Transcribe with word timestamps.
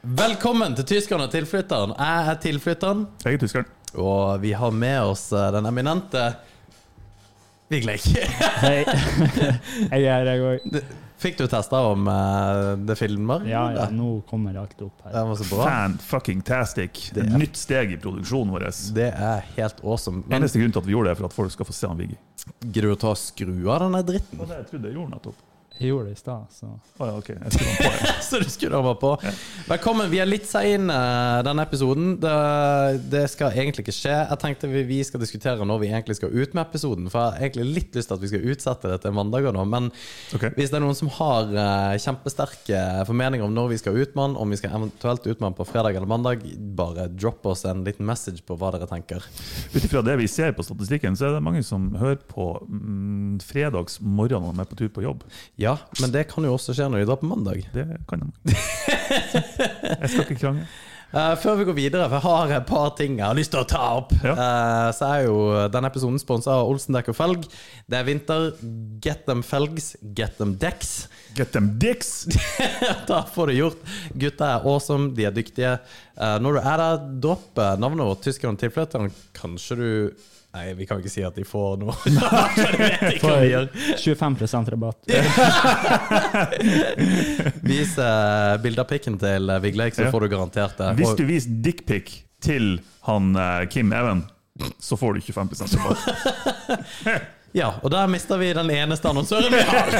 Velkommen 0.00 0.72
til 0.78 0.86
Tyskeren 0.88 1.26
og 1.26 1.32
tilflytteren. 1.32 1.90
Jeg 1.98 2.28
er 2.32 2.38
tilflytteren, 2.40 3.02
Jeg 3.24 3.36
er 3.36 3.42
tyskeren. 3.42 3.66
og 4.00 4.40
vi 4.40 4.52
har 4.56 4.70
med 4.72 5.00
oss 5.10 5.26
eh, 5.36 5.50
den 5.52 5.66
eminente 5.68 6.22
Vigleik. 7.70 8.06
Hei. 8.64 8.80
Jeg 9.92 10.00
er 10.02 10.08
her, 10.08 10.26
jeg 10.26 10.40
òg. 10.42 10.80
Fikk 11.20 11.36
du 11.38 11.44
testa 11.52 11.82
om 11.86 12.08
eh, 12.10 12.70
det 12.88 12.96
filmer? 12.98 13.44
Ja, 13.46 13.66
ja, 13.76 13.84
nå 13.94 14.22
kommer 14.26 14.56
alt 14.58 14.80
opp 14.82 15.04
her. 15.04 15.12
Det 15.14 15.22
var 15.28 15.38
så 15.38 15.46
bra. 15.52 15.68
Fan 15.68 15.98
fucking 16.02 16.40
tastic. 16.48 17.10
Det 17.14 17.26
er- 17.28 17.36
nytt 17.38 17.60
steg 17.60 17.92
i 17.94 18.00
produksjonen 18.00 18.50
vår. 18.56 18.66
Det 18.96 19.10
er 19.12 19.44
helt 19.60 19.84
awesome. 19.84 20.24
Men 20.26 20.40
Eneste 20.40 20.58
grunn 20.64 20.72
til 20.74 20.80
at 20.82 20.88
vi 20.88 20.96
gjorde 20.96 21.12
det, 21.12 21.14
er 21.18 21.20
for 21.20 21.28
at 21.30 21.36
folk 21.36 21.54
skal 21.54 21.68
få 21.68 21.76
se 21.76 21.92
han 21.92 22.00
Viggy. 22.00 22.16
gidder 22.64 22.88
du 22.88 22.96
å 22.96 22.98
ta 23.04 23.12
og 23.12 23.20
skru 23.20 23.52
av 23.70 23.84
denne 23.84 24.02
dritten? 24.08 24.40
Det 24.40 24.48
det 24.48 24.58
jeg 24.64 24.68
trodde 24.72 24.88
jeg 24.90 24.96
gjorde 24.98 25.14
nettopp. 25.18 25.46
Jeg 25.80 25.94
gjorde 25.94 26.10
det 26.10 26.18
i 26.18 26.20
stad, 26.20 26.42
så 26.52 26.66
oh, 26.68 27.06
ja, 27.08 27.12
ok. 27.16 27.28
Jeg 27.30 27.52
skulle 27.54 27.70
ha 27.70 27.76
på 27.80 27.90
det. 27.94 28.08
Så 28.28 28.38
du 28.42 28.50
skulle 28.52 28.76
ha 28.76 28.90
på. 28.92 28.98
på. 29.00 29.30
Velkommen. 29.64 30.10
Vi 30.12 30.18
er 30.20 30.28
litt 30.28 30.44
seine 30.44 30.96
denne 31.46 31.64
episoden. 31.64 32.10
Det, 32.20 32.32
det 33.08 33.22
skal 33.32 33.54
egentlig 33.56 33.86
ikke 33.86 33.94
skje. 33.96 34.12
Jeg 34.12 34.38
tenkte 34.42 34.68
vi, 34.68 34.82
vi 34.84 34.98
skal 35.08 35.22
diskutere 35.22 35.64
når 35.64 35.80
vi 35.80 35.88
egentlig 35.88 36.18
skal 36.18 36.34
ut 36.34 36.52
med 36.52 36.60
episoden. 36.66 37.08
For 37.08 37.22
jeg 37.22 37.32
har 37.32 37.46
egentlig 37.46 37.78
litt 37.78 37.96
lyst 37.96 38.12
til 38.12 38.18
at 38.18 38.24
vi 38.26 38.28
skal 38.28 38.44
utsette 38.52 38.90
det 38.92 38.98
til 39.06 39.14
mandager 39.16 39.56
nå. 39.56 39.64
Men 39.72 39.88
okay. 40.36 40.52
hvis 40.58 40.68
det 40.68 40.82
er 40.82 40.84
noen 40.84 40.98
som 40.98 41.08
har 41.16 41.48
uh, 41.56 41.96
kjempesterke 42.04 42.82
formeninger 43.08 43.48
om 43.48 43.56
når 43.56 43.72
vi 43.72 43.80
skal 43.80 43.96
ut 43.96 44.12
med 44.12 44.20
den, 44.20 44.36
om 44.44 44.52
vi 44.52 44.60
skal 44.60 44.76
eventuelt 44.76 45.24
ut 45.24 45.32
med 45.32 45.46
den 45.48 45.58
på 45.62 45.68
fredag 45.70 45.96
eller 45.96 46.12
mandag, 46.12 46.44
bare 46.76 47.08
drop 47.08 47.48
oss 47.54 47.64
en 47.64 47.86
liten 47.88 48.04
message 48.04 48.44
på 48.44 48.58
hva 48.60 48.74
dere 48.76 48.90
tenker. 48.92 49.24
Ut 49.72 49.80
ifra 49.80 50.04
det 50.04 50.20
vi 50.20 50.28
ser 50.28 50.52
på 50.52 50.68
statistikken, 50.68 51.16
så 51.16 51.30
er 51.30 51.38
det 51.38 51.42
mange 51.48 51.64
som 51.64 51.88
hører 51.96 52.20
på 52.28 52.52
mm, 52.68 53.40
fredags 53.48 53.96
morgen 54.04 54.44
når 54.44 54.60
de 54.60 54.66
er 54.68 54.72
på 54.76 54.80
tur 54.84 54.92
på 54.92 55.08
jobb. 55.08 55.24
Ja, 55.56 55.69
men 56.00 56.14
det 56.14 56.26
kan 56.30 56.46
jo 56.46 56.54
også 56.56 56.76
skje 56.76 56.88
når 56.90 57.02
vi 57.02 57.08
drar 57.08 57.20
på 57.20 57.30
mandag. 57.30 57.66
Det 57.74 57.86
kan 58.10 58.22
de. 58.24 58.54
Jeg 58.54 60.12
skal 60.12 60.24
ikke 60.24 60.40
krangle. 60.40 60.68
Uh, 61.10 61.34
før 61.42 61.56
vi 61.58 61.66
går 61.66 61.74
videre, 61.74 62.06
for 62.06 62.16
jeg 62.20 62.26
har 62.28 62.52
et 62.60 62.68
par 62.68 62.92
ting 62.98 63.16
jeg 63.18 63.26
har 63.26 63.34
lyst 63.34 63.50
til 63.54 63.62
å 63.64 63.68
ta 63.68 63.82
opp. 63.98 64.12
Ja. 64.22 64.34
Uh, 64.38 64.88
så 64.94 65.08
er 65.08 65.24
jo 65.26 65.38
denne 65.74 65.90
episoden 65.90 66.20
sponsa 66.22 66.54
av 66.60 66.70
Olsen 66.70 66.94
dekk 66.94 67.10
og 67.10 67.18
felg. 67.18 67.48
Det 67.90 67.98
er 67.98 68.06
vinter. 68.06 68.52
Get 69.02 69.26
them 69.26 69.42
felgs, 69.46 69.96
get 70.14 70.38
them 70.38 70.54
decks. 70.60 71.08
Get 71.38 71.52
them 71.52 71.78
dicks! 71.78 72.26
da 73.06 73.22
får 73.22 73.50
du 73.50 73.54
gjort. 73.54 73.82
Gutta 74.18 74.48
er 74.56 74.66
awesome, 74.66 75.12
de 75.14 75.28
er 75.28 75.34
dyktige. 75.34 75.76
Uh, 76.18 76.36
når 76.42 76.58
du 76.58 76.60
er 76.60 76.82
der, 76.82 77.04
dropp 77.22 77.60
eh, 77.60 77.76
navnet 77.80 78.08
vårt, 78.08 78.24
tyskeren 78.26 78.58
og 78.58 78.62
tilflytteren. 78.62 79.12
Kanskje 79.36 79.78
du 79.78 79.90
Nei, 80.50 80.72
vi 80.74 80.82
kan 80.86 80.98
ikke 80.98 81.10
si 81.12 81.22
at 81.22 81.36
de 81.38 81.44
får 81.46 81.76
noe. 81.78 81.94
Gjør. 83.46 83.68
25% 84.02 84.70
rabatt. 84.74 84.98
Vis 87.70 87.92
uh, 87.98 88.56
bilde 88.62 88.80
av 88.82 88.88
pikken 88.90 89.18
til 89.20 89.50
eh, 89.50 89.60
Vigleik, 89.62 89.94
så 89.94 90.02
Ja. 90.08 90.10
får 90.10 90.20
du 90.26 90.28
garantert 90.32 90.74
det. 90.80 90.88
Hvis 90.98 91.14
du 91.18 91.24
viser 91.28 91.50
dickpic 91.62 92.06
til 92.42 92.80
han 93.06 93.36
uh, 93.36 93.62
Kim 93.70 93.92
Even, 93.94 94.24
så 94.82 94.96
får 94.98 95.14
du 95.14 95.20
25% 95.30 95.78
rabatt. 95.78 96.02
Ja, 97.52 97.72
og 97.82 97.90
der 97.90 98.06
mister 98.06 98.38
vi 98.38 98.52
den 98.54 98.68
eneste 98.70 99.08
annonsøren 99.10 99.50
vi 99.50 99.58
har. 99.66 99.88
uh, 99.90 99.96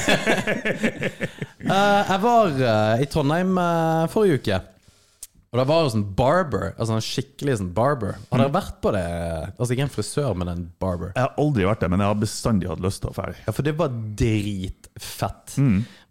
jeg 2.06 2.20
var 2.22 2.46
uh, 2.60 3.00
i 3.02 3.06
Trondheim 3.10 3.58
uh, 3.58 4.06
forrige 4.12 4.34
uke. 4.38 4.60
Og 5.50 5.58
det 5.58 5.64
var 5.66 5.80
jo 5.82 5.90
sånn 5.90 6.04
barber. 6.14 6.68
Altså 6.76 6.94
en 6.94 7.02
skikkelig 7.02 7.56
sånn 7.58 7.72
barber. 7.74 8.20
Har 8.30 8.38
dere 8.38 8.54
vært 8.54 8.76
på 8.84 8.92
det? 8.94 9.02
Altså 9.56 9.74
ikke 9.74 9.82
en 9.88 9.90
frisør, 9.90 10.36
men 10.38 10.50
en 10.52 10.60
barber. 10.82 11.10
Jeg 11.16 11.24
har 11.24 11.40
aldri 11.42 11.66
vært 11.66 11.82
det, 11.82 11.88
men 11.90 12.04
jeg 12.04 12.12
har 12.12 12.20
bestandig 12.20 12.68
hatt 12.70 12.84
lyst 12.84 13.02
til 13.02 13.10
å 13.10 13.16
dra. 13.16 13.32
Ja, 13.48 13.54
for 13.56 13.66
det 13.66 13.72
var 13.80 13.96
dritfett. 14.20 15.56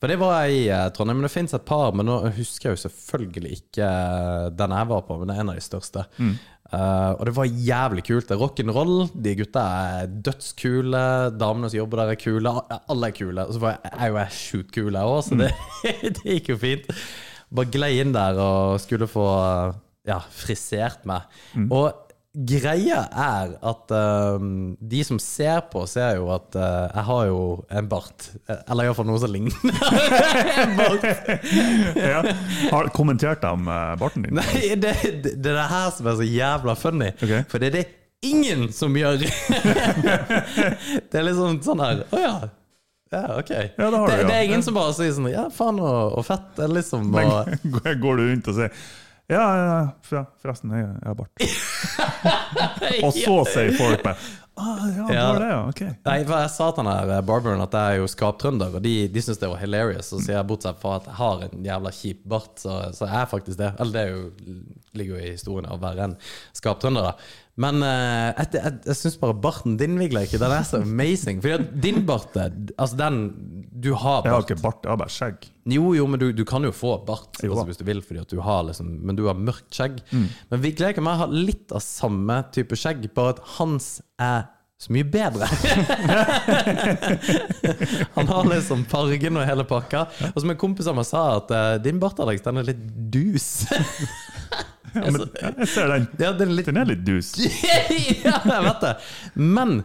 For 0.04 0.12
det 0.12 0.18
var 0.20 0.34
jeg 0.44 0.58
i 0.58 0.66
eh, 0.76 0.86
Trondheim. 0.92 1.22
Men 1.22 1.30
det 1.30 1.32
fins 1.38 1.56
et 1.56 1.64
par, 1.72 1.96
men 1.96 2.10
nå 2.12 2.18
husker 2.36 2.68
jeg 2.68 2.76
jo 2.76 2.82
selvfølgelig 2.84 3.54
ikke 3.62 3.88
eh, 3.88 4.50
den 4.60 4.76
jeg 4.76 4.92
var 4.92 5.08
på, 5.08 5.20
men 5.22 5.32
det 5.32 5.38
er 5.38 5.46
en 5.46 5.54
av 5.56 5.62
de 5.62 5.66
største. 5.70 6.04
Eh, 6.20 7.12
og 7.16 7.24
det 7.32 7.36
var 7.40 7.56
jævlig 7.72 8.06
kult. 8.12 8.28
Det 8.28 8.36
er 8.36 8.44
rock'n'roll. 8.44 8.94
De 9.24 9.38
gutta 9.40 9.66
er 9.96 10.14
dødskule. 10.28 11.06
Damene 11.40 11.72
som 11.72 11.80
jobber 11.80 12.04
der, 12.04 12.12
er 12.18 12.20
kule. 12.20 12.56
Alle 12.92 13.14
er 13.14 13.16
kule. 13.24 13.48
Og 13.48 13.56
så 13.56 13.64
var 13.64 13.80
jeg, 13.80 14.04
jo 14.04 14.20
jeg 14.20 14.38
sjukt 14.44 14.76
kul, 14.76 14.92
jeg 15.00 15.16
òg, 15.16 15.24
så 15.32 15.40
det, 15.46 15.52
det 16.20 16.40
gikk 16.42 16.52
jo 16.58 16.60
fint. 16.68 16.92
Bare 17.50 17.72
glei 17.74 17.96
inn 18.02 18.14
der 18.14 18.38
og 18.42 18.80
skulle 18.84 19.10
få 19.10 19.26
ja, 20.08 20.20
frisert 20.34 21.06
meg. 21.10 21.26
Og 21.70 22.10
greia 22.30 23.02
er 23.10 23.56
at 23.66 23.92
um, 24.38 24.76
de 24.80 25.02
som 25.04 25.20
ser 25.22 25.64
på, 25.72 25.84
ser 25.90 26.20
jo 26.20 26.30
at 26.34 26.56
uh, 26.56 26.86
jeg 26.94 27.06
har 27.08 27.24
jo 27.32 27.40
en 27.74 27.90
bart. 27.90 28.30
Eller 28.70 28.88
iallfall 28.90 29.10
noe 29.10 29.22
som 29.22 29.34
ligner. 29.34 29.56
en 30.64 30.76
bart. 30.78 31.08
Ja. 31.98 32.22
Har 32.70 32.92
kommentert 32.96 33.42
de 33.44 33.54
uh, 33.66 33.96
barten 34.00 34.28
din? 34.28 34.38
Nei, 34.38 34.76
det, 34.76 34.94
det, 35.02 35.36
det 35.42 35.54
er 35.56 35.58
det 35.64 35.70
her 35.74 35.90
som 35.98 36.12
er 36.12 36.20
så 36.22 36.30
jævla 36.30 36.78
funny. 36.78 37.10
Okay. 37.18 37.42
For 37.50 37.62
det 37.62 37.72
er 37.72 37.78
det 37.80 37.88
ingen 38.30 38.70
som 38.76 38.96
gjør. 38.98 39.26
det 41.10 41.20
er 41.20 41.26
liksom 41.26 41.62
sånn 41.66 41.82
her 41.84 42.06
Å 42.12 42.22
ja. 42.22 42.34
Ja, 43.12 43.40
ok. 43.40 43.50
Ja, 43.50 43.90
det 43.90 44.00
det, 44.12 44.18
det 44.30 44.36
er 44.38 44.44
ingen 44.46 44.64
som 44.66 44.76
bare 44.78 44.94
sier 44.94 45.14
sånn 45.16 45.32
Ja, 45.32 45.48
faen 45.54 45.80
og, 45.82 46.18
og 46.20 46.26
fett. 46.28 46.50
Det 46.60 46.68
liksom 46.70 47.08
og, 47.10 47.50
Men 47.64 48.02
går- 48.04 48.20
du 48.22 48.26
rundt 48.30 48.52
og 48.54 48.60
sier 48.60 48.74
ja, 49.30 49.44
ja, 49.54 49.74
forresten, 50.42 50.72
jeg 50.74 50.88
har 51.06 51.14
bart. 51.14 51.30
Og 53.06 53.12
så 53.14 53.36
sier 53.52 53.76
folk 53.78 54.02
meg 54.08 54.16
ah, 54.60 54.80
ja, 54.90 55.04
Ja. 55.14 55.26
det, 55.38 55.50
ja, 55.52 55.60
ok. 55.70 55.82
Nei, 56.08 56.16
for 56.26 56.34
jeg 56.42 56.50
sa 56.56 56.70
til 56.74 56.88
han 56.90 57.12
her 57.14 57.22
barberen 57.28 57.62
at 57.64 57.76
jeg 57.78 57.94
er 57.94 58.02
jo 58.02 58.08
skaptrønder, 58.12 58.74
og 58.80 58.82
de, 58.84 58.94
de 59.14 59.22
syns 59.24 59.38
det 59.40 59.52
var 59.52 59.62
hilarious. 59.62 60.10
Så 60.12 60.20
sier 60.24 60.36
jeg 60.40 60.48
bortsett 60.50 60.82
fra 60.82 60.96
at 60.98 61.06
jeg 61.12 61.18
har 61.20 61.46
en 61.46 61.64
jævla 61.70 61.94
kjip 61.96 62.26
bart, 62.34 62.58
så, 62.60 62.80
så 62.98 63.06
jeg 63.08 63.20
er 63.22 63.30
faktisk 63.32 63.62
det. 63.62 63.70
Eller 63.80 63.94
det 63.96 64.08
jo, 64.10 64.58
ligger 65.00 65.16
jo 65.16 65.22
i 65.22 65.32
historien 65.36 65.70
av 65.70 65.78
å 65.78 65.84
være 65.86 66.10
en 66.10 66.18
skaptrønder, 66.60 67.12
da. 67.12 67.14
Men 67.60 67.82
uh, 67.84 68.32
jeg, 68.32 68.48
et, 68.56 68.86
jeg 68.88 68.98
syns 69.02 69.18
bare 69.20 69.36
barten 69.44 69.76
din, 69.80 69.98
Vigleik, 70.00 70.32
den 70.32 70.54
er 70.56 70.64
så 70.68 70.80
amazing. 70.86 71.42
At 71.44 71.74
din 71.84 72.06
bart, 72.08 72.38
altså 72.40 73.00
den 73.00 73.18
Du 73.70 73.94
har 73.94 74.24
Jeg 74.24 74.34
har 74.34 74.46
ikke 74.46 74.62
bart, 74.62 74.80
jeg 74.84 74.94
har 74.94 75.02
bare 75.02 75.14
skjegg. 75.14 75.50
Jo, 75.70 75.92
jo, 75.94 76.06
men 76.10 76.22
du, 76.22 76.30
du 76.36 76.46
kan 76.48 76.64
jo 76.66 76.72
få 76.74 76.96
bart 77.06 77.42
Jo 77.44 77.52
altså, 77.52 77.66
hvis 77.70 77.82
du 77.82 77.86
vil, 77.88 78.00
fordi 78.06 78.24
at 78.24 78.32
du 78.32 78.40
har 78.44 78.64
liksom 78.70 78.94
Men 79.04 79.20
du 79.20 79.26
har 79.28 79.38
mørkt 79.38 79.76
skjegg. 79.76 80.00
Men 80.14 80.64
Vigleik 80.64 81.02
og 81.02 81.06
meg 81.10 81.20
har 81.20 81.36
litt 81.36 81.76
av 81.76 81.84
samme 81.84 82.40
type 82.56 82.80
skjegg, 82.80 83.04
bare 83.16 83.36
at 83.36 83.44
hans 83.58 84.00
er 84.20 84.48
så 84.80 84.94
mye 84.96 85.04
bedre. 85.04 85.44
Han 88.16 88.30
har 88.32 88.46
liksom 88.48 88.86
fargen 88.88 89.36
og 89.36 89.44
hele 89.44 89.66
pakka. 89.68 90.06
Og 90.32 90.40
som 90.40 90.54
en 90.54 90.60
kompis 90.60 90.88
av 90.88 90.96
meg 90.96 91.08
sa, 91.10 91.24
at 91.42 91.52
uh, 91.52 91.74
din 91.84 92.00
bart, 92.00 92.22
Alex, 92.24 92.46
den 92.46 92.62
er 92.62 92.70
litt 92.72 92.86
dus. 93.12 93.50
Ja, 94.96 95.12
men 95.12 95.24
jeg 95.60 95.70
ser 95.72 95.92
den. 95.94 96.10
ja, 96.20 96.34
den 96.38 96.52
er 96.52 96.56
litt 96.60 96.70
Den 96.70 96.82
er 96.82 96.90
litt 96.90 97.06
dus. 97.08 97.34
ja, 98.26 98.38
jeg 98.38 98.66
vet 98.66 98.84
det. 98.86 98.94
Men 99.40 99.82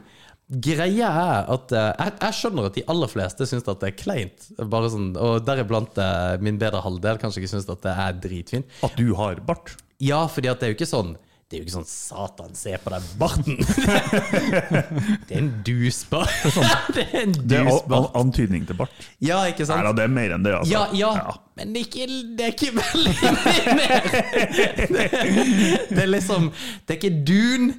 greia 0.65 1.09
er 1.09 1.51
at 1.55 1.73
eh, 1.73 1.91
jeg, 1.99 2.15
jeg 2.21 2.39
skjønner 2.39 2.69
at 2.69 2.77
de 2.79 2.85
aller 2.93 3.11
fleste 3.11 3.49
syns 3.49 3.69
at 3.71 3.81
det 3.83 3.93
er 3.93 3.99
kleint. 3.99 4.49
Bare 4.73 4.91
sånn, 4.93 5.13
og 5.17 5.45
deriblant 5.47 5.99
eh, 6.01 6.35
min 6.45 6.61
bedre 6.61 6.83
halvdel 6.85 7.21
kanskje 7.23 7.43
ikke 7.43 7.55
syns 7.57 7.71
at 7.73 7.85
det 7.87 7.95
er 8.07 8.19
dritfint. 8.27 8.81
At 8.87 8.97
du 9.01 9.15
har 9.19 9.41
bart. 9.47 9.77
Ja, 10.03 10.25
fordi 10.29 10.51
at 10.53 10.61
det 10.61 10.69
er 10.69 10.75
jo 10.75 10.79
ikke 10.81 10.91
sånn 10.91 11.15
det 11.51 11.59
er 11.59 11.61
jo 11.61 11.65
ikke 11.67 11.75
sånn 11.75 11.89
'Satan, 11.89 12.55
se 12.57 12.73
på 12.81 12.91
den 12.91 13.05
barten'. 13.21 13.59
det 15.29 15.35
er 15.37 15.43
en 15.43 15.51
dusbart. 15.67 16.33
det 16.97 17.05
er 17.05 17.19
en 17.21 17.35
dusbart. 17.37 17.89
Det 17.91 17.99
er 17.99 18.19
antydning 18.21 18.65
til 18.67 18.79
bart. 18.79 18.95
Ja, 19.21 19.43
ikke 19.51 19.67
Nei 19.67 19.69
sant? 19.69 19.85
da, 19.85 19.93
det 19.93 20.07
er 20.07 20.15
mer 20.17 20.35
enn 20.39 20.47
det, 20.47 20.55
altså. 20.57 20.73
Ja, 20.73 20.87
ja, 20.97 21.37
men 21.61 21.75
det 21.75 21.83
er 21.83 21.87
ikke, 21.91 22.07
det 22.39 22.47
er 22.47 22.53
ikke 22.57 22.73
veldig 22.81 23.15
mye 23.37 23.77
mer. 23.81 24.01
Det, 24.95 25.05
det 25.91 26.03
er 26.03 26.09
liksom 26.11 26.51
Det 26.87 26.95
er 26.95 26.99
ikke 26.99 27.25
dun, 27.29 27.71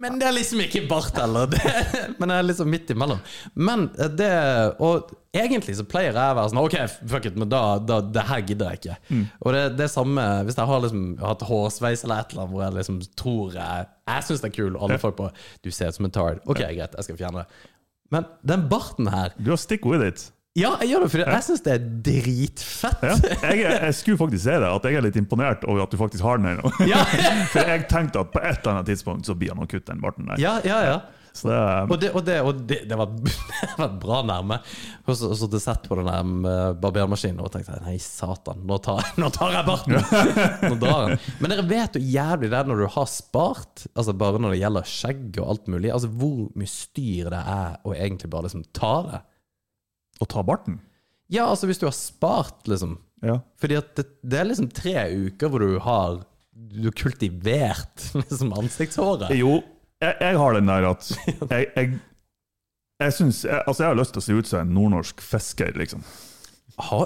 men 0.00 0.16
det 0.20 0.26
er 0.30 0.32
liksom 0.32 0.60
ikke 0.64 0.80
bart 0.88 1.16
heller. 1.20 1.48
Det, 1.52 1.60
men 2.18 2.30
det 2.32 2.36
er 2.38 2.46
liksom 2.48 2.70
midt 2.72 2.90
imellom. 2.94 3.20
Men 3.54 3.88
det 4.16 4.30
Og 4.80 5.10
egentlig 5.36 5.76
så 5.78 5.84
pleier 5.86 6.16
jeg 6.16 6.32
å 6.32 6.38
være 6.38 6.50
sånn 6.52 6.60
Ok, 6.62 6.76
fuck 7.10 7.28
it, 7.28 7.36
men 7.38 7.50
da, 7.52 7.60
da 7.84 8.00
det 8.02 8.24
her 8.30 8.40
gidder 8.48 8.72
jeg 8.72 8.80
ikke. 8.80 8.96
Og 9.44 9.54
det, 9.56 9.62
det 9.76 9.86
er 9.86 9.92
samme 9.92 10.24
hvis 10.48 10.56
jeg 10.58 10.72
har 10.72 10.84
liksom 10.86 11.04
hatt 11.20 11.44
hårsveis 11.50 12.06
eller 12.06 12.24
et 12.24 12.32
eller 12.32 12.46
annet 12.46 12.54
hvor 12.56 12.64
jeg 12.64 12.78
liksom 12.78 13.00
tror 13.20 13.58
jeg 13.60 13.88
Jeg 14.10 14.26
syns 14.28 14.44
det 14.44 14.50
er 14.50 14.56
kul, 14.56 14.72
og 14.72 14.88
alle 14.88 15.00
folk 15.04 15.20
på 15.20 15.28
Du 15.60 15.70
ser 15.70 15.92
ut 15.92 16.00
som 16.00 16.08
en 16.08 16.16
tard. 16.16 16.40
Ok, 16.46 16.64
greit, 16.64 16.96
jeg 16.96 17.08
skal 17.08 17.20
fjerne 17.20 17.44
det. 17.44 17.64
Men 18.10 18.26
den 18.42 18.68
barten 18.72 19.12
her 19.12 19.36
Du 19.38 19.52
har 19.52 19.60
stick 19.60 19.84
with 19.86 20.02
it. 20.06 20.30
Ja, 20.58 20.72
jeg 20.82 20.90
gjør 20.90 21.04
det, 21.04 21.10
for 21.12 21.22
jeg 21.22 21.46
syns 21.46 21.62
det 21.62 21.72
er 21.76 21.84
dritfett. 22.08 23.04
Ja. 23.06 23.14
Jeg, 23.52 23.60
jeg 23.66 23.94
skulle 24.00 24.18
faktisk 24.18 24.42
si 24.42 24.56
det, 24.56 24.66
at 24.66 24.88
jeg 24.88 24.98
er 24.98 25.06
litt 25.06 25.18
imponert 25.20 25.62
over 25.68 25.84
at 25.84 25.94
du 25.94 26.00
faktisk 26.00 26.26
har 26.26 26.42
den 26.42 26.56
ennå. 26.56 26.72
Ja, 26.90 27.04
For 27.52 27.62
jeg 27.62 27.86
tenkte 27.92 28.24
at 28.24 28.34
på 28.34 28.42
et 28.42 28.58
eller 28.58 28.74
annet 28.80 28.90
tidspunkt 28.90 29.30
så 29.30 29.38
blir 29.38 29.54
han 29.54 29.62
å 29.62 29.68
kutte 29.70 29.92
den 29.92 30.02
barten 30.02 30.26
der. 30.30 30.42
ja, 30.42 30.58
ja. 30.66 30.82
ja. 30.88 31.00
Så 31.32 31.46
det, 31.46 31.58
Og 31.86 32.00
det, 32.00 32.08
og 32.10 32.24
det, 32.26 32.36
og 32.42 32.62
det, 32.66 32.96
var, 32.98 33.12
det 33.22 33.76
var 33.78 33.92
bra 34.02 34.16
nærme. 34.26 34.58
Og 35.06 35.14
så, 35.14 35.30
så 35.30 35.46
hadde 35.46 35.60
jeg 35.60 35.66
sett 35.68 35.86
på 35.86 35.98
den 36.00 36.10
der 36.10 36.74
barbermaskinen 36.82 37.38
og 37.44 37.52
tenkte 37.54 37.76
jeg, 37.76 37.84
nei, 37.86 37.96
satan, 38.02 38.64
nå 38.66 38.80
tar, 38.82 39.04
nå 39.22 39.30
tar 39.34 39.54
jeg 39.54 39.68
barten! 39.68 41.14
Men 41.38 41.54
dere 41.54 41.66
vet 41.70 41.98
jo 41.98 42.02
jævlig 42.02 42.50
det 42.50 42.64
når 42.66 42.82
du 42.82 42.88
har 42.96 43.10
spart, 43.10 43.86
altså 43.94 44.16
bare 44.18 44.42
når 44.42 44.56
det 44.56 44.62
gjelder 44.64 44.90
skjegg 44.96 45.38
og 45.38 45.54
alt 45.54 45.70
mulig, 45.70 45.94
altså 45.94 46.10
hvor 46.10 46.48
mye 46.58 46.74
styr 46.74 47.30
det 47.30 47.44
er 47.54 47.78
å 47.86 47.94
egentlig 47.94 48.34
bare 48.34 48.48
liksom 48.48 48.66
ta 48.74 48.94
det. 49.06 49.26
Å 50.20 50.28
ta 50.28 50.44
barten? 50.46 50.78
Ja, 51.30 51.46
altså 51.50 51.68
hvis 51.70 51.80
du 51.80 51.86
har 51.88 51.96
spart 51.96 52.66
liksom 52.70 52.98
Ja. 53.24 53.38
Fordi 53.60 53.76
at 53.78 53.92
det, 53.98 54.06
det 54.24 54.38
er 54.40 54.48
liksom 54.48 54.70
tre 54.74 54.94
uker 55.28 55.50
hvor 55.52 55.62
du 55.62 55.78
har 55.84 56.22
Du 56.50 56.86
har 56.88 56.96
kultivert 56.96 58.06
liksom 58.20 58.54
ansiktshåret. 58.56 59.34
Jo, 59.38 59.60
jeg, 60.00 60.16
jeg 60.20 60.40
har 60.40 60.56
den 60.56 60.70
der 60.72 60.88
at 60.90 61.10
jeg, 61.52 61.68
jeg, 61.76 61.92
jeg 63.00 63.16
syns 63.16 63.44
jeg, 63.44 63.62
Altså, 63.66 63.84
jeg 63.84 63.92
har 63.92 64.00
lyst 64.00 64.16
til 64.16 64.22
å 64.22 64.26
se 64.26 64.38
ut 64.40 64.50
som 64.50 64.64
en 64.64 64.74
nordnorsk 64.76 65.22
fisker, 65.24 65.76
liksom. 65.78 66.04
Ha, 66.80 66.98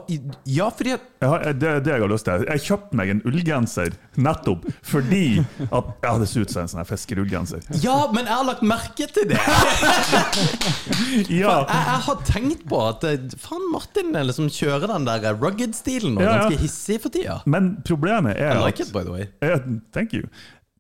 ja, 0.47 0.69
fordi 0.71 0.91
Jeg 0.95 1.01
ja, 1.25 1.53
det 1.53 1.73
det 1.85 1.93
jeg 1.95 2.01
har 2.05 2.11
lyst 2.13 2.27
til. 2.29 2.45
Jeg 2.49 2.63
kjøpte 2.67 2.99
meg 3.01 3.11
en 3.15 3.23
ullgenser 3.27 3.95
nettopp 4.17 4.67
fordi 4.87 5.23
at 5.71 5.91
Ja, 6.05 6.13
det 6.21 6.29
ser 6.31 6.45
ut 6.47 6.53
som 6.55 6.63
en 6.65 6.71
sånn 6.73 6.87
fiskerullgenser. 6.89 7.65
Ja, 7.83 7.97
men 8.15 8.29
jeg 8.29 8.35
har 8.37 8.47
lagt 8.49 8.63
merke 8.67 9.09
til 9.11 9.29
det! 9.33 9.41
Ja, 11.31 11.53
Jeg, 11.65 11.69
jeg 11.71 12.01
har 12.07 12.23
tenkt 12.29 12.65
på 12.71 12.81
at 12.89 13.05
eh, 13.09 13.29
faen, 13.41 13.65
Martin 13.73 14.15
eh, 14.17 14.25
liksom 14.29 14.49
kjører 14.53 14.91
den 14.91 15.07
der 15.09 15.31
rugged-stilen 15.41 16.19
og 16.19 16.25
Ja, 16.25 16.35
ganske 16.45 16.61
hissig 16.63 17.01
for 17.03 17.15
tida. 17.15 17.41
men 17.47 17.75
problemet 17.87 18.37
er 18.41 18.57
I 18.59 18.65
like 18.65 18.81
at 18.83 18.89
it, 18.89 18.93
by 18.95 19.05
the 19.07 19.13
way. 19.15 19.29
Ja, 19.43 19.59
Thank 19.95 20.15
you. 20.17 20.29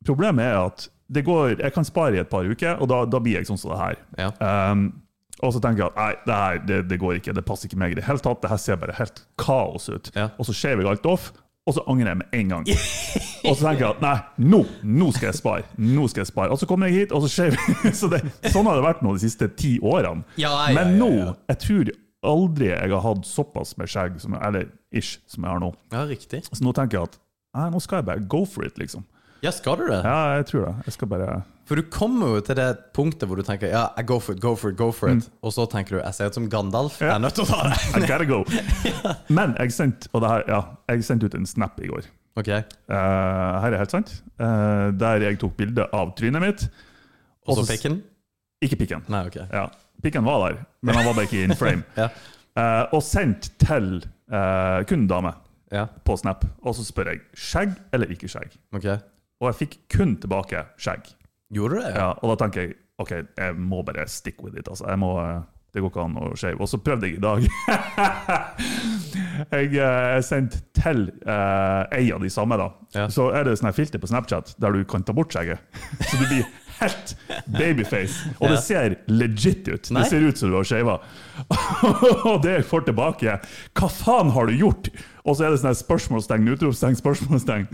Problemet 0.06 0.44
er 0.44 0.58
at 0.67 0.88
det 1.14 1.25
går, 1.26 1.58
jeg 1.61 1.73
kan 1.75 1.85
spare 1.87 2.17
i 2.17 2.20
et 2.23 2.31
par 2.32 2.44
uker, 2.49 2.79
og 2.81 2.88
da, 2.91 3.02
da 3.06 3.20
blir 3.23 3.37
jeg 3.38 3.46
sånn 3.49 3.61
som 3.61 3.75
det 3.75 3.81
her. 3.82 3.99
Ja. 4.19 4.31
Um, 4.73 4.87
og 5.43 5.55
så 5.55 5.61
tenker 5.63 5.85
jeg 5.85 5.93
at 5.93 5.97
nei, 5.99 6.11
det 6.27 6.35
her 6.41 6.61
det, 6.69 6.81
det 6.91 6.99
går 7.03 7.19
ikke, 7.19 7.35
det 7.37 7.45
passer 7.47 7.69
ikke 7.69 7.81
meg 7.81 7.95
i 7.95 7.99
det 7.99 8.05
hele 8.07 8.23
tatt. 8.23 8.43
Det 8.43 8.51
her 8.53 8.61
ser 8.61 8.79
bare 8.81 8.95
helt 8.99 9.25
kaos 9.41 9.89
ut. 9.91 10.13
Ja. 10.15 10.29
Og 10.39 10.47
så 10.49 10.55
shaver 10.57 10.85
jeg 10.85 10.93
alt 10.95 11.09
off, 11.11 11.33
og 11.65 11.77
så 11.77 11.83
angrer 11.89 12.13
jeg 12.13 12.21
med 12.21 12.37
en 12.39 12.53
gang. 12.53 12.69
og 13.49 13.57
så 13.57 13.67
tenker 13.67 13.83
jeg 13.87 13.91
at 13.91 14.05
nei, 14.05 14.15
nå, 14.53 14.61
nå 14.85 15.11
skal 15.17 15.31
jeg 15.31 15.41
spare. 15.41 15.67
Nå 15.81 16.07
skal 16.13 16.25
jeg 16.25 16.31
spare. 16.31 16.53
Og 16.55 16.61
så 16.61 16.69
kommer 16.71 16.91
jeg 16.91 17.05
hit, 17.05 17.17
og 17.17 17.25
så 17.25 17.33
shaver 17.33 17.93
så 18.01 18.11
det, 18.13 18.23
sånn 18.53 18.69
har 18.69 18.79
det 18.79 18.87
vært 18.87 19.05
nå 19.05 19.17
de 19.17 19.25
siste 19.25 19.51
ti 19.59 19.77
årene. 19.83 20.27
Ja, 20.41 20.53
ja, 20.69 20.77
Men 20.77 20.97
nå, 21.01 21.11
jeg 21.51 21.63
tror 21.65 21.93
aldri 22.25 22.71
jeg 22.71 22.93
har 22.95 23.05
hatt 23.05 23.27
såpass 23.29 23.75
med 23.81 23.91
skjegg, 23.91 24.21
som, 24.23 24.37
eller 24.39 24.71
ish, 24.95 25.19
som 25.31 25.45
jeg 25.45 25.57
har 25.57 25.65
nå. 25.65 25.73
Ja, 25.93 26.07
riktig. 26.09 26.45
Så 26.47 26.63
nå 26.65 26.73
tenker 26.77 27.01
jeg 27.01 27.11
at 27.11 27.19
nei, 27.59 27.69
nå 27.75 27.83
skal 27.83 28.01
jeg 28.01 28.09
bare 28.13 28.25
go 28.29 28.45
for 28.49 28.67
it, 28.67 28.79
liksom. 28.81 29.05
Ja, 29.44 29.50
skal 29.52 29.76
du 29.82 29.85
det? 29.91 30.00
Ja, 30.06 30.19
jeg 30.38 30.46
tror 30.49 30.64
det. 30.70 30.75
Jeg 30.88 30.94
skal 30.96 31.11
bare 31.11 31.35
For 31.69 31.76
du 31.81 31.85
kommer 31.93 32.35
jo 32.37 32.41
til 32.44 32.56
det 32.56 32.67
punktet 32.96 33.29
hvor 33.29 33.37
du 33.41 33.44
tenker 33.44 33.69
Ja, 33.73 33.87
I 34.00 34.05
go 34.08 34.17
for 34.20 34.32
it, 34.37 34.41
go 34.41 34.55
for 34.56 34.73
it, 34.73 34.76
go 34.81 34.91
for 34.93 35.12
it. 35.12 35.29
Og 35.44 35.52
så 35.52 35.67
tenker 35.73 35.99
du 35.99 36.00
jeg 36.02 36.17
ser 36.17 36.32
ut 36.32 36.38
som 36.38 36.49
Gandalf. 36.52 36.96
Jeg 37.02 37.12
er 37.12 37.20
nødt 37.23 37.37
til 37.37 37.44
å 37.44 37.49
ta 37.52 37.61
det. 37.69 37.79
I 38.00 38.08
gotta 38.08 38.26
go. 38.29 38.43
Men 39.38 39.55
jeg 39.61 39.73
sendte 39.76 40.08
og 40.12 40.25
det 40.25 40.31
her, 40.32 40.44
ja, 40.49 40.61
jeg 40.94 41.05
sendte 41.06 41.29
ut 41.29 41.37
en 41.38 41.46
snap 41.49 41.81
i 41.85 41.88
går. 41.93 42.08
Ok, 42.41 42.49
Uh, 42.91 43.61
her 43.62 43.73
er 43.73 43.79
helt 43.79 43.93
sant. 43.94 44.11
Uh, 44.41 44.91
der 44.99 45.23
jeg 45.23 45.38
tok 45.38 45.55
bilde 45.56 45.85
av 45.94 46.11
trynet 46.19 46.43
mitt. 46.43 46.64
Og 47.46 47.61
så 47.61 47.64
pikken? 47.69 48.00
Ikke 48.64 48.76
pikken. 48.81 49.05
Nei, 49.12 49.20
ok. 49.29 49.38
Ja, 49.52 49.69
pikken 50.02 50.25
var 50.26 50.41
der, 50.49 50.58
men 50.82 50.96
han 50.99 51.06
var 51.06 51.14
bare 51.20 51.29
ikke 51.29 51.44
in 51.46 51.55
frame. 51.58 51.85
Ja. 52.00 52.08
Uh, 52.55 52.85
og 52.94 53.00
sendt 53.02 53.49
til 53.58 53.96
uh, 54.31 54.82
kun 54.87 55.08
dame 55.11 55.32
Ja, 55.75 55.87
på 56.06 56.14
Snap. 56.20 56.44
Og 56.62 56.76
så 56.79 56.85
spør 56.87 57.11
jeg 57.12 57.23
skjegg 57.35 57.73
eller 57.94 58.11
ikke 58.14 58.29
skjegg. 58.31 58.52
ok. 58.76 58.87
Og 59.44 59.52
jeg 59.52 59.61
fikk 59.61 59.76
kun 59.93 60.17
tilbake 60.23 60.64
skjegg. 60.81 61.12
Gjorde 61.55 61.76
du 61.76 61.85
det? 61.85 61.93
Ja, 61.99 62.14
og 62.17 62.32
da 62.32 62.41
tenker 62.41 62.64
jeg 62.64 62.79
ok, 63.02 63.11
jeg 63.37 63.58
må 63.58 63.82
bare 63.87 64.06
stick 64.11 64.43
with 64.43 64.56
it. 64.56 64.69
Altså. 64.69 64.87
Jeg 64.88 65.00
må, 65.02 65.11
eh, 65.20 65.43
det 65.75 65.82
går 65.82 65.93
ikke 65.93 66.05
an 66.06 66.19
å 66.20 66.32
shave. 66.38 66.61
Og 66.62 66.70
så 66.70 66.81
prøvde 66.82 67.11
jeg 67.11 67.19
i 67.19 67.23
dag. 67.23 67.46
jeg 69.56 69.70
eh, 69.82 70.19
sendte 70.25 70.62
til 70.79 71.08
eh, 71.26 71.96
ei 71.99 72.11
av 72.14 72.23
de 72.23 72.31
samme, 72.32 72.58
da. 72.61 72.70
Ja. 72.94 73.08
Så 73.12 73.31
er 73.35 73.46
det 73.46 73.56
sånn 73.58 73.70
her 73.73 73.76
filter 73.76 74.02
på 74.02 74.11
Snapchat 74.11 74.55
der 74.62 74.76
du 74.76 74.85
kan 74.88 75.06
ta 75.06 75.17
bort 75.17 75.35
skjegget. 75.35 75.62
Så 76.08 76.20
du 76.20 76.29
blir 76.29 76.46
helt 76.81 77.17
babyface. 77.50 78.35
Og 78.41 78.55
det 78.55 78.61
ser 78.64 78.96
legit 79.11 79.67
ut. 79.69 79.91
Nei. 79.91 80.05
Det 80.05 80.11
ser 80.12 80.29
ut 80.29 80.41
som 80.41 80.52
du 80.52 80.58
har 80.58 80.69
shava. 80.69 81.00
og 82.31 82.38
det 82.46 82.61
jeg 82.61 82.69
får 82.70 82.88
tilbake, 82.91 83.41
hva 83.79 83.91
faen 83.91 84.32
har 84.35 84.50
du 84.50 84.56
gjort? 84.58 84.91
Og 85.25 85.37
så 85.37 85.47
er 85.47 85.55
det 85.55 85.61
sånn 85.62 85.76
spørsmålstegn, 85.79 86.50
utropstegn, 86.53 86.99
spørsmålstegn. 87.00 87.65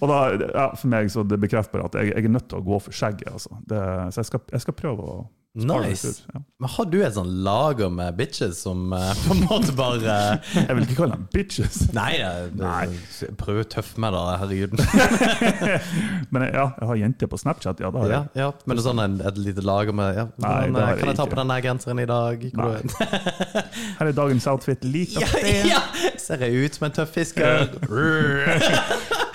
Og 0.00 0.06
da, 0.06 0.18
ja, 0.38 0.66
for 0.78 0.86
meg 0.92 1.10
så 1.10 1.24
det 1.26 1.40
bekrefter 1.42 1.74
bare 1.74 1.88
at 1.90 1.98
jeg, 1.98 2.12
jeg 2.14 2.28
er 2.28 2.34
nødt 2.36 2.46
til 2.50 2.60
å 2.60 2.66
gå 2.68 2.78
for 2.84 2.94
skjegget. 2.94 3.32
Altså. 3.32 3.58
Det, 3.66 3.80
så 4.14 4.22
jeg 4.22 4.28
skal, 4.30 4.44
jeg 4.54 4.64
skal 4.66 4.76
prøve 4.78 5.06
å 5.06 5.16
Nice. 5.54 6.22
Ja. 6.32 6.40
Men 6.62 6.70
har 6.70 6.86
du 6.86 7.00
et 7.02 7.14
sånn 7.16 7.30
lager 7.42 7.88
med 7.90 8.14
bitches 8.14 8.60
som 8.62 8.92
uh, 8.94 9.08
på 9.24 9.34
en 9.34 9.40
måte 9.48 9.72
bare 9.74 10.12
Jeg 10.54 10.76
vil 10.76 10.84
ikke 10.84 10.98
kalle 11.00 11.16
dem 11.16 11.24
bitches. 11.34 11.80
Nei, 11.96 12.12
det, 12.22 12.60
Nei. 12.60 13.32
prøv 13.40 13.58
å 13.64 13.66
tøffe 13.72 13.98
meg, 13.98 14.14
da. 14.14 14.36
Herregud. 14.44 14.76
Men 16.30 16.46
ja, 16.52 16.68
jeg 16.78 16.88
har 16.92 17.00
jenter 17.02 17.32
på 17.32 17.40
Snapchat. 17.42 17.82
Ja, 17.82 17.90
det 17.90 18.04
har 18.04 18.14
jeg. 18.14 18.30
ja, 18.44 18.48
men 18.62 18.76
det 18.78 18.82
er 18.84 18.86
sånn 18.86 19.02
en, 19.02 19.16
et 19.26 19.40
lite 19.42 19.64
lager 19.66 19.96
med 19.96 20.14
ja, 20.20 20.26
Nei, 20.44 20.54
men, 20.70 20.78
eh, 20.78 20.92
jeg 20.92 21.00
Kan 21.00 21.10
jeg 21.10 21.18
ta 21.18 21.26
på 21.32 21.38
den 21.40 21.50
der 21.50 21.64
genseren 21.64 22.02
i 22.02 22.06
dag? 22.10 22.46
Her 23.98 24.06
er 24.12 24.14
dagens 24.20 24.46
outfit. 24.52 24.86
Lik 24.86 25.16
Ja, 25.18 25.26
det. 25.34 25.56
ja! 25.66 25.82
Ser 26.20 26.46
jeg 26.46 26.62
ut 26.68 26.78
som 26.78 26.86
en 26.86 26.94
tøff 27.00 27.10
fisker? 27.18 27.74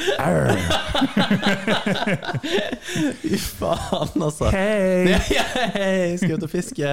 Fy 3.21 3.37
faen, 3.39 4.21
altså. 4.21 4.49
Hei! 4.53 5.15
Hei, 5.75 6.17
skal 6.21 6.37
ut 6.37 6.45
og 6.47 6.51
fiske. 6.51 6.91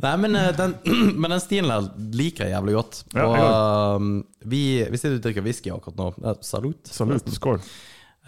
Nei, 0.00 0.14
men 0.22 0.36
eh, 0.38 0.50
den, 0.56 0.74
men 1.20 1.34
den 1.36 1.42
stilen 1.42 1.70
der 1.72 1.88
liker 2.16 2.46
jeg 2.46 2.54
jævlig 2.56 2.74
godt. 2.78 2.94
Ja, 3.14 3.28
Og 3.28 4.00
um, 4.00 4.10
vi, 4.44 4.62
vi 4.90 5.00
sitter 5.00 5.18
og 5.18 5.24
drikker 5.26 5.46
whisky 5.46 5.72
akkurat 5.74 6.00
nå. 6.00 6.34
Salut. 6.46 6.82
Salut. 6.90 7.30
Skål. 7.34 7.60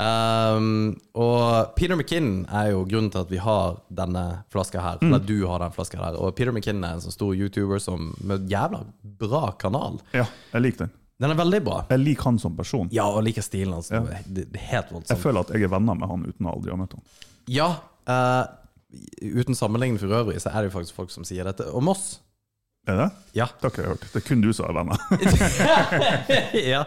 Um, 0.00 0.94
og 1.20 1.74
Peter 1.76 1.96
McKinn 1.98 2.46
er 2.48 2.70
jo 2.72 2.84
grunnen 2.88 3.10
til 3.12 3.20
at 3.26 3.32
vi 3.32 3.40
har 3.42 3.76
denne 3.92 4.24
flaska 4.52 4.80
her. 4.82 4.96
Mm. 5.02 5.08
Eller 5.10 5.26
du 5.28 5.36
har 5.50 5.58
den 5.62 5.74
flaska 5.76 6.00
her. 6.00 6.16
Og 6.18 6.34
Peter 6.38 6.52
McKinn 6.54 6.82
er 6.84 6.96
en 6.96 7.04
sånn 7.04 7.14
stor 7.14 7.36
YouTuber 7.36 7.78
som 7.82 8.10
med 8.24 8.48
jævla 8.50 8.80
bra 9.20 9.44
kanal. 9.60 10.00
Ja, 10.16 10.26
jeg 10.54 10.60
liker 10.66 10.86
den. 10.86 10.92
Den 11.22 11.30
er 11.30 11.38
veldig 11.38 11.60
bra. 11.62 11.76
Jeg 11.92 12.02
liker 12.02 12.30
han 12.32 12.40
som 12.42 12.56
person. 12.58 12.88
Ja, 12.94 13.06
og 13.06 13.22
liker 13.26 13.44
stilen 13.46 13.76
hans. 13.76 13.92
Ja. 13.94 14.02
Det, 14.26 14.48
det 14.50 14.58
er 14.58 14.66
helt 14.72 14.90
voldsomt. 14.90 15.12
Jeg 15.14 15.22
føler 15.22 15.46
at 15.46 15.54
jeg 15.54 15.68
er 15.68 15.70
venner 15.70 15.98
med 16.00 16.10
han 16.10 16.26
uten 16.26 16.48
å 16.48 16.56
aldri 16.56 16.74
ha 16.74 16.80
møtt 16.80 16.96
han. 16.98 17.06
Ja, 17.52 17.68
eh, 18.10 18.42
uten 19.38 19.58
sammenligning 19.58 20.00
for 20.02 20.10
øvrig, 20.18 20.40
så 20.42 20.50
er 20.50 20.62
det 20.62 20.72
jo 20.72 20.76
faktisk 20.80 20.98
folk 20.98 21.14
som 21.14 21.26
sier 21.26 21.46
dette 21.46 21.68
om 21.70 21.90
oss. 21.92 22.16
Er 22.90 22.96
det? 22.98 23.04
Ja. 23.38 23.44
Det 23.46 23.62
har 23.62 23.70
ikke 23.70 23.82
jeg 23.84 23.90
hørt. 23.92 24.06
Det 24.10 24.18
er 24.18 24.24
kun 24.26 24.40
du 24.42 24.48
som 24.50 24.66
er 24.66 24.74
venner. 24.74 25.02
ja. 26.72 26.80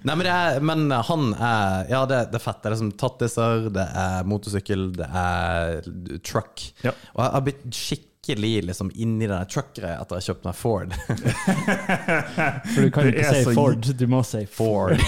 Nei, 0.00 0.14
men, 0.16 0.24
er, 0.24 0.62
men 0.64 0.86
han 1.10 1.26
er 1.36 1.90
Ja, 1.92 2.00
det, 2.08 2.22
det 2.32 2.38
er 2.38 2.44
fett. 2.46 2.62
Det 2.62 2.70
er 2.70 2.76
liksom 2.78 2.94
tattiser, 2.96 3.66
det 3.76 3.84
er 4.04 4.30
motorsykkel, 4.32 4.86
det 4.96 5.10
er 5.12 5.90
truck. 6.24 6.64
Ja. 6.86 6.94
Og 7.12 7.20
jeg 7.20 7.34
har 7.36 7.44
blitt 7.50 7.68
skikkelig 7.68 8.11
liksom 8.28 8.90
inni 8.94 9.26
denne 9.26 9.44
truck-greia 9.50 9.96
etter 9.98 10.20
jeg 10.20 10.28
kjøpt 10.28 10.44
meg 10.46 10.54
Ford. 10.54 10.92
For 12.70 12.84
du 12.84 12.90
kan 12.94 13.08
Det 13.08 13.16
ikke 13.18 13.32
si 13.34 13.54
Ford, 13.56 13.88
du 13.98 14.04
må 14.06 14.20
si 14.22 14.44
Ford. 14.46 14.94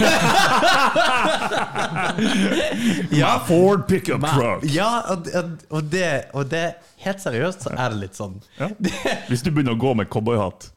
ja, 3.15 3.39
Ford 3.47 3.87
pickup 3.87 4.19
men, 4.19 4.35
truck! 4.35 4.67
ja 4.67 4.89
og- 5.15 5.31
og, 5.69 5.83
det, 5.83 6.25
og 6.33 6.49
det 6.51 6.65
Helt 7.05 7.21
seriøst 7.23 7.61
så 7.63 7.69
er 7.77 7.89
det 7.93 8.01
litt 8.01 8.15
sånn. 8.19 8.35
Ja. 8.59 8.67
Hvis 9.29 9.43
du 9.45 9.51
begynner 9.51 9.75
å 9.77 9.79
gå 9.79 9.93
med 9.95 10.09
cowboyhatt 10.11 10.71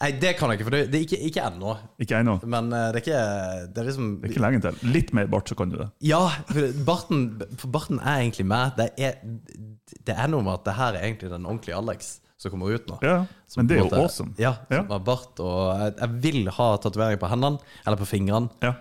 Nei, 0.00 0.12
det 0.22 0.36
kan 0.38 0.50
jeg 0.52 0.60
ikke, 0.60 0.66
for 0.68 0.74
det, 0.76 0.80
det 0.92 0.98
er 1.00 1.04
ikke, 1.08 1.18
ikke 1.26 1.42
ennå. 1.48 1.72
Ikke 2.04 2.18
ennå. 2.20 2.36
Men 2.46 2.68
eh, 2.72 2.84
det 2.94 3.00
er 3.00 3.02
ikke 3.02 3.22
Det 3.74 3.80
er 3.82 3.88
liksom 3.88 4.10
Det 4.20 4.28
er 4.28 4.34
ikke 4.36 4.44
lenge 4.44 4.60
til. 4.62 4.76
Litt 4.94 5.12
mer 5.18 5.26
bart, 5.32 5.50
så 5.50 5.56
kan 5.58 5.72
du 5.72 5.76
det. 5.80 5.88
Ja, 6.06 6.20
for 6.52 6.68
barten, 6.86 7.24
for 7.58 7.72
barten 7.74 7.98
er 7.98 8.20
egentlig 8.22 8.46
med. 8.46 8.78
Det 8.78 8.88
er, 9.08 9.18
det 10.06 10.14
er 10.14 10.30
noe 10.30 10.46
med 10.46 10.54
at 10.60 10.68
det 10.68 10.76
her 10.78 10.94
er 11.00 11.06
egentlig 11.08 11.32
den 11.34 11.46
ordentlige 11.50 11.76
Alex 11.80 12.12
som 12.38 12.52
kommer 12.54 12.70
ut 12.70 12.84
nå. 12.86 13.00
Ja, 13.02 13.24
Som 13.50 13.64
Men 13.64 13.66
det 13.66 13.74
er 13.74 13.80
jo 13.80 13.88
måte- 13.88 13.98
awesome. 14.04 14.34
Ja, 14.38 14.52
Ja. 14.70 14.84
som 14.84 14.90
har 14.94 15.00
bart. 15.02 15.40
Og 15.42 15.80
jeg, 15.82 15.94
jeg 15.98 16.20
vil 16.22 16.48
ha 16.54 16.68
tatovering 16.78 17.18
på 17.18 17.26
hendene, 17.32 17.58
eller 17.84 17.98
på 17.98 18.06
fingrene. 18.06 18.48
Ja, 18.62 18.74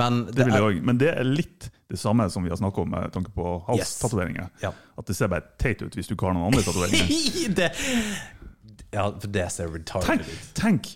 Men 0.00 0.22
det 0.32 0.46
vil 0.46 0.54
er, 0.56 0.64
òg. 0.70 0.78
Men 0.88 0.96
det 0.96 1.10
er 1.12 1.28
litt 1.28 1.68
det 1.92 1.98
samme 2.00 2.24
som 2.32 2.40
vi 2.42 2.48
har 2.48 2.56
snakka 2.56 2.80
om 2.80 2.88
med 2.94 3.12
tanke 3.12 3.28
på 3.36 3.58
halstatoveringer. 3.66 4.48
Ja. 4.62 4.70
At 4.96 5.04
det 5.04 5.16
ser 5.18 5.28
bare 5.28 5.44
teit 5.60 5.82
ut 5.84 5.92
hvis 5.92 6.08
du 6.08 6.14
ikke 6.16 6.30
har 6.30 6.38
noen 6.38 6.48
andre 6.48 6.64
tatoveringer. 6.64 7.52
det, 7.60 7.68
ja, 8.92 9.10
for 9.18 9.28
det 9.34 9.46
ser 9.52 9.68
retarded 9.72 10.06
Tenk, 10.08 10.20
ut. 10.28 10.52
tenk 10.54 10.90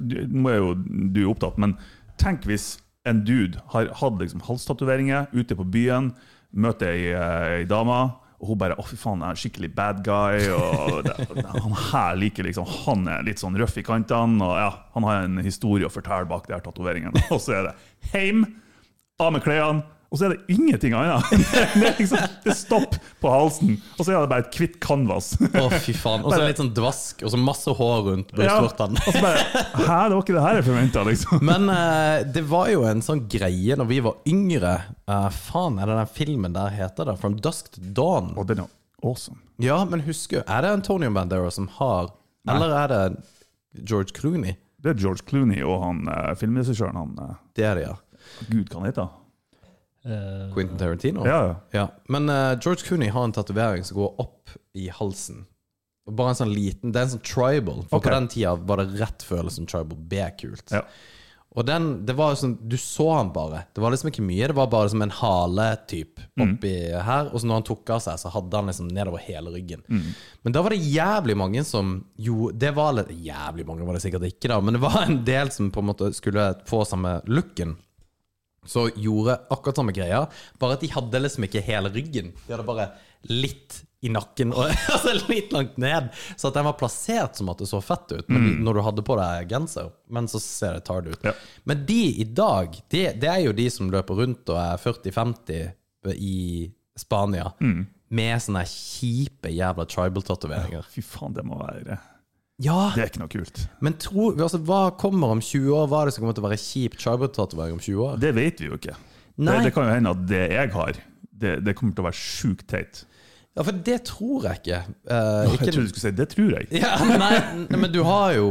du- 0.00 0.26
nå 0.26 0.48
er 0.52 0.56
jo 0.60 0.74
du 1.14 1.20
er 1.24 1.30
opptatt, 1.34 1.58
men 1.58 1.76
tenk 2.20 2.42
hvis 2.48 2.78
en 3.08 3.22
dude 3.24 3.60
har 3.72 3.88
hatt 3.96 4.18
liksom 4.20 4.42
halstatoveringer 4.44 5.28
ute 5.32 5.56
på 5.56 5.64
byen, 5.72 6.12
møter 6.52 6.90
ei, 6.92 7.06
eh, 7.14 7.60
ei 7.60 7.64
dame, 7.64 8.00
og 8.40 8.48
hun 8.48 8.58
bare 8.58 8.74
'Å, 8.76 8.84
fy 8.88 8.96
faen, 8.96 9.20
jeg 9.20 9.26
er 9.26 9.30
en 9.30 9.36
skikkelig 9.36 9.74
bad 9.74 10.02
guy', 10.04 10.48
og 10.52 11.04
det, 11.04 11.44
han 11.44 11.72
her 11.92 12.16
liker 12.16 12.42
liksom 12.44 12.64
Han 12.66 13.06
er 13.08 13.22
litt 13.22 13.36
sånn 13.38 13.56
røff 13.56 13.76
i 13.76 13.82
kantene, 13.82 14.40
og 14.42 14.56
ja, 14.56 14.70
han 14.94 15.02
har 15.04 15.22
en 15.24 15.36
historie 15.44 15.84
å 15.86 15.92
fortelle 15.92 16.26
bak 16.28 16.46
de 16.46 16.54
her 16.54 16.60
tatoveringene. 16.64 17.12
Og 17.30 17.40
så 17.40 17.52
er 17.58 17.62
det 17.68 17.74
heim, 18.14 18.46
av 19.20 19.32
med 19.32 19.42
klærne, 19.44 19.82
og 20.10 20.18
så 20.18 20.26
er 20.26 20.32
det 20.34 20.54
ingenting 20.56 20.94
annet. 20.98 21.22
Det 21.80 21.86
er 21.86 21.98
liksom, 22.00 22.22
det 22.42 22.50
er 22.50 22.56
stopp 22.58 22.96
på 23.22 23.30
halsen, 23.30 23.76
og 23.94 24.00
så 24.02 24.10
er 24.10 24.24
det 24.24 24.30
bare 24.32 24.42
et 24.42 24.56
hvitt 24.58 24.78
canvas. 24.82 25.28
Å, 25.38 25.68
fy 25.84 25.94
faen. 25.94 26.24
Og 26.26 26.34
så 26.34 26.40
litt 26.42 26.58
sånn 26.58 26.72
dvask, 26.74 27.22
og 27.22 27.30
så 27.30 27.38
masse 27.38 27.74
hår 27.78 28.00
rundt 28.08 28.32
brystvortene. 28.34 28.98
og 28.98 29.14
så 29.14 29.22
bare 29.22 29.44
Hæ, 29.44 29.98
det 30.10 30.16
var 30.16 30.24
ikke 30.24 30.34
det 30.34 30.42
her 30.44 30.58
jeg 30.58 30.66
forventa, 30.66 31.04
liksom. 31.06 31.44
Men 31.46 31.70
uh, 31.70 32.16
det 32.26 32.42
var 32.50 32.72
jo 32.72 32.82
en 32.90 33.04
sånn 33.06 33.22
greie 33.30 33.78
når 33.78 33.90
vi 33.92 34.00
var 34.08 34.18
yngre. 34.32 34.74
Uh, 35.06 35.28
faen, 35.36 35.78
er 35.78 35.92
det 35.92 36.00
den 36.00 36.12
filmen 36.18 36.58
der 36.58 36.74
heter 36.74 37.12
det? 37.12 37.16
From 37.22 37.38
Dusk 37.38 37.70
to 37.76 37.84
Dawn? 37.94 38.34
Og 38.34 38.50
den 38.50 38.64
er 38.64 38.74
awesome. 39.06 39.38
Ja, 39.62 39.78
men 39.84 40.02
husker 40.06 40.42
Er 40.48 40.64
det 40.64 40.72
Antonio 40.72 41.10
Banderas 41.12 41.58
som 41.58 41.66
har 41.76 42.10
Eller 42.48 42.72
er 42.72 42.92
det 42.92 43.84
George 43.84 44.16
Clooney? 44.16 44.56
Det 44.80 44.94
er 44.94 45.00
George 45.02 45.26
Clooney 45.28 45.62
og 45.62 45.82
han 45.84 46.06
uh, 46.08 46.34
filmregissøren 46.40 46.98
han 46.98 47.16
uh, 47.20 47.34
Det 47.54 47.66
er 47.68 47.78
det, 47.78 47.88
ja. 47.90 47.96
Gud, 48.48 48.66
hva 48.70 48.80
han 48.80 48.88
heter 48.90 49.19
Eh, 50.04 50.54
Quentin 50.54 50.78
Tarantino. 50.78 51.26
Ja, 51.26 51.40
ja. 51.46 51.56
Ja, 51.70 51.88
Men 52.08 52.28
uh, 52.28 52.58
George 52.60 52.82
Clooney 52.86 53.08
har 53.08 53.24
en 53.24 53.32
tatovering 53.32 53.84
som 53.84 54.00
går 54.00 54.20
opp 54.20 54.50
i 54.74 54.88
halsen. 54.88 55.46
Bare 56.10 56.32
en 56.32 56.38
sånn 56.38 56.54
liten 56.54 56.90
Det 56.90 56.98
er 56.98 57.06
en 57.06 57.14
sånn 57.14 57.26
tribal. 57.26 57.82
For 57.86 58.00
okay. 58.00 58.08
på 58.08 58.16
den 58.16 58.28
tida 58.32 58.54
var 58.56 58.80
det 58.80 59.00
rett 59.00 59.24
følelsen 59.26 59.68
tribal 59.70 59.98
B-kult. 60.10 60.72
Ja. 60.72 60.84
Og 61.58 61.66
den, 61.66 61.88
det 62.06 62.14
var 62.14 62.36
sånn 62.38 62.54
Du 62.70 62.76
så 62.78 63.08
han 63.16 63.32
bare. 63.34 63.64
Det 63.74 63.82
var 63.82 63.92
liksom 63.92 64.12
ikke 64.12 64.24
mye. 64.24 64.48
Det 64.50 64.56
var 64.56 64.70
bare 64.70 64.90
som 64.92 65.02
en 65.02 65.12
hale-typ 65.20 66.22
oppi 66.40 66.74
her. 66.94 67.30
Og 67.30 67.42
så 67.42 67.50
når 67.50 67.60
han 67.60 67.66
tok 67.66 67.92
av 67.96 68.02
seg, 68.04 68.20
så 68.22 68.32
hadde 68.32 68.60
han 68.60 68.70
liksom 68.70 68.90
nedover 68.94 69.22
hele 69.26 69.52
ryggen. 69.54 69.82
Men 70.46 70.54
da 70.54 70.62
var 70.64 70.74
det 70.74 70.80
jævlig 70.86 71.36
mange 71.38 71.64
som 71.66 71.96
Jo, 72.16 72.52
det 72.54 72.70
var 72.76 72.94
litt 72.96 73.10
Jævlig 73.10 73.66
mange 73.66 73.86
var 73.86 73.98
det 73.98 74.04
sikkert 74.04 74.28
ikke, 74.28 74.48
da, 74.52 74.60
men 74.62 74.78
det 74.78 74.82
var 74.82 75.02
en 75.02 75.20
del 75.26 75.50
som 75.52 75.72
på 75.74 75.82
en 75.82 75.90
måte 75.90 76.12
skulle 76.16 76.52
få 76.70 76.84
samme 76.88 77.18
looken. 77.26 77.74
Så 78.66 78.88
gjorde 78.92 79.38
akkurat 79.48 79.78
samme 79.80 79.94
greia, 79.96 80.24
bare 80.60 80.76
at 80.76 80.82
de 80.84 80.90
hadde 80.92 81.22
liksom 81.22 81.46
ikke 81.46 81.62
hele 81.64 81.92
ryggen. 81.94 82.34
De 82.46 82.52
hadde 82.52 82.66
bare 82.68 82.90
litt 83.28 83.80
i 84.00 84.08
nakken, 84.12 84.52
og 84.56 84.70
altså 84.94 85.14
litt 85.28 85.52
langt 85.52 85.76
ned. 85.80 86.08
Så 86.36 86.48
at 86.48 86.56
den 86.56 86.68
var 86.68 86.76
plassert 86.80 87.36
som 87.36 87.50
at 87.52 87.60
det 87.60 87.68
så 87.68 87.82
fett 87.84 88.12
ut 88.12 88.28
men 88.32 88.62
når 88.64 88.78
du 88.78 88.82
hadde 88.86 89.04
på 89.06 89.16
deg 89.20 89.50
genser. 89.52 89.90
Men 90.12 90.28
så 90.30 90.40
ser 90.40 90.78
det 90.78 90.86
tard 90.88 91.08
ut. 91.08 91.20
Ja. 91.24 91.34
Men 91.68 91.84
de 91.88 92.00
i 92.22 92.24
dag, 92.24 92.76
det, 92.92 93.04
det 93.20 93.32
er 93.32 93.42
jo 93.44 93.56
de 93.56 93.68
som 93.72 93.90
løper 93.92 94.22
rundt 94.22 94.52
og 94.52 94.60
er 94.60 94.80
40-50 94.80 96.14
i 96.16 96.38
Spania. 97.00 97.52
Med 98.10 98.40
sånne 98.42 98.64
kjipe 98.66 99.52
jævla 99.54 99.84
tribal-tatoveringer. 99.88 100.88
Fy 100.90 101.04
faen, 101.04 101.36
det 101.36 101.44
må 101.46 101.60
være 101.60 102.00
Ja, 102.60 102.90
Det 102.94 103.02
er 103.02 103.08
ikke 103.08 103.22
noe 103.22 103.32
kult. 103.32 103.62
men 103.80 103.94
tro, 103.96 104.30
altså, 104.36 104.58
hva 104.68 104.90
kommer 105.00 105.32
om 105.32 105.40
20 105.40 105.70
år? 105.72 105.86
Hva 105.88 106.02
er 106.02 106.10
det 106.10 106.14
som 106.16 106.24
kommer 106.26 106.36
til 106.36 106.44
å 106.44 106.48
være 106.50 106.60
kjipt 106.60 107.00
tribal-tatovering 107.00 107.78
om 107.78 107.80
20 107.80 108.02
år? 108.04 108.18
Det 108.20 108.34
vet 108.36 108.60
vi 108.60 108.68
jo 108.68 108.76
ikke. 108.76 108.96
Det, 109.40 109.54
det 109.64 109.72
kan 109.72 109.86
jo 109.88 109.94
hende 109.94 110.12
at 110.12 110.26
det 110.28 110.42
jeg 110.52 110.72
har, 110.74 110.98
det, 111.40 111.54
det 111.64 111.74
kommer 111.78 111.94
til 111.96 112.04
å 112.04 112.08
være 112.10 112.20
sjukt 112.20 112.66
teit. 112.68 113.04
Ja, 113.58 113.64
for 113.66 113.74
det 113.74 113.96
tror 114.06 114.44
jeg 114.46 114.60
ikke. 114.60 114.76
Eh, 115.10 115.38
Jeg 115.42 115.56
ikke 115.56 115.72
trodde 115.72 115.82
du 115.82 115.90
skulle 115.90 116.04
si 116.04 116.10
det 116.14 116.26
tror 116.30 116.52
jeg. 116.54 116.68
ja, 116.78 116.92
nei, 117.22 117.30
nei, 117.66 117.78
men 117.82 117.90
du 117.90 117.98
har 118.06 118.36
jo 118.36 118.46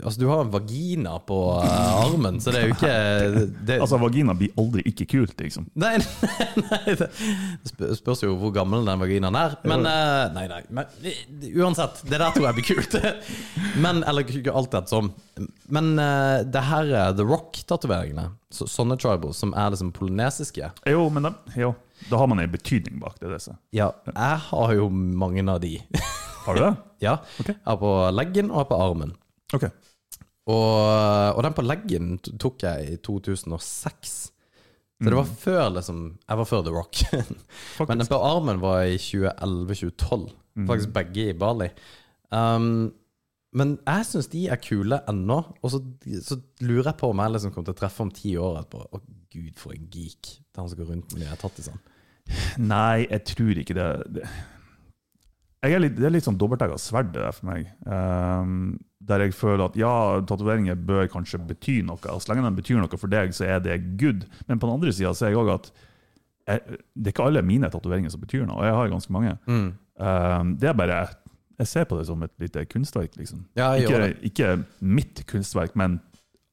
Altså, 0.00 0.14
du 0.22 0.24
har 0.30 0.40
en 0.46 0.52
vagina 0.54 1.18
på 1.28 1.36
eh, 1.60 1.98
armen, 2.00 2.38
så 2.40 2.54
det 2.54 2.62
er 2.62 2.70
jo 2.70 2.76
ikke 2.78 2.94
det, 3.68 3.76
Altså, 3.76 4.00
vagina 4.00 4.32
blir 4.38 4.54
aldri 4.58 4.86
ikke 4.88 5.04
kult, 5.12 5.36
liksom. 5.36 5.68
Nei, 5.76 5.98
nei 6.64 6.96
det 6.96 7.10
spørs 8.00 8.24
jo 8.24 8.32
hvor 8.40 8.54
gammel 8.56 8.88
den 8.88 9.04
vaginaen 9.04 9.36
er. 9.36 9.58
Men 9.68 9.84
eh, 9.90 10.24
Nei, 10.38 10.46
nei. 10.48 10.62
Men, 10.72 10.96
eh, 11.04 11.20
uansett, 11.60 12.00
det 12.08 12.16
der 12.16 12.32
tror 12.32 12.48
jeg 12.48 12.58
blir 12.62 12.68
kult. 12.72 12.96
Men, 13.84 14.00
eller 14.08 14.24
ikke 14.24 14.52
alltid 14.56 14.88
sånn. 14.90 15.12
Men 15.72 15.92
eh, 16.00 16.40
det 16.48 16.64
her 16.72 16.88
er 17.04 17.14
The 17.20 17.28
Rock-tatoveringene, 17.28 18.30
så, 18.52 18.66
sånne 18.68 18.96
tribals 19.00 19.38
som 19.44 19.52
er 19.56 19.70
liksom 19.72 19.92
polynesiske 19.96 20.66
Jo, 20.88 21.06
men 21.08 21.24
dem, 21.30 21.36
jo, 21.56 21.70
da 22.10 22.18
har 22.20 22.28
man 22.30 22.42
en 22.42 22.52
betydning 22.52 22.98
bak 23.02 23.18
det. 23.20 23.30
Disse. 23.32 23.54
Ja, 23.74 23.90
jeg 24.08 24.42
har 24.48 24.74
jo 24.76 24.88
mange 24.90 25.44
av 25.50 25.60
de. 25.62 25.76
Har 26.46 26.58
du 26.58 26.64
det? 26.64 26.74
ja. 27.06 27.16
Okay. 27.38 27.54
Jeg 27.54 27.68
har 27.70 27.80
på 27.80 27.94
leggen 28.14 28.50
og 28.50 28.60
jeg 28.60 28.64
har 28.64 28.70
på 28.70 28.82
armen. 28.86 29.16
Ok. 29.52 29.66
Og, 30.50 30.78
og 31.36 31.42
den 31.46 31.54
på 31.54 31.64
leggen 31.64 32.14
tok 32.42 32.64
jeg 32.66 32.94
i 32.94 33.00
2006. 33.04 34.14
Så 35.02 35.10
det 35.10 35.18
var 35.18 35.26
før 35.26 35.64
liksom 35.74 36.02
Jeg 36.14 36.38
var 36.38 36.46
før 36.46 36.60
The 36.62 36.72
Rock. 36.74 37.02
Men 37.88 38.02
den 38.02 38.10
på 38.10 38.22
armen 38.22 38.62
var 38.62 38.86
i 38.86 38.98
2011-2012. 39.02 40.26
Faktisk 40.68 40.92
begge 40.94 41.30
i 41.30 41.38
Bali. 41.38 41.70
Um, 42.30 42.92
men 43.52 43.74
jeg 43.84 44.04
syns 44.08 44.30
de 44.32 44.46
er 44.48 44.60
kule 44.64 44.96
ennå. 45.10 45.38
Og 45.60 45.72
så, 45.74 45.82
så 46.24 46.38
lurer 46.64 46.90
jeg 46.90 46.98
på 47.02 47.10
om 47.12 47.20
jeg 47.20 47.34
liksom 47.34 47.52
kommer 47.52 47.68
til 47.68 47.76
å 47.76 47.80
treffe 47.82 48.04
om 48.04 48.12
ti 48.14 48.32
år 48.40 48.62
etterpå. 48.62 48.86
Å 48.88 49.00
gud, 49.32 49.52
for 49.60 49.74
en 49.76 49.88
geek. 49.92 50.30
det 50.38 50.56
er 50.56 50.62
han 50.62 50.70
som 50.72 50.80
går 50.80 50.88
rundt 50.92 51.12
med 51.16 51.26
de 51.26 51.40
tattisene. 51.40 51.91
Nei, 52.72 53.04
jeg 53.08 53.24
tror 53.32 53.60
ikke 53.62 53.76
det. 53.76 53.90
det. 54.16 54.30
Jeg 55.62 55.76
er 55.76 55.84
litt, 55.84 55.94
det 55.94 56.08
er 56.08 56.14
litt 56.16 56.26
sånn 56.26 56.38
dobbeltegga 56.40 56.78
sverd 56.80 57.12
det 57.14 57.22
der 57.22 57.36
for 57.36 57.48
meg. 57.52 57.68
Um, 57.86 58.80
der 59.06 59.22
jeg 59.24 59.34
føler 59.34 59.64
at 59.68 59.78
ja, 59.78 59.92
tatoveringer 60.26 60.78
bør 60.78 61.06
kanskje 61.10 61.40
bety 61.46 61.80
noe. 61.86 61.98
Så 62.02 62.30
lenge 62.32 62.44
de 62.48 62.58
betyr 62.58 62.80
noe 62.80 62.98
for 62.98 63.10
deg, 63.10 63.34
så 63.36 63.46
er 63.46 63.62
det 63.62 63.78
good. 64.00 64.26
Men 64.48 64.58
på 64.58 64.68
den 64.68 64.76
andre 64.78 64.94
sida 64.94 65.14
ser 65.18 65.32
jeg 65.32 65.40
òg 65.42 65.52
at 65.54 65.72
jeg, 66.50 66.78
det 66.98 67.10
er 67.10 67.14
ikke 67.14 67.26
alle 67.28 67.44
mine 67.46 67.70
tatoveringer 67.70 68.10
som 68.10 68.22
betyr 68.22 68.46
noe, 68.48 68.58
og 68.58 68.66
jeg 68.66 68.78
har 68.78 68.90
ganske 68.90 69.14
mange. 69.14 69.36
Ehm, 70.02 70.56
det 70.58 70.72
er 70.72 70.78
bare 70.78 71.02
Jeg 71.58 71.68
ser 71.68 71.84
på 71.84 71.94
det 71.98 72.06
som 72.08 72.22
et 72.24 72.32
lite 72.40 72.64
kunstverk, 72.66 73.12
liksom. 73.16 73.44
Ja, 73.54 73.74
ikke, 73.78 74.16
ikke 74.26 74.64
mitt 74.80 75.20
kunstverk, 75.30 75.76
men 75.78 76.00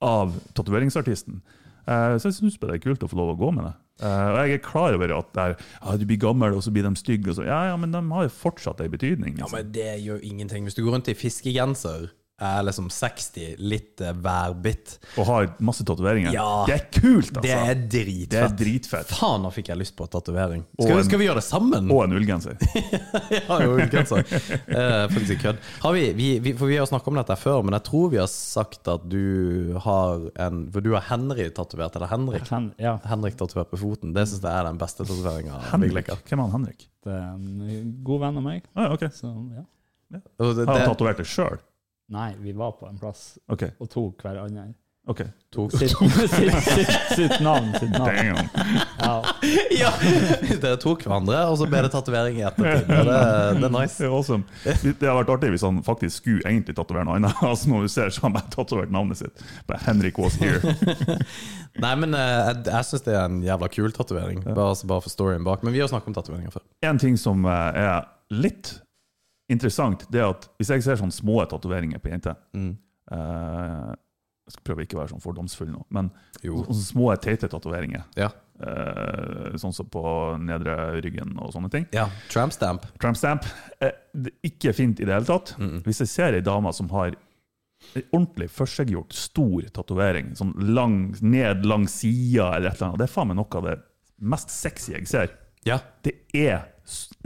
av 0.06 0.36
tatoveringsartisten. 0.54 1.40
Uh, 1.88 2.20
så 2.20 2.30
jeg 2.30 2.36
syns 2.36 2.60
det 2.62 2.76
er 2.76 2.82
kult 2.84 3.02
å 3.02 3.10
få 3.10 3.18
lov 3.18 3.32
å 3.34 3.38
gå 3.40 3.50
med 3.56 3.66
det. 3.66 3.72
Eh, 4.02 4.28
og 4.32 4.38
jeg 4.48 4.54
er 4.60 4.64
klar 4.64 4.94
over 4.96 5.12
at 5.18 5.34
det 5.36 5.44
er, 5.44 5.56
ja, 5.84 5.98
du 6.00 6.06
blir 6.06 6.18
gammel, 6.22 6.54
og 6.56 6.64
så 6.64 6.72
blir 6.72 6.84
de 6.88 6.96
stygge. 6.96 7.36
Ja, 7.44 7.66
ja, 7.70 7.76
men 7.78 7.92
de 7.92 8.00
har 8.12 8.24
jo 8.24 8.30
fortsatt 8.30 8.80
en 8.82 8.92
betydning. 8.92 9.38
Ja, 9.38 9.44
Liksom. 9.46 9.58
men 9.58 9.72
det 9.76 9.90
gjør 10.06 10.20
ingenting. 10.24 10.64
Hvis 10.64 10.76
du 10.76 10.84
går 10.86 10.96
rundt 10.96 11.08
i 11.12 11.14
fiskegenser, 11.14 12.10
er 12.42 12.64
liksom 12.68 12.88
60, 12.94 13.56
litt 13.60 14.02
eh, 14.06 14.14
værbitt 14.24 14.96
Og 15.20 15.26
har 15.28 15.48
masse 15.66 15.84
tatoveringer. 15.88 16.32
Ja. 16.36 16.46
Det 16.70 16.76
er 16.78 16.86
kult, 16.94 17.30
altså! 17.36 17.44
Det 17.46 17.52
er 17.56 17.82
dritfett. 17.92 18.30
Det 18.34 18.42
er 18.46 18.56
dritfett. 18.62 19.14
Faen, 19.20 19.44
nå 19.44 19.52
fikk 19.56 19.72
jeg 19.74 19.80
lyst 19.82 19.96
på 20.00 20.08
tatovering. 20.12 20.64
Skal, 20.80 20.96
vi- 20.98 21.06
skal 21.10 21.22
vi 21.22 21.28
gjøre 21.28 21.42
det 21.42 21.46
sammen? 21.48 21.90
Og 21.92 22.04
en 22.06 22.16
ullgenser. 22.20 22.58
ja, 23.38 23.60
jo, 23.64 23.74
ullgenser. 23.78 24.24
Eh, 24.26 25.06
faktisk 25.14 25.36
ikke 25.36 25.44
kødd. 25.50 25.64
Har 25.84 25.96
vi, 25.98 26.04
vi, 26.18 26.30
vi, 26.48 26.54
for 26.60 26.72
vi 26.72 26.78
har 26.80 26.88
snakket 26.90 27.12
om 27.14 27.20
dette 27.22 27.40
før, 27.42 27.62
men 27.68 27.76
jeg 27.78 27.86
tror 27.90 28.10
vi 28.14 28.22
har 28.22 28.30
sagt 28.32 28.88
at 28.92 29.08
du 29.12 29.76
har 29.86 30.28
en 30.48 30.64
For 30.74 30.86
du 30.86 30.94
har 30.96 31.06
Henry 31.10 31.50
tatovert, 31.56 31.96
eller 32.00 32.12
Henrik? 32.14 32.48
Hen, 32.54 32.72
ja, 32.82 32.98
Henrik 33.10 33.36
tatovert 33.40 33.72
på 33.74 33.80
foten. 33.82 34.14
Det 34.16 34.28
syns 34.30 34.44
jeg 34.46 34.54
er 34.54 34.70
den 34.72 34.80
beste 34.82 35.04
tatoveringa. 35.08 35.60
Hvem 35.74 35.90
er 35.90 36.46
han 36.46 36.56
Henrik? 36.60 36.88
det 37.06 37.14
er 37.16 37.30
en 37.32 37.92
god 38.04 38.20
venn 38.26 38.38
av 38.42 38.44
meg. 38.44 38.66
Ah, 38.76 38.92
ok. 38.94 39.06
Så, 39.16 39.30
ja. 39.56 39.64
Ja. 40.10 40.20
Har 40.42 40.66
han 40.66 40.88
tatovert 40.90 41.20
det 41.22 41.28
sjøl? 41.30 41.60
Nei, 42.10 42.34
vi 42.42 42.54
var 42.58 42.72
på 42.80 42.88
en 42.90 42.98
plass 42.98 43.38
okay. 43.52 43.76
og 43.78 43.90
tok 43.94 44.24
hverandre. 44.26 44.72
ok. 45.10 45.20
tok 45.54 45.74
Sitt, 45.78 45.94
sitt, 46.32 46.56
sitt, 46.66 46.90
sitt 47.16 47.36
navn. 47.46 47.70
Sitt 47.78 47.92
navn. 47.94 48.16
Damn. 48.16 48.50
Ja. 48.98 49.14
Ja! 49.80 49.92
Dere 50.60 50.76
tok 50.82 51.06
hverandre, 51.06 51.38
og 51.52 51.60
så 51.62 51.68
ble 51.70 51.84
det 51.86 51.92
tatovering 51.94 52.40
i 52.42 52.44
ettertid. 52.50 52.90
Det, 52.90 53.20
det 53.62 53.68
er 53.70 53.72
nice. 53.74 53.96
Det 54.02 54.10
er 54.10 54.16
awesome. 54.18 54.44
Det 54.66 54.92
hadde 54.92 55.14
vært 55.22 55.32
artig 55.36 55.54
hvis 55.54 55.64
han 55.66 55.80
faktisk 55.86 56.24
skulle 56.24 56.44
egentlig 56.50 56.76
tatovere 56.78 57.06
noe 57.08 57.20
annet. 57.22 57.38
Altså 57.50 57.72
Når 57.72 57.86
du 57.86 57.94
ser, 57.94 58.12
så 58.14 58.26
har 58.26 58.34
han 58.36 58.52
tatovert 58.58 58.92
navnet 58.94 59.22
sitt. 59.22 59.46
Bare 59.70 59.82
Henrik 59.86 60.20
was 60.20 60.36
here. 60.42 60.74
Nei, 61.80 61.94
men 62.02 62.18
eh, 62.18 62.36
jeg, 62.50 62.66
jeg 62.74 62.90
syns 62.90 63.06
det 63.06 63.16
er 63.16 63.24
en 63.24 63.40
jævla 63.46 63.72
kul 63.72 63.94
tatovering. 63.96 64.44
Bare, 64.50 64.74
altså, 64.74 64.90
bare 64.90 65.06
for 65.06 65.14
storyen 65.14 65.46
bak. 65.48 65.64
Men 65.64 65.78
vi 65.78 65.86
har 65.86 65.94
snakket 65.94 66.12
om 66.12 66.20
tatoveringer 66.20 66.58
før. 66.58 66.66
En 66.90 67.02
ting 67.02 67.18
som 67.22 67.46
eh, 67.46 67.82
er 67.86 68.10
litt 68.34 68.80
interessant, 69.50 70.06
det 70.12 70.22
at 70.24 70.48
hvis 70.60 70.70
jeg 70.76 70.84
ser 70.86 70.96
sånne 71.02 71.16
små 71.16 71.42
tatoveringer 71.50 72.00
på 72.00 72.10
jenter 72.14 72.36
Mm. 72.54 72.78
eh, 73.12 73.96
Jeg 74.50 74.54
skal 74.56 74.64
prøve 74.66 74.82
ikke 74.82 74.96
å 74.98 75.02
være 75.04 75.12
sånn 75.12 75.22
fordomsfull 75.22 75.68
nå, 75.70 75.84
men 75.94 76.08
Jo. 76.42 76.64
sånne 76.64 76.82
små, 76.82 77.10
teite 77.22 77.48
tatoveringer, 77.48 78.04
Ja. 78.18 78.30
eh, 78.60 79.54
sånn 79.62 79.74
som 79.74 79.86
på 79.86 80.02
nedre 80.42 81.00
ryggen 81.04 81.36
og 81.40 81.54
sånne 81.54 81.70
ting 81.70 81.86
ja. 81.94 82.08
Tramp 82.30 82.52
stamp. 82.54 82.86
Tramp 83.00 83.16
stamp. 83.16 83.46
eh, 83.80 83.92
ikke 84.44 84.74
fint 84.74 85.00
i 85.00 85.06
det 85.06 85.14
hele 85.14 85.26
tatt. 85.26 85.56
Hvis 85.84 86.00
jeg 86.00 86.08
ser 86.08 86.34
ei 86.34 86.42
dame 86.42 86.74
som 86.74 86.90
har 86.90 87.12
en 87.96 88.04
ordentlig 88.12 88.50
forseggjort, 88.50 89.14
stor 89.14 89.62
tatovering, 89.72 90.32
sånn 90.36 90.54
lang, 90.74 91.16
ned 91.22 91.64
langs 91.66 91.92
sida 92.02 92.56
eller 92.56 92.70
et 92.72 92.82
eller 92.82 92.88
annet, 92.90 92.98
det 92.98 93.10
er 93.10 93.14
faen 93.14 93.28
meg 93.28 93.38
noe 93.38 93.56
av 93.56 93.64
det 93.70 93.82
mest 94.20 94.50
sexy 94.50 94.94
jeg 94.94 95.08
ser. 95.08 95.30
Ja. 95.64 95.80
Det 96.04 96.16
er 96.34 96.66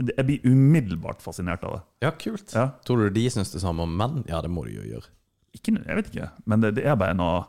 Jeg 0.00 0.26
blir 0.28 0.44
umiddelbart 0.46 1.22
fascinert 1.24 1.64
av 1.64 1.76
det. 1.78 1.82
ja, 2.06 2.10
kult. 2.20 2.52
Ja. 2.54 2.68
Tror 2.86 3.04
du 3.04 3.14
de 3.16 3.28
syns 3.32 3.52
det 3.54 3.62
samme 3.62 3.86
om 3.86 3.94
menn? 3.96 4.24
Ja, 4.28 4.40
det 4.44 4.50
må 4.52 4.64
de 4.66 4.74
jo 4.78 4.84
gjøre. 4.88 5.08
Ikke, 5.54 5.76
jeg 5.78 5.96
vet 6.00 6.10
ikke, 6.10 6.28
men 6.50 6.64
det, 6.64 6.72
det 6.80 6.84
er 6.90 6.96
bare 6.98 7.14
noe 7.14 7.44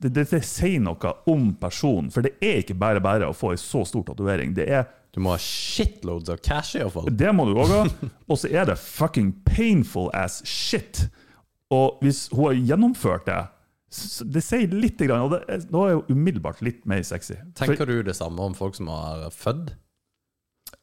det, 0.00 0.14
det, 0.16 0.24
det 0.30 0.40
sier 0.48 0.80
noe 0.80 1.10
om 1.28 1.50
personen. 1.60 2.08
For 2.12 2.24
det 2.24 2.38
er 2.40 2.62
ikke 2.62 2.78
bare 2.80 3.02
bare 3.04 3.28
å 3.28 3.36
få 3.36 3.50
ei 3.52 3.60
så 3.60 3.82
stor 3.84 4.06
tatovering. 4.08 4.54
Det 4.56 4.64
er 4.72 4.86
Du 5.12 5.18
må 5.20 5.32
ha 5.34 5.38
shitloads 5.42 6.30
av 6.30 6.38
cash, 6.40 6.76
iallfall. 6.78 7.10
Det 7.10 7.32
må 7.34 7.44
du 7.48 7.56
òg 7.58 7.72
ha. 7.74 7.80
Og 8.30 8.38
så 8.40 8.48
er 8.48 8.68
det 8.70 8.78
fucking 8.80 9.32
painful 9.44 10.08
as 10.14 10.40
shit. 10.46 11.08
Og 11.74 11.98
hvis 12.00 12.28
hun 12.32 12.46
har 12.46 12.60
gjennomført 12.72 13.26
det, 13.26 13.40
det 14.30 14.42
sier 14.46 14.70
litt, 14.70 15.02
og 15.10 15.32
det, 15.34 15.40
da 15.66 15.84
er 15.88 15.98
hun 15.98 16.14
umiddelbart 16.14 16.62
litt 16.62 16.84
mer 16.86 17.02
sexy. 17.02 17.36
Tenker 17.58 17.90
du 17.90 17.96
det 18.06 18.14
samme 18.16 18.40
om 18.46 18.54
folk 18.54 18.78
som 18.78 18.88
har 18.88 19.26
født? 19.34 19.74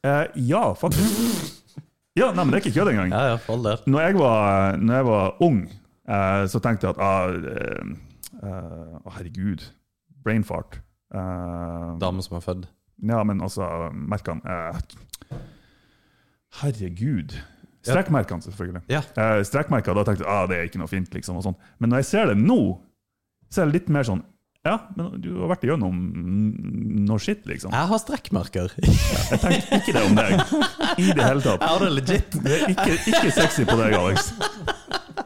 Eh, 0.08 0.24
ja, 0.48 0.62
faktisk. 0.78 1.54
Ja, 2.18 2.30
nei, 2.34 2.42
men 2.44 2.50
det 2.54 2.58
er 2.58 2.64
ikke 2.64 2.74
kødd 2.80 2.90
engang. 2.94 3.12
Ja, 3.14 3.34
ja, 3.34 3.36
for 3.42 3.54
all 3.58 3.66
del. 3.66 3.82
Når 3.92 4.06
jeg 4.06 4.16
var, 4.18 4.78
når 4.82 4.94
jeg 4.98 5.06
var 5.08 5.42
ung, 5.46 5.58
eh, 6.08 6.44
så 6.50 6.60
tenkte 6.64 6.88
jeg 6.88 6.96
at 6.96 7.02
ah, 7.04 7.28
eh, 7.52 7.92
eh, 8.42 9.12
herregud. 9.18 9.66
Brain 10.24 10.44
fart. 10.46 10.80
Eh, 11.14 11.84
Dame 12.02 12.24
som 12.24 12.38
er 12.40 12.44
født. 12.44 12.66
Ja, 13.06 13.20
men 13.22 13.38
altså 13.44 13.68
Merkene 13.94 14.42
eh, 14.42 15.38
Herregud. 16.62 17.36
Strekkmerkene, 17.86 18.42
selvfølgelig. 18.42 18.82
Ja. 18.90 19.04
Eh, 19.16 19.44
strekkmerker, 19.46 19.94
da 19.94 20.02
tenkte 20.08 20.24
jeg 20.24 20.32
ah, 20.32 20.46
det 20.50 20.58
er 20.58 20.66
ikke 20.68 20.80
noe 20.82 20.90
fint. 20.90 21.14
liksom 21.14 21.38
og 21.38 21.46
sånn. 21.46 21.56
Men 21.78 21.92
når 21.92 22.02
jeg 22.02 22.08
ser 22.10 22.32
det 22.32 22.38
nå, 22.40 22.58
så 23.48 23.62
er 23.62 23.70
det 23.70 23.78
litt 23.78 23.92
mer 23.94 24.08
sånn 24.08 24.24
Ja, 24.68 24.76
men 24.98 25.14
du 25.24 25.30
har 25.40 25.52
vært 25.54 25.64
igjennom 25.64 26.00
noe 27.08 27.22
skitt, 27.22 27.46
liksom. 27.48 27.72
Jeg 27.72 27.90
har 27.92 28.02
strekkmerker. 28.02 28.74
Jeg 28.84 29.40
tenkte 29.40 29.80
ikke 29.80 29.94
det 29.96 30.02
om 30.04 30.18
deg. 30.18 30.34
I 30.98 31.08
det 31.14 31.24
hele 31.24 31.44
tatt. 31.44 31.62
Jeg 31.62 31.70
har 31.72 31.86
det 31.86 31.92
legit. 31.96 32.38
Det 32.44 32.58
er 32.58 32.74
ikke, 32.74 32.98
ikke 33.14 33.32
sexy 33.38 33.64
på 33.68 33.78
deg, 33.80 33.96
Alex. 33.98 34.32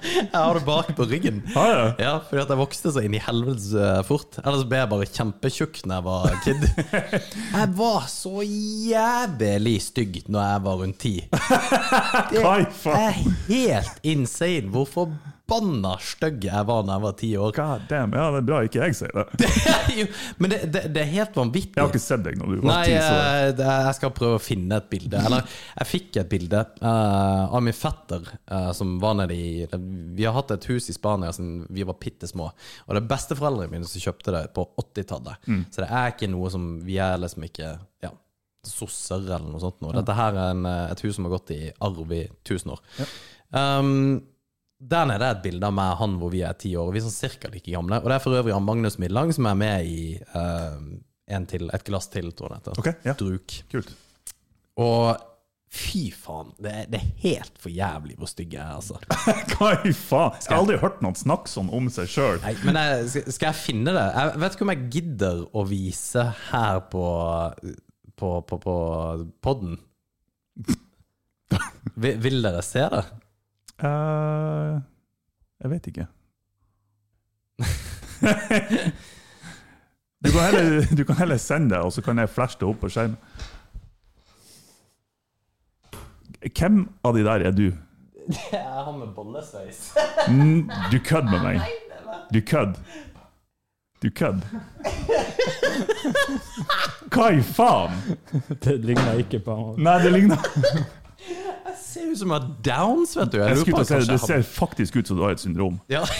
Jeg 0.02 0.30
har 0.34 0.56
det 0.56 0.64
bak 0.66 0.88
på 0.98 1.04
ryggen. 1.06 1.42
Har 1.54 1.68
jeg? 1.70 1.90
Ja, 2.02 2.14
fordi 2.26 2.42
at 2.42 2.50
jeg 2.52 2.58
vokste 2.58 2.92
så 2.94 3.02
inn 3.06 3.14
i 3.14 3.20
helvetes 3.22 3.68
eh, 3.78 4.00
fort. 4.06 4.38
Ellers 4.42 4.64
ble 4.68 4.80
jeg 4.80 4.90
bare 4.90 5.08
kjempetjukk 5.10 5.82
når 5.86 5.94
jeg 5.94 6.06
var 6.08 6.38
kid. 6.46 6.64
Jeg 7.52 7.68
var 7.78 8.06
så 8.10 8.42
jævlig 8.42 9.76
stygg 9.84 10.18
når 10.32 10.46
jeg 10.48 10.62
var 10.64 10.80
rundt 10.80 10.98
ti. 11.02 11.12
Det 12.32 12.42
er 12.42 13.20
helt 13.48 14.08
insane 14.14 14.72
hvor 14.72 14.88
forbanna 14.90 15.31
stygg 16.00 16.44
jeg 16.46 16.66
var 16.66 16.84
når 16.86 16.92
jeg 16.94 17.02
var 17.02 17.14
ti 17.18 17.30
år. 17.36 17.52
God 17.56 17.82
damn. 17.88 18.12
Ja, 18.16 18.30
det 18.32 18.40
er 18.40 18.46
bra 18.46 18.60
ikke 18.64 18.80
jeg 18.86 18.96
sier 18.96 19.12
det. 19.12 19.48
Jo, 19.98 20.06
Men 20.38 20.50
det, 20.50 20.58
det, 20.72 20.82
det 20.94 21.02
er 21.02 21.10
helt 21.10 21.36
vanvittig. 21.36 21.76
Jeg 21.76 21.82
har 21.82 21.90
ikke 21.90 22.02
sett 22.02 22.24
deg 22.24 22.38
når 22.40 22.54
du 22.54 22.62
var 22.64 22.86
ti. 22.86 22.94
Så. 22.96 23.16
eh, 23.66 23.82
jeg 23.88 23.96
skal 23.98 24.14
prøve 24.16 24.38
å 24.38 24.42
finne 24.42 24.78
et 24.78 24.88
bilde. 24.92 25.20
Eller, 25.20 25.58
jeg 25.76 25.90
fikk 25.90 26.20
et 26.22 26.30
bilde 26.30 26.62
uh, 26.80 27.52
av 27.52 27.60
min 27.64 27.76
fetter 27.76 28.24
uh, 28.52 28.70
som 28.76 28.96
var 29.02 29.18
nede 29.20 29.36
i 29.36 29.66
Vi 30.16 30.24
har 30.24 30.36
hatt 30.38 30.54
et 30.56 30.68
hus 30.70 30.88
i 30.88 30.96
Spania 30.96 31.32
siden 31.34 31.66
vi 31.68 31.84
var 31.88 31.98
bitte 32.00 32.30
små. 32.30 32.48
Og 32.86 32.94
det 32.94 33.02
er 33.02 33.12
besteforeldrene 33.12 33.74
mine 33.74 33.88
som 33.88 34.06
kjøpte 34.06 34.34
det 34.36 34.46
på 34.56 34.64
80-tallet. 34.80 35.46
Mm. 35.46 35.62
Så 35.68 35.84
det 35.84 35.90
er 35.90 36.14
ikke 36.14 36.32
noe 36.32 36.52
som 36.52 36.68
Vi 36.86 36.96
er 37.02 37.20
liksom 37.20 37.44
ikke 37.46 37.76
ja, 38.04 38.12
sosser 38.66 39.20
eller 39.26 39.50
noe 39.50 39.62
sånt. 39.62 39.82
Noe. 39.84 39.94
Dette 39.98 40.16
her 40.16 40.38
er 40.38 40.56
en, 40.56 40.66
et 40.86 41.04
hus 41.04 41.18
som 41.18 41.28
har 41.28 41.36
gått 41.36 41.54
i 41.54 41.62
arv 41.82 42.16
i 42.16 42.24
tusen 42.46 42.72
år. 42.76 42.84
Um, 43.52 44.22
der 44.82 45.06
nede 45.06 45.26
er 45.26 45.36
et 45.36 45.42
bilde 45.44 45.68
av 45.68 45.74
meg 45.76 45.94
og 45.94 46.00
han 46.02 46.14
hvor 46.20 46.32
vi 46.32 46.42
er 46.46 46.54
ti 46.58 46.72
år. 46.78 46.92
Vi 46.94 47.00
er 47.00 47.06
sånn 47.06 47.14
cirka 47.14 47.50
like 47.52 47.70
gamle. 47.70 48.00
Og 48.02 48.10
det 48.10 48.16
er 48.16 48.24
for 48.24 48.38
øvrig 48.38 48.54
han 48.56 48.66
Magnus 48.66 48.98
Midlang 49.02 49.32
som 49.34 49.46
er 49.50 49.58
med 49.58 49.88
i 49.88 49.98
uh, 50.34 50.78
en 51.32 51.44
til, 51.48 51.68
Et 51.72 51.84
glass 51.86 52.10
til, 52.12 52.32
tror 52.36 52.50
jeg 52.50 52.64
det 52.64 52.72
heter. 52.72 52.80
Okay, 52.82 52.96
ja. 53.06 53.14
Druk. 53.18 53.54
Kult. 53.72 53.92
Og 54.82 55.28
fy 55.72 56.10
faen, 56.12 56.50
det 56.60 56.72
er, 56.72 56.88
det 56.92 56.98
er 56.98 57.12
helt 57.22 57.54
for 57.60 57.72
jævlig 57.72 58.18
hvor 58.20 58.28
stygg 58.28 58.58
jeg 58.58 58.60
er, 58.60 58.74
altså. 58.76 58.98
Hva 59.54 59.70
i 59.88 59.94
faen? 59.96 60.36
Jeg 60.42 60.50
har 60.50 60.58
aldri 60.58 60.76
hørt 60.82 61.00
noen 61.04 61.16
snakke 61.16 61.48
sånn 61.48 61.70
om 61.72 61.88
seg 61.92 62.10
sjøl. 62.12 62.42
Men 62.66 62.76
jeg, 62.76 63.24
skal 63.32 63.52
jeg 63.52 63.60
finne 63.60 63.94
det? 63.96 64.04
Jeg 64.18 64.42
vet 64.42 64.58
ikke 64.58 64.66
om 64.66 64.74
jeg 64.74 64.90
gidder 64.98 65.40
å 65.48 65.64
vise 65.68 66.26
her 66.50 66.84
på 66.92 67.06
På, 68.22 68.36
på, 68.46 68.58
på 68.60 68.74
podden. 69.42 69.78
Vil, 72.02 72.20
vil 72.22 72.38
dere 72.44 72.60
se 72.64 72.84
det? 72.92 73.00
Eh, 73.78 74.80
jeg 75.62 75.70
vet 75.70 75.86
ikke. 75.86 76.06
Du 80.22 80.30
kan, 80.30 80.40
heller, 80.54 80.86
du 80.96 81.04
kan 81.04 81.16
heller 81.18 81.36
sende 81.36 81.70
det, 81.74 81.78
og 81.82 81.92
så 81.92 82.02
kan 82.02 82.18
jeg 82.18 82.28
flashe 82.30 82.54
det 82.60 82.68
opp 82.68 82.76
på 82.78 82.88
skjermen. 82.94 83.16
Hvem 86.46 86.76
av 87.02 87.16
de 87.16 87.24
der 87.26 87.42
er 87.48 87.56
du? 87.56 87.64
Det 88.28 88.54
er 88.54 88.84
han 88.86 89.00
med 89.00 89.10
bollesveis. 89.16 89.80
Mm, 90.30 90.70
Du 90.92 90.98
kødder 91.02 91.30
med 91.30 91.42
meg. 91.42 91.60
Du 92.34 92.38
kødder. 92.46 92.78
Du 94.02 94.08
kødder. 94.14 94.46
Hva 97.12 97.26
i 97.34 97.42
faen? 97.42 97.98
Det 98.64 98.78
ligner 98.84 99.18
ikke 99.24 99.42
på 99.44 99.56
han. 99.58 99.82
Nei, 99.82 99.98
det 100.06 100.12
ligner 100.14 100.38
ser 101.92 102.10
ut 102.10 102.20
som 102.20 102.32
jeg 102.32 102.40
har 102.40 102.48
downs, 102.66 103.16
vet 103.18 103.34
du. 103.34 103.38
Jeg 103.40 103.58
lurer 103.58 103.66
skulle 103.66 103.84
si 103.88 103.98
det, 103.98 104.08
det 104.12 104.22
ser 104.24 104.46
faktisk 104.46 104.96
ut 105.00 105.10
som 105.10 105.18
du 105.18 105.24
har 105.26 105.36
et 105.36 105.42
syndrom. 105.42 105.78
Ja. 105.92 106.02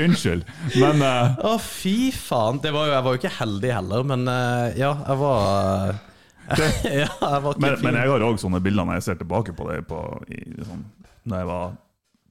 Unnskyld, 0.00 0.46
men 0.80 1.02
uh... 1.04 1.34
Å, 1.44 1.56
fy 1.60 2.12
faen. 2.14 2.60
Det 2.64 2.72
var 2.72 2.88
jo, 2.88 2.94
jeg 2.94 3.04
var 3.04 3.16
jo 3.16 3.20
ikke 3.20 3.34
heldig 3.36 3.72
heller, 3.74 4.06
men 4.12 4.24
uh, 4.30 4.70
ja, 4.78 4.94
jeg 5.04 5.20
var 5.20 5.42
eh, 5.90 6.78
Ja, 7.02 7.10
jeg 7.10 7.42
var 7.44 7.60
Men, 7.64 7.76
men 7.84 7.98
jeg 8.00 8.12
har 8.14 8.24
òg 8.24 8.40
sånne 8.40 8.62
bilder 8.64 8.88
når 8.88 9.00
jeg 9.00 9.08
ser 9.10 9.20
tilbake 9.20 9.54
på 9.56 9.68
det 9.68 9.82
på, 9.90 10.00
i, 10.32 10.40
sånn, 10.64 10.86
når 11.28 11.42
jeg 11.42 11.50
var 11.50 11.76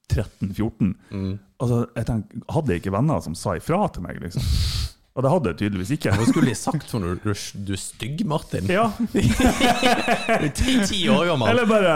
13-14. 0.09 0.95
Mm. 1.13 1.33
Altså, 1.61 1.83
jeg 1.93 2.09
tenk, 2.09 2.37
hadde 2.55 2.73
jeg 2.73 2.81
ikke 2.83 2.95
venner 2.95 3.21
som 3.21 3.37
sa 3.37 3.53
ifra 3.59 3.83
til 3.93 4.07
meg, 4.07 4.17
liksom? 4.23 4.49
Og 5.19 5.23
det 5.25 5.31
hadde 5.33 5.49
jeg 5.51 5.57
tydeligvis 5.59 5.89
ikke. 5.97 6.11
Hva 6.15 6.25
skulle 6.29 6.47
de 6.47 6.55
sagt 6.55 6.85
for 6.87 7.03
noe? 7.03 7.17
Du, 7.19 7.33
du 7.67 7.71
er 7.75 7.79
stygg, 7.81 8.21
Martin. 8.29 8.69
Ja, 8.71 8.85
Du 9.03 10.45
er 10.45 10.45
ti, 10.55 10.75
ti 10.87 10.99
år 11.11 11.25
gammel. 11.33 11.49
Eller 11.51 11.67
bare 11.67 11.95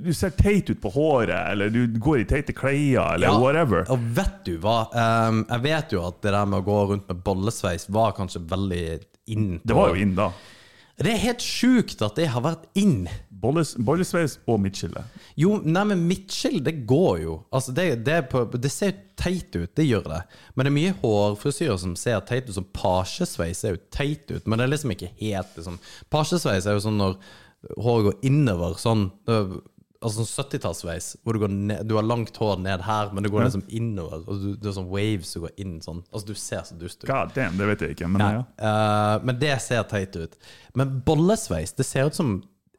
du 0.00 0.08
ser 0.16 0.32
teit 0.38 0.70
ut 0.72 0.80
på 0.80 0.92
håret, 0.94 1.34
eller 1.52 1.68
du 1.74 1.82
går 2.00 2.22
i 2.22 2.26
teite 2.30 2.54
klær, 2.56 3.14
eller 3.18 3.28
Ja, 3.28 3.36
whatever. 3.42 3.84
Og 3.92 4.00
vet 4.16 4.40
du 4.48 4.54
hva? 4.64 4.78
Um, 4.96 5.44
jeg 5.50 5.64
vet 5.66 5.92
jo 5.96 6.06
at 6.08 6.22
det 6.24 6.32
der 6.32 6.48
med 6.48 6.62
å 6.62 6.66
gå 6.70 6.78
rundt 6.94 7.08
med 7.12 7.20
bollesveis 7.26 7.84
var 7.92 8.16
kanskje 8.16 8.40
veldig 8.48 8.82
inn. 9.34 9.58
på- 9.60 9.68
Det 9.68 9.76
var 9.82 9.92
jo 9.94 10.00
inn 10.06 10.16
da. 10.16 10.30
Det 10.96 11.10
er 11.10 11.18
helt 11.26 11.42
sjukt 11.42 12.00
at 12.06 12.14
det 12.16 12.28
har 12.30 12.40
vært 12.44 12.64
inn. 12.78 13.08
Bolles, 13.44 13.74
bollesveis 13.76 14.38
og 14.48 14.60
midtskille. 14.64 15.04
Jo, 15.40 15.58
nei, 15.60 15.84
men 15.90 16.06
midtskille, 16.08 16.62
det 16.64 16.78
går 16.88 17.20
jo. 17.24 17.38
Altså, 17.54 17.74
det, 17.76 17.86
det, 18.06 18.18
er 18.22 18.26
på, 18.30 18.46
det 18.56 18.72
ser 18.72 18.92
jo 18.92 19.00
teit 19.20 19.54
ut, 19.54 19.70
det 19.76 19.86
gjør 19.86 20.08
det. 20.10 20.22
Men 20.54 20.66
det 20.66 20.72
er 20.72 20.78
mye 20.78 20.96
hårfrisyrer 21.02 21.78
som 21.82 21.94
ser 21.98 22.24
teit 22.28 22.48
ut. 22.48 22.56
Som 22.56 22.70
pasjesveis 22.74 23.60
ser 23.62 23.76
jo 23.76 23.82
teit 23.94 24.30
ut, 24.32 24.46
men 24.46 24.58
det 24.58 24.66
er 24.66 24.74
liksom 24.74 24.94
ikke 24.94 25.12
helt 25.20 25.58
liksom. 25.58 25.78
Pasjesveis 26.12 26.66
er 26.66 26.78
jo 26.78 26.86
sånn 26.86 27.00
når 27.00 27.18
håret 27.80 28.10
går 28.10 28.26
innover, 28.30 28.76
sånn 28.80 29.08
Altså 30.04 30.20
sånn 30.20 30.44
70-tallssveis, 30.44 31.06
hvor 31.24 31.32
du, 31.32 31.40
går 31.40 31.52
ned, 31.54 31.86
du 31.88 31.94
har 31.96 32.04
langt 32.04 32.36
hår 32.36 32.58
ned 32.60 32.82
her, 32.84 33.08
men 33.16 33.24
det 33.24 33.30
går 33.32 33.46
liksom 33.46 33.62
innover. 33.72 34.26
Og 34.28 34.42
du, 34.42 34.48
du 34.60 34.66
har 34.68 34.74
sånn 34.76 34.90
waves 34.90 35.30
som 35.32 35.46
går 35.46 35.54
inn 35.64 35.78
sånn. 35.80 36.02
Altså, 36.10 36.26
du 36.28 36.36
ser 36.36 36.66
så 36.68 36.76
dust 36.76 37.00
ut. 37.00 37.06
God 37.08 37.32
damn, 37.32 37.56
det 37.56 37.70
vet 37.70 37.84
jeg 37.86 37.96
ikke, 37.96 38.10
men 38.12 38.20
ja. 38.20 38.42
uh, 38.60 39.24
men 39.24 39.38
det 39.40 39.54
ser 39.64 39.86
teit 39.88 40.18
ut. 40.20 40.36
Men 40.76 40.98
bollesveis, 41.08 41.72
det 41.78 41.88
ser 41.88 42.12
ut 42.12 42.18
som 42.18 42.34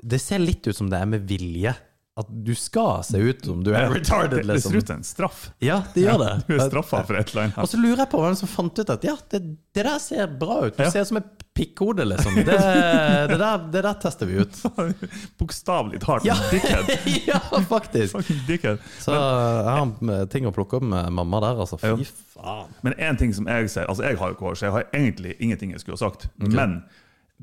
Det 0.05 0.19
ser 0.21 0.41
litt 0.43 0.67
ut 0.69 0.77
som 0.77 0.89
det 0.91 0.99
er 1.01 1.09
med 1.09 1.25
vilje. 1.29 1.73
At 2.15 2.29
du 2.31 2.53
skal 2.55 3.01
se 3.03 3.19
ut 3.19 3.41
som 3.43 3.59
du 3.65 3.73
er 3.75 3.89
retarded, 3.91 4.37
Det, 4.37 4.45
det 4.47 4.61
ser 4.63 4.71
liksom. 4.71 4.75
ut 4.79 4.87
som 4.87 4.99
en 5.01 5.03
straff. 5.03 5.39
Ja, 5.59 5.81
det 5.91 6.05
gjør 6.05 6.21
det. 6.21 6.29
Du 6.47 6.53
er 6.55 6.61
straffa 6.69 7.01
for 7.09 7.17
et 7.19 7.33
eller 7.33 7.51
Og 7.59 7.67
så 7.67 7.75
lurer 7.81 8.05
jeg 8.05 8.09
på 8.13 8.21
hvem 8.21 8.37
som 8.39 8.47
fant 8.47 8.79
ut 8.79 8.91
at 8.93 9.03
ja, 9.03 9.15
det, 9.33 9.41
det 9.75 9.83
der 9.83 9.97
ser 9.99 10.29
bra 10.39 10.61
ut. 10.69 10.77
Du 10.77 10.83
Ja. 10.85 10.91
ser 10.93 11.03
ut 11.03 11.09
som 11.09 11.19
et 11.19 11.43
pikkhode, 11.59 12.05
liksom. 12.07 12.37
Det, 12.37 12.55
det, 12.55 13.35
der, 13.41 13.65
det 13.73 13.81
der 13.83 13.97
tester 13.99 14.29
vi 14.31 14.37
ut. 14.45 14.61
Bokstavelig 15.41 15.99
talt. 16.05 16.23
Ja. 16.29 16.37
Dickhead. 16.53 16.87
ja, 17.27 17.41
faktisk. 17.67 18.15
Dickhead. 18.47 18.79
Så 19.03 19.11
jeg 19.11 19.75
har 19.75 20.25
ting 20.31 20.47
å 20.47 20.53
plukke 20.55 20.79
opp 20.79 20.87
med 20.87 21.11
mamma 21.19 21.43
der, 21.43 21.59
altså. 21.65 21.81
Ja. 21.83 21.97
Fy 21.99 22.07
faen. 22.37 22.71
Men 22.87 22.95
én 22.95 23.19
ting 23.19 23.35
som 23.35 23.47
jeg 23.51 23.67
ser 23.75 23.91
Altså, 23.91 24.07
jeg 24.07 24.19
har 24.23 24.31
jo 24.31 24.37
ikke 24.37 24.47
hår, 24.47 24.55
så 24.61 24.69
jeg 24.69 24.75
har 24.77 24.87
egentlig 24.95 25.35
ingenting 25.43 25.75
jeg 25.75 25.83
skulle 25.83 25.99
ha 25.99 26.05
sagt. 26.07 26.29
Men 26.39 26.79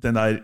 den 0.01 0.17
der 0.17 0.41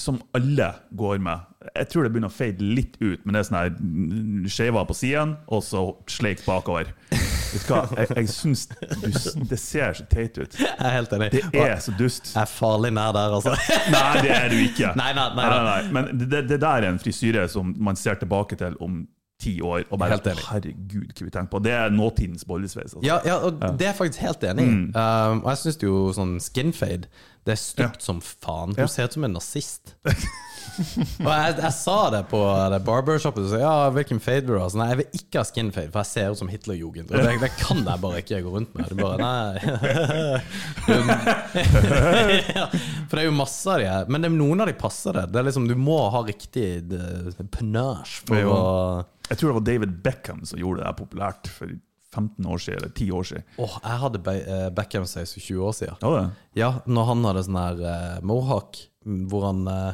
som 0.00 0.22
alle 0.36 0.72
går 0.96 1.20
med 1.24 1.44
Jeg 1.74 1.88
tror 1.90 2.04
det 2.06 2.12
begynner 2.14 2.30
å 2.30 2.34
fade 2.36 2.62
litt 2.62 2.94
ut, 3.00 3.24
men 3.26 3.34
det 3.34 3.40
er 3.40 3.46
sånn 3.48 3.56
her 3.58 3.70
mm, 3.74 4.44
skeiver 4.52 4.84
på 4.86 4.94
sidene, 4.94 5.40
og 5.50 5.64
så 5.66 5.80
sleik 6.06 6.44
bakover. 6.46 6.92
Vet 7.10 7.64
du 7.66 7.72
hva, 7.72 7.80
jeg, 7.98 8.12
jeg 8.14 8.30
syns 8.30 8.62
du, 8.70 8.76
det 9.50 9.58
ser 9.58 9.96
så 9.98 10.06
teit 10.12 10.38
ut. 10.38 10.54
Jeg 10.54 10.70
er 10.78 10.94
helt 10.94 11.12
enig. 11.16 11.30
Det 11.34 11.64
er 11.64 11.78
så 11.82 11.94
dust. 11.98 12.30
jeg 12.34 12.42
er 12.44 12.52
farlig 12.52 12.92
nær 12.94 13.10
der, 13.16 13.34
altså. 13.40 13.56
Nei, 13.90 14.22
det 14.22 14.32
er 14.36 14.48
du 14.52 14.58
ikke. 14.60 14.92
Nei, 15.02 15.10
nei, 15.18 15.28
nei, 15.34 15.46
nei. 15.66 15.78
Men 15.98 16.10
det, 16.20 16.44
det 16.50 16.60
der 16.62 16.84
er 16.86 16.92
en 16.92 17.00
frisyre 17.02 17.48
som 17.50 17.74
man 17.82 17.98
ser 17.98 18.20
tilbake 18.22 18.58
til 18.60 18.76
om 18.84 19.00
ti 19.42 19.56
år, 19.62 19.84
og 19.90 20.00
bare. 20.02 20.16
Herregud, 20.18 21.10
hva 21.14 21.26
vi 21.26 21.30
tenker 21.34 21.50
på. 21.52 21.60
Det 21.62 21.74
er 21.74 21.90
nåtidens 21.94 22.46
bollesveis. 22.46 22.94
Altså. 22.94 23.02
Ja, 23.06 23.18
ja, 23.26 23.36
og 23.46 23.58
det 23.78 23.86
er 23.86 23.92
jeg 23.92 23.98
faktisk 23.98 24.22
helt 24.26 24.46
enig 24.50 24.66
i. 24.66 24.72
Um, 24.94 25.42
og 25.44 25.50
jeg 25.52 25.60
syns 25.64 25.82
jo 25.82 26.00
sånn 26.14 26.36
skinfade 26.42 27.06
Det 27.46 27.54
er 27.54 27.60
stygt 27.62 28.02
som 28.04 28.18
faen. 28.22 28.74
Du 28.74 28.82
Ja. 28.82 28.88
ser 28.90 29.06
ut 29.10 29.14
som 29.18 29.26
en 29.26 29.34
nazist. 29.38 29.94
og 31.26 31.30
jeg, 31.32 31.54
jeg 31.62 31.74
sa 31.74 31.96
det 32.14 32.20
på 32.30 32.40
det 32.72 32.80
barbershoppet. 32.86 33.46
Du 33.46 33.50
sa 33.52 33.60
ja, 33.60 33.72
hvilken 33.94 34.20
fade 34.22 34.46
vil 34.46 34.56
du 34.56 34.62
ha? 34.62 34.68
Så 34.70 34.80
nei, 34.80 34.88
jeg 34.92 35.00
vil 35.00 35.20
ikke 35.20 35.40
ha 35.40 35.44
skinfade, 35.48 35.90
for 35.94 36.00
jeg 36.02 36.10
ser 36.12 36.34
ut 36.34 36.40
som 36.40 36.52
Hitlerjugend. 36.52 37.10
Og 37.10 37.16
det, 37.24 37.34
det 37.42 37.50
kan 37.58 37.82
jeg 37.82 38.02
bare 38.04 38.22
ikke 38.22 38.42
gå 38.46 38.54
rundt 38.54 38.72
med. 38.78 38.84
Det 38.92 38.98
bare, 39.00 39.18
nei 39.22 39.48
ja, 42.58 42.68
For 42.70 43.14
det 43.14 43.22
er 43.22 43.28
jo 43.28 43.36
masse 43.36 43.74
av 43.74 43.82
de 43.82 43.90
her. 43.90 44.08
Men 44.12 44.24
det, 44.24 44.32
noen 44.36 44.64
av 44.64 44.70
de 44.70 44.76
passer 44.78 45.18
det. 45.18 45.26
det 45.34 45.42
er 45.42 45.48
liksom, 45.50 45.68
du 45.70 45.76
må 45.78 46.00
ha 46.14 46.20
riktig 46.26 46.68
det- 46.92 47.36
panache 47.54 48.24
for 48.28 48.48
å 48.48 48.62
Jeg 49.28 49.38
tror 49.38 49.50
det 49.50 49.58
var 49.58 49.66
David 49.66 49.92
Beckham 50.04 50.40
som 50.48 50.60
gjorde 50.60 50.82
det 50.82 50.88
der 50.88 50.98
populært 50.98 51.50
for 51.52 51.68
15 52.14 52.46
år 52.46 52.58
siden, 52.58 52.78
eller 52.80 52.88
10 52.88 53.10
år 53.12 53.26
siden. 53.28 53.42
Åh, 53.58 53.74
jeg 53.84 54.00
hadde 54.02 54.20
Be 54.24 54.34
eh, 54.40 54.68
Beckham-sveis 54.74 55.34
for 55.36 55.44
20 55.44 55.66
år 55.68 55.74
siden. 55.76 55.98
Ja, 56.00 56.12
det. 56.14 56.24
Ja, 56.58 56.70
når 56.86 57.10
han 57.12 57.26
hadde 57.28 57.44
sånn 57.46 57.60
her 57.60 57.82
uh, 57.84 58.20
mohawk, 58.26 58.80
hvor 59.04 59.46
han 59.48 59.60
eh, 59.70 59.92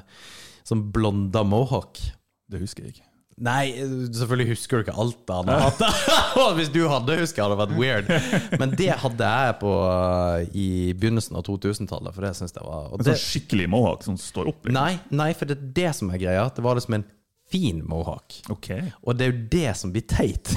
Sånn 0.64 0.86
blonda 0.94 1.42
mohawk. 1.44 2.00
det 2.48 2.60
husker 2.62 2.86
jeg 2.86 2.96
ikke. 2.96 3.08
Nei, 3.44 3.72
selvfølgelig 4.14 4.52
husker 4.52 4.78
du 4.78 4.84
ikke 4.84 4.94
alt 5.02 5.30
han 5.34 5.48
har 5.50 5.64
hatt. 5.64 5.80
Hvis 6.58 6.68
du 6.70 6.84
hadde 6.86 7.16
huska, 7.18 7.42
hadde 7.42 7.56
det 7.56 7.64
vært 7.64 7.80
weird. 7.80 8.60
Men 8.60 8.76
det 8.78 8.92
hadde 9.02 9.30
jeg 9.32 9.56
på 9.58 9.72
eh, 9.88 10.44
i 10.54 10.68
begynnelsen 10.94 11.40
av 11.40 11.42
2000-tallet, 11.48 12.14
for 12.14 12.26
det 12.28 12.30
syns 12.38 12.54
jeg 12.54 12.62
var 12.62 12.92
og 12.94 13.02
det, 13.02 13.16
sånn 13.16 13.24
skikkelig 13.24 13.66
mohawk 13.74 14.06
som 14.06 14.18
står 14.20 14.52
opp. 14.52 14.68
liksom. 14.68 14.78
Nei, 14.78 15.18
nei, 15.18 15.32
for 15.34 15.50
det 15.50 15.56
er 15.58 15.72
det 15.80 15.90
som 15.98 16.12
er 16.14 16.22
greia. 16.22 16.46
Det 16.54 16.62
var 16.64 16.78
liksom 16.78 17.00
en 17.00 17.06
fin 17.50 17.82
mohawk. 17.90 18.38
Ok. 18.54 18.70
Og 19.02 19.18
det 19.18 19.26
er 19.26 19.32
jo 19.34 19.42
det 19.56 19.72
som 19.82 19.90
blir 19.94 20.06
teit. 20.08 20.54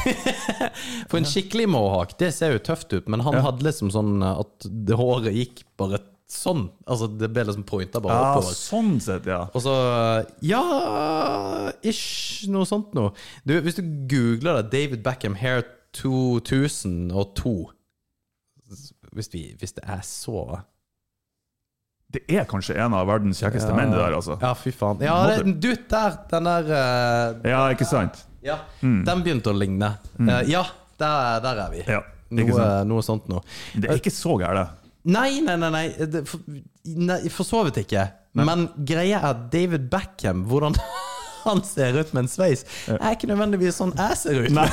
For 1.10 1.18
en 1.20 1.28
skikkelig 1.28 1.66
mohawk, 1.74 2.14
det 2.22 2.30
ser 2.38 2.54
jo 2.54 2.62
tøft 2.70 2.94
ut, 2.94 3.10
men 3.10 3.26
han 3.26 3.42
hadde 3.44 3.66
liksom 3.66 3.90
sånn 3.94 4.22
at 4.22 4.70
det 4.70 5.02
håret 5.02 5.34
gikk 5.36 5.66
bare 5.82 6.00
sånn. 6.28 6.66
Altså 6.88 7.08
det 7.18 7.30
ble 7.32 7.46
liksom 7.48 7.64
pointa 7.68 8.02
bare 8.04 8.16
Ja, 8.18 8.32
oppover. 8.36 8.56
sånn 8.58 8.98
sett, 9.04 9.26
ja. 9.30 9.46
Og 9.56 9.64
så 9.64 9.74
Ja, 10.44 11.72
ish, 11.88 12.48
noe 12.52 12.68
sånt 12.68 12.94
noe. 12.98 13.14
Du, 13.48 13.56
hvis 13.64 13.78
du 13.80 13.84
googler 14.12 14.62
det, 14.62 14.72
David 14.74 15.04
Beckham 15.06 15.38
Hair 15.40 15.64
2002 15.96 17.54
hvis, 19.16 19.30
vi, 19.32 19.44
hvis 19.58 19.72
det 19.78 19.84
er 19.88 20.02
så 20.04 20.42
Det 22.12 22.22
er 22.28 22.44
kanskje 22.48 22.76
en 22.80 22.94
av 22.96 23.08
verdens 23.08 23.40
kjekkeste 23.42 23.72
menn, 23.76 23.92
det 23.92 24.00
der, 24.00 24.14
altså. 24.16 24.36
Ja, 24.44 24.52
fy 24.56 24.72
faen. 24.76 25.00
Ja, 25.04 25.16
det, 25.32 25.56
du, 25.64 25.70
der, 25.90 26.18
den 26.32 26.48
der 26.48 26.68
uh, 26.72 27.48
Ja, 27.48 27.62
ikke 27.74 27.88
sant? 27.88 28.22
Ja, 28.44 28.60
den 28.82 29.24
begynte 29.26 29.52
å 29.52 29.56
ligne. 29.58 29.90
Eh, 30.22 30.44
ja, 30.54 30.62
der, 31.02 31.42
der 31.44 31.64
er 31.66 31.72
vi. 31.74 31.82
Ja, 31.88 32.04
Noe, 32.32 32.68
noe 32.88 33.04
sånt 33.04 33.28
noe. 33.32 33.42
Det 33.76 33.88
er 33.90 34.00
ikke 34.00 34.12
så 34.14 34.36
gærent. 34.40 34.76
Nei, 35.08 35.42
nei, 35.42 35.58
nei, 35.58 35.72
nei. 35.72 35.86
Det, 36.12 36.26
for, 36.28 36.44
nei 36.84 37.22
for 37.32 37.48
så 37.48 37.64
vidt 37.68 37.84
ikke. 37.86 38.10
Men 38.38 38.68
greia 38.86 39.22
er 39.30 39.46
David 39.52 39.88
Beckham, 39.92 40.44
hvordan 40.50 40.76
han 41.48 41.64
ser 41.64 41.96
ut 41.96 42.14
med 42.14 42.26
en 42.26 42.30
sveis, 42.30 42.64
er 42.92 43.14
ikke 43.16 43.30
nødvendigvis 43.30 43.78
sånn 43.80 43.94
jeg 43.96 44.18
ser 44.20 44.40
ut. 44.44 44.50
Nei. 44.54 44.68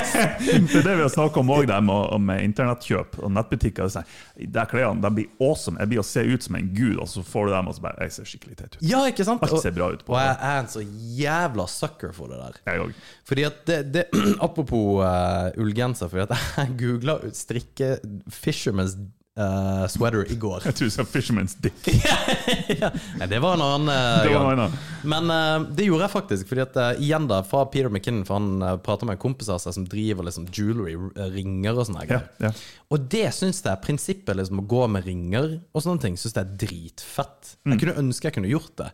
det 0.46 0.78
er 0.78 0.86
det 0.86 0.94
vi 0.94 1.02
har 1.02 1.12
snakka 1.12 1.42
om 1.42 1.50
òg, 1.52 1.72
med, 1.82 2.14
med 2.22 2.44
internettkjøp 2.46 3.18
og 3.24 3.34
nettbutikker. 3.34 3.90
Det 3.90 3.90
er 3.90 3.96
sånn, 3.98 4.70
klærne 4.70 5.02
de 5.02 5.12
blir 5.18 5.28
awesome. 5.42 5.80
Jeg 5.82 5.92
blir 5.92 6.02
å 6.04 6.06
se 6.06 6.24
ut 6.26 6.46
som 6.46 6.58
en 6.60 6.72
gud, 6.76 6.96
og 7.02 7.10
så 7.10 7.24
får 7.26 7.50
du 7.50 7.54
dem 7.56 7.70
og 7.72 7.76
så 7.76 7.86
bare 7.88 8.06
Jeg 8.06 8.16
ser 8.16 8.32
skikkelig 8.32 8.58
teit 8.60 8.78
ut. 8.78 8.80
Ja, 8.86 9.02
ikke 9.10 9.26
sant? 9.26 9.44
Alt 9.46 9.64
ser 9.64 9.74
bra 9.76 9.90
ut 9.90 10.06
på 10.06 10.14
Og 10.14 10.22
jeg 10.22 10.36
er 10.38 10.62
en 10.62 10.70
så 10.70 10.84
jævla 11.20 11.66
sucker 11.70 12.14
for 12.16 12.32
det 12.32 12.40
der. 12.40 12.60
Jeg 12.70 12.84
òg. 12.86 13.06
Fordi 13.30 13.48
at 13.50 13.62
det, 13.66 13.80
det 13.96 14.06
Apropos 14.46 15.02
uh, 15.02 15.50
ullgenser, 15.60 16.12
fordi 16.12 16.28
at 16.28 16.36
jeg 16.62 16.76
googla 16.80 17.18
strikke 17.34 17.96
Fisherman's 18.30 18.94
uh, 19.40 19.86
sweater 19.90 20.26
i 20.30 20.36
går. 20.40 20.62
Jeg 20.68 20.76
tror 20.78 20.90
du 20.90 20.94
sa 20.94 21.06
Fisherman's 21.08 21.56
Dick. 21.58 21.88
ja. 22.82 22.90
Nei, 23.18 23.28
det 23.30 23.40
var 23.42 23.56
en 23.56 23.64
annen 23.64 23.88
uh, 23.90 24.20
Det 24.26 24.34
var 24.34 24.52
en 24.52 24.64
annen. 24.66 24.78
Men 25.14 25.32
uh, 25.32 25.68
det 25.76 25.86
gjorde 25.88 26.04
jeg 26.04 26.12
faktisk, 26.12 26.48
fordi 26.50 26.64
at 26.66 26.78
igjen 27.00 27.28
da, 27.30 27.40
fra 27.46 27.64
Peter 27.72 27.88
McKinnon, 27.88 28.26
for 28.28 28.36
han 28.36 28.60
uh, 28.60 28.74
prater 28.84 29.08
med 29.08 29.16
en 29.16 29.22
kompis 29.22 29.48
av 29.52 29.62
seg 29.64 29.78
som 29.78 29.88
driver 29.88 30.28
liksom 30.28 30.50
jewelry, 30.52 30.94
ringer 31.32 31.80
og 31.80 31.88
sånne 31.88 32.04
greier. 32.10 32.28
ja. 32.44 32.52
Og 32.90 33.04
det 33.06 33.28
syns 33.36 33.60
jeg, 33.62 33.78
prinsippet 33.84 34.34
liksom 34.34 34.64
å 34.64 34.66
gå 34.66 34.80
med 34.90 35.04
ringer 35.06 35.52
og 35.70 35.84
sånne 35.84 36.02
ting, 36.02 36.16
syns 36.18 36.34
jeg 36.34 36.42
er 36.42 36.56
dritfett. 36.58 37.52
Mm. 37.62 37.74
Jeg 37.74 37.82
kunne 37.84 37.94
ønske 38.02 38.26
jeg 38.26 38.34
kunne 38.34 38.50
gjort 38.50 38.72
det, 38.80 38.88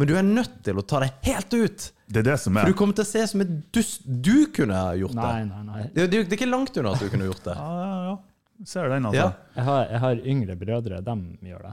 men 0.00 0.08
du 0.08 0.14
er 0.16 0.24
nødt 0.24 0.54
til 0.64 0.80
å 0.80 0.84
ta 0.88 1.02
det 1.04 1.10
helt 1.28 1.52
ut. 1.52 1.90
Det 2.12 2.22
er 2.22 2.26
det 2.30 2.38
som 2.40 2.56
er. 2.56 2.64
For 2.64 2.72
du 2.72 2.78
kommer 2.80 2.96
til 2.96 3.04
å 3.04 3.10
se 3.10 3.22
som 3.28 3.44
et 3.44 3.52
dust. 3.72 4.02
Du 4.04 4.48
kunne 4.56 4.80
gjort 5.00 5.16
Nei, 5.16 5.28
det. 5.44 5.48
nei, 5.52 5.62
nei. 5.68 5.82
Det, 5.92 6.06
det. 6.12 6.22
Det 6.26 6.34
er 6.34 6.40
ikke 6.40 6.48
langt 6.50 6.76
unna 6.80 6.92
at 6.96 7.04
du 7.04 7.12
kunne 7.12 7.28
gjort 7.28 7.44
det. 7.46 7.54
Ja, 7.60 7.70
ja, 7.84 8.00
ja. 8.08 8.16
Ser 8.66 8.88
den, 8.92 9.06
altså. 9.08 9.28
Ja. 9.30 9.54
Jeg 9.56 9.64
har, 9.68 9.86
jeg 9.90 10.00
har 10.04 10.20
yngre 10.34 10.56
brødre, 10.60 11.00
de 11.04 11.16
gjør 11.48 11.62
det. 11.68 11.72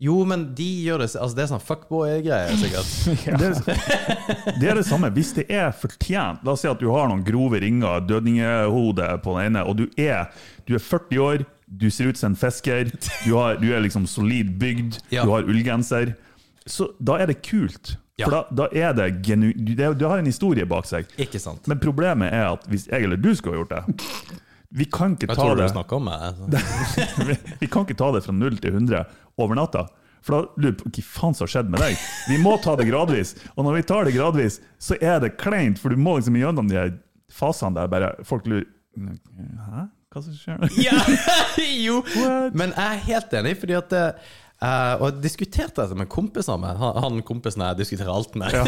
Jo, 0.00 0.14
men 0.24 0.46
de 0.56 0.66
gjør 0.86 1.02
det 1.02 1.06
Altså, 1.20 1.34
det 1.36 1.42
er 1.44 1.48
sånn 1.50 1.60
fuckboy-greier, 1.60 2.54
sikkert. 2.56 2.92
Det 3.40 3.48
er, 3.50 4.54
det 4.60 4.70
er 4.72 4.78
det 4.80 4.84
samme. 4.88 5.10
Hvis 5.12 5.34
det 5.36 5.44
er 5.52 5.74
fortjent 5.76 6.40
La 6.46 6.54
oss 6.54 6.62
si 6.64 6.70
at 6.70 6.80
du 6.80 6.86
har 6.88 7.10
noen 7.10 7.20
grove 7.26 7.60
ringer, 7.60 8.00
dødningehode 8.08 9.10
på 9.24 9.34
den 9.36 9.50
ene, 9.50 9.64
og 9.68 9.76
du 9.82 9.84
er, 10.00 10.30
du 10.64 10.72
er 10.78 10.80
40 10.80 11.20
år, 11.26 11.44
du 11.68 11.86
ser 11.92 12.08
ut 12.10 12.16
som 12.18 12.32
en 12.32 12.38
fisker, 12.40 12.88
du, 13.26 13.34
har, 13.36 13.60
du 13.60 13.68
er 13.76 13.84
liksom 13.84 14.08
solid 14.08 14.54
bygd, 14.60 15.02
Ja. 15.12 15.26
du 15.28 15.34
har 15.34 15.44
ullgenser. 15.44 16.14
Så 16.66 16.90
da 16.98 17.18
er 17.20 17.28
det 17.30 17.42
kult. 17.44 17.98
Ja. 18.20 18.24
For 18.26 18.34
da, 18.38 18.40
da 18.64 18.70
er 18.76 18.96
det 18.96 19.10
genu... 19.28 19.50
Du, 19.56 19.74
det, 19.76 19.92
du 20.00 20.06
har 20.08 20.20
en 20.20 20.28
historie 20.28 20.64
bak 20.68 20.88
seg. 20.88 21.08
Ikke 21.20 21.40
sant? 21.40 21.68
Men 21.70 21.80
problemet 21.80 22.32
er 22.32 22.50
at 22.54 22.64
hvis 22.72 22.88
jeg 22.90 23.04
eller 23.04 23.20
du 23.20 23.30
skulle 23.36 23.56
ha 23.60 23.62
gjort 23.62 23.76
det 23.76 24.40
Vi 24.70 24.86
kan 24.86 25.16
ikke 25.16 25.26
Jeg 25.26 25.38
ta 25.38 25.46
det 25.58 25.70
du 25.74 25.94
om 25.96 26.04
meg. 26.06 26.26
Altså. 26.28 27.24
vi, 27.26 27.36
vi 27.62 27.68
kan 27.70 27.86
ikke 27.86 27.98
ta 27.98 28.10
det 28.14 28.22
fra 28.26 28.34
0 28.36 28.60
til 28.62 28.76
100 28.76 29.02
over 29.42 29.58
natta. 29.58 29.86
For 30.22 30.36
da 30.36 30.60
lurer 30.60 30.76
på 30.78 30.90
hva 30.92 31.04
faen 31.06 31.36
som 31.36 31.46
har 31.46 31.52
skjedd 31.54 31.70
med 31.72 31.82
deg. 31.82 32.02
Vi 32.28 32.36
må 32.42 32.56
ta 32.62 32.76
det 32.78 32.86
gradvis. 32.90 33.34
Og 33.56 33.64
når 33.66 33.80
vi 33.80 33.86
tar 33.88 34.06
det 34.06 34.14
gradvis, 34.14 34.60
så 34.78 34.98
er 35.00 35.22
det 35.24 35.34
kleint, 35.40 35.80
for 35.80 35.90
du 35.90 36.00
må 36.00 36.18
liksom 36.18 36.36
gjennom 36.38 36.68
de 36.70 36.78
her 36.78 36.92
fasene 37.32 37.78
der 37.78 37.90
bare 37.90 38.12
folk 38.26 38.46
lurer 38.50 38.68
Hæ? 38.98 39.86
Hva 40.10 40.20
som 40.24 40.34
skjer? 40.34 40.64
Ja, 40.82 40.98
jo! 41.86 42.00
What? 42.18 42.56
Men 42.58 42.72
jeg 42.74 42.86
er 42.86 43.04
helt 43.06 43.36
enig, 43.40 43.52
fordi 43.62 43.76
at 43.78 43.94
eh, 44.62 44.94
Og 45.00 45.04
jeg 45.08 45.22
diskuterte 45.24 45.82
dette 45.82 45.96
med 45.98 46.08
kompiser 46.12 46.58
med. 46.60 46.76
Han, 46.80 46.96
han 47.04 47.20
kompisen 47.26 47.62
jeg 47.64 47.78
diskuterer 47.80 48.12
alt 48.12 48.34
med. 48.38 48.52
Ja, 48.54 48.64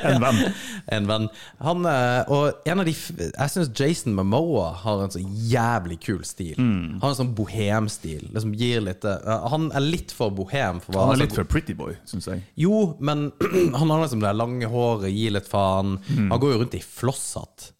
en 0.00 0.22
venn. 0.22 0.40
en 0.96 1.08
venn. 1.10 1.28
Han, 1.64 1.84
eh, 1.90 2.32
og 2.32 2.62
en 2.70 2.82
av 2.82 2.88
de 2.88 2.94
Jeg 2.94 3.52
syns 3.54 3.72
Jason 3.78 4.16
Momoa 4.18 4.70
har 4.84 5.04
en 5.04 5.12
så 5.14 5.22
jævlig 5.22 6.00
kul 6.04 6.22
stil. 6.28 6.54
Mm. 6.58 6.96
Han 6.98 7.04
har 7.04 7.14
en 7.14 7.20
sånn 7.22 7.34
bohemstil. 7.38 8.26
Liksom 8.32 8.54
gir 8.60 8.82
litt 8.86 9.04
uh, 9.08 9.46
Han 9.52 9.68
er 9.76 9.84
litt 9.84 10.14
for 10.16 10.32
bohem. 10.34 10.80
For 10.84 10.96
hva- 10.96 11.08
Han 11.10 11.18
er 11.18 11.24
litt 11.26 11.36
for 11.36 11.48
pretty 11.48 11.76
boy, 11.78 11.96
syns 12.08 12.28
jeg. 12.30 12.42
Jo, 12.64 12.94
men 13.04 13.28
han 13.78 13.90
har 13.92 14.04
liksom 14.04 14.24
det 14.24 14.34
lange 14.36 14.68
håret, 14.72 15.10
gir 15.14 15.34
litt 15.36 15.48
faen. 15.50 15.98
Mm. 16.08 16.28
Han 16.32 16.40
går 16.42 16.54
jo 16.56 16.60
rundt 16.64 16.76
i 16.78 16.82
flosshatt. 16.84 17.70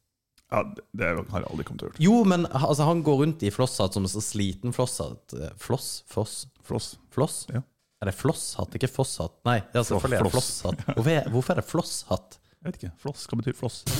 Ja, 0.54 0.60
det 0.94 1.06
har 1.32 1.40
jeg 1.40 1.48
aldri 1.50 1.64
kommet 1.66 1.80
til 1.82 1.88
å 1.88 1.90
gjøre. 1.90 2.02
Jo, 2.04 2.16
men 2.30 2.44
altså, 2.54 2.84
han 2.86 3.00
går 3.02 3.16
rundt 3.24 3.42
i 3.42 3.50
flosshatt 3.50 3.96
som 3.96 4.04
så 4.06 4.20
sliten 4.22 4.74
flosshatt. 4.76 5.34
Floss? 5.58 5.88
Foss? 6.06 6.44
Floss. 6.64 6.94
Floss? 7.14 7.44
Ja. 7.52 7.60
Er 8.02 8.10
det 8.10 8.14
flosshatt, 8.18 8.74
ikke 8.76 8.88
fosshatt? 8.90 9.36
Nei, 9.48 9.58
det 9.72 9.84
selvfølgelig 9.86 10.18
er 10.18 10.26
det 10.26 10.32
Floss. 10.34 10.48
flosshatt. 10.60 10.80
Hvorfor 10.96 11.12
er, 11.14 11.28
hvorfor 11.32 11.54
er 11.54 11.60
det 11.60 11.66
flosshatt? 11.70 12.38
Jeg 12.60 12.66
vet 12.70 12.78
ikke. 12.80 12.92
Floss, 13.04 13.26
hva 13.30 13.38
betyr 13.40 13.56
floss? 13.58 13.76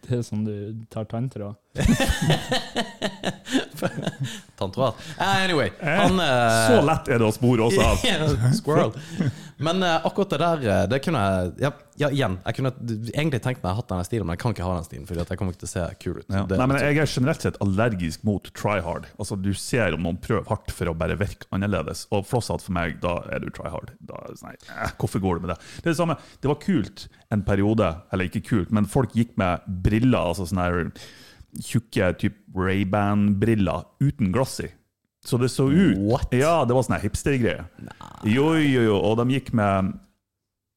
Det 0.00 0.14
er 0.16 0.22
som 0.24 0.40
du 0.46 0.54
tar 0.88 1.04
tanntråd. 1.10 1.58
Tanntråd? 4.60 4.94
Eh, 5.18 5.44
Anyway, 5.44 5.70
han 5.80 6.20
eh, 6.20 6.66
Så 6.68 6.80
lett 6.86 7.08
er 7.08 7.18
det 7.22 7.28
å 7.28 7.32
spore 7.34 7.68
oss 7.68 7.78
av. 7.86 8.02
Squirrel. 8.56 8.92
Men 9.60 9.82
eh, 9.84 10.06
akkurat 10.08 10.30
det 10.32 10.38
der, 10.40 10.62
eh, 10.72 10.84
det 10.88 10.98
kunne 11.04 11.20
jeg 11.20 11.52
Ja, 11.66 11.70
ja 12.00 12.08
igjen. 12.08 12.38
Jeg 12.46 12.56
kunne 12.56 12.70
egentlig 13.12 13.40
tenkt 13.44 13.60
meg 13.62 13.68
å 13.70 13.74
ha 13.74 13.80
hatt 13.82 13.90
denne 13.92 14.06
stilen, 14.08 14.24
men 14.28 14.36
jeg 14.38 14.42
kan 14.44 14.54
ikke 14.54 14.64
ha 14.64 14.76
den 14.78 14.86
stilen, 14.88 15.06
Fordi 15.08 15.20
at 15.24 15.32
jeg 15.34 15.40
kommer 15.40 15.52
ikke 15.56 15.62
til 15.66 15.68
å 15.70 15.72
se 15.74 15.84
kul 16.00 16.20
ut. 16.22 16.26
Ja. 16.32 16.44
Det- 16.48 16.58
Nei, 16.60 16.66
men 16.70 16.80
Jeg 16.80 16.96
er 17.02 17.10
generelt 17.12 17.44
sett 17.44 17.58
allergisk 17.60 18.24
mot 18.24 18.48
try 18.56 18.78
hard. 18.84 19.06
Altså, 19.18 19.36
Du 19.40 19.52
ser 19.54 19.94
om 19.96 20.02
noen 20.06 20.20
prøver 20.20 20.48
hardt 20.48 20.72
for 20.72 20.86
å 20.92 20.96
bare 20.96 21.16
virke 21.20 21.44
annerledes. 21.52 22.06
Og 22.10 22.24
flosshatt 22.28 22.62
for 22.64 22.72
meg, 22.72 23.00
da 23.04 23.18
er 23.30 23.40
du 23.44 23.50
try 23.50 23.68
hard. 23.68 23.92
Da, 24.00 24.14
sånn, 24.32 24.48
nei, 24.48 24.56
eh, 24.84 24.90
hvorfor 24.98 25.20
går 25.20 25.40
du 25.40 25.46
med 25.46 25.54
det? 25.54 25.58
Det 25.82 25.86
er 25.86 25.92
det 25.92 26.00
samme. 26.00 26.16
Det 26.40 26.48
var 26.48 26.60
kult 26.64 27.08
en 27.30 27.42
periode, 27.46 27.90
eller 28.12 28.24
ikke 28.30 28.42
kult, 28.48 28.72
men 28.72 28.86
folk 28.90 29.12
gikk 29.14 29.36
med 29.38 29.60
briller, 29.84 30.18
altså 30.32 30.48
sånn 30.48 30.58
her 30.64 30.90
tjukke 31.58 32.12
typ 32.20 32.36
Ray-Ban-briller 32.56 33.84
uten 34.00 34.32
glass 34.32 34.60
i. 34.60 34.68
Så 35.24 35.36
det 35.36 35.50
så 35.52 35.66
ut 35.68 35.98
What? 35.98 36.30
Ja, 36.32 36.64
det 36.64 36.72
var 36.76 36.84
sånn 36.86 36.96
her 36.96 37.04
hipstergreie. 37.04 37.64
Jo, 38.24 38.54
jo, 38.56 38.84
jo. 38.86 38.96
Og 39.04 39.18
de 39.20 39.26
gikk 39.36 39.50
med 39.52 39.90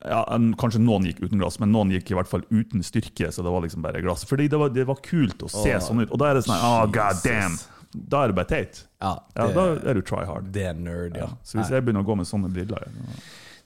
ja, 0.04 0.24
en- 0.36 0.54
Kanskje 0.60 0.82
noen 0.84 1.06
gikk 1.08 1.22
uten 1.24 1.40
glass, 1.40 1.60
men 1.62 1.72
noen 1.72 1.94
gikk 1.96 2.12
i 2.12 2.18
hvert 2.18 2.28
fall 2.28 2.44
uten 2.52 2.84
styrke. 2.84 3.30
Så 3.32 3.46
det 3.46 3.54
var 3.54 3.64
liksom 3.64 3.86
bare 3.86 4.02
glass 4.04 4.26
Fordi 4.28 4.50
det 4.52 4.60
var, 4.60 4.74
det 4.76 4.84
var 4.90 5.00
kult 5.06 5.46
å 5.46 5.52
se 5.52 5.76
oh, 5.78 5.80
sånn 5.84 6.04
ut. 6.04 6.12
Og 6.12 6.20
da 6.20 6.32
er 6.32 6.40
det 6.42 6.44
sånn 6.48 6.60
oh, 6.60 6.84
god 6.92 7.24
damn! 7.24 7.56
Da 7.94 8.24
er 8.24 8.32
det 8.32 8.36
bare 8.40 8.50
teit. 8.50 8.82
Ja, 9.00 9.14
Ja, 9.38 9.48
det, 9.48 9.54
Da 9.54 9.90
er 9.92 9.94
du 9.94 10.02
try 10.02 10.26
hard. 10.26 10.52
det 10.52 10.66
er 10.66 10.74
nerd, 10.74 11.16
ja. 11.16 11.30
Ja. 11.30 11.38
Så 11.46 11.60
hvis 11.60 11.70
jeg 11.72 11.86
begynner 11.86 12.02
å 12.04 12.08
gå 12.08 12.16
med 12.18 12.26
sånne 12.28 12.50
briller 12.52 12.84
ja, 12.84 13.18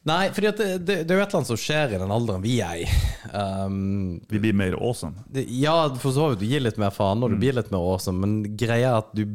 Nei, 0.07 0.29
for 0.31 0.45
det, 0.45 0.51
det, 0.87 0.97
det 1.03 1.11
er 1.13 1.17
jo 1.19 1.23
et 1.23 1.27
eller 1.27 1.39
annet 1.41 1.49
som 1.51 1.59
skjer 1.59 1.93
i 1.95 1.99
den 2.01 2.13
alderen 2.15 2.43
vi 2.45 2.57
er 2.63 2.83
i. 2.85 2.87
Um, 3.33 4.19
Vi 4.31 4.39
blir 4.39 4.55
mer 4.55 4.77
awesome. 4.79 5.25
det, 5.29 5.43
ja, 5.59 5.75
for 5.99 6.15
så 6.15 6.29
vidt. 6.31 6.39
Du 6.45 6.47
gir 6.47 6.63
litt 6.63 6.77
mer 6.79 6.93
faen, 6.95 7.17
Mm. 7.19 7.23
og 7.27 7.33
du 7.35 7.41
blir 7.41 7.57
litt 7.57 7.71
mer 7.73 7.83
awesome, 7.83 8.21
men 8.23 8.55
greia 8.57 8.93
er 8.93 9.01
at 9.01 9.11
du 9.17 9.25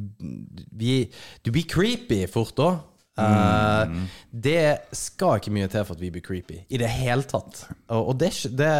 vi, 0.72 1.10
Du 1.44 1.50
blir 1.52 1.68
creepy 1.68 2.24
fort 2.32 2.56
òg. 2.64 2.80
Mm. 3.22 4.06
det 4.32 4.78
skal 4.96 5.36
ikke 5.36 5.50
mye 5.52 5.68
til 5.68 5.84
for 5.84 5.92
at 5.94 6.00
vi 6.00 6.08
blir 6.14 6.22
creepy. 6.24 6.62
I 6.72 6.78
det 6.80 6.88
hele 6.88 7.22
tatt. 7.28 7.66
Og, 7.92 8.08
og 8.08 8.16
det, 8.22 8.30
det, 8.56 8.70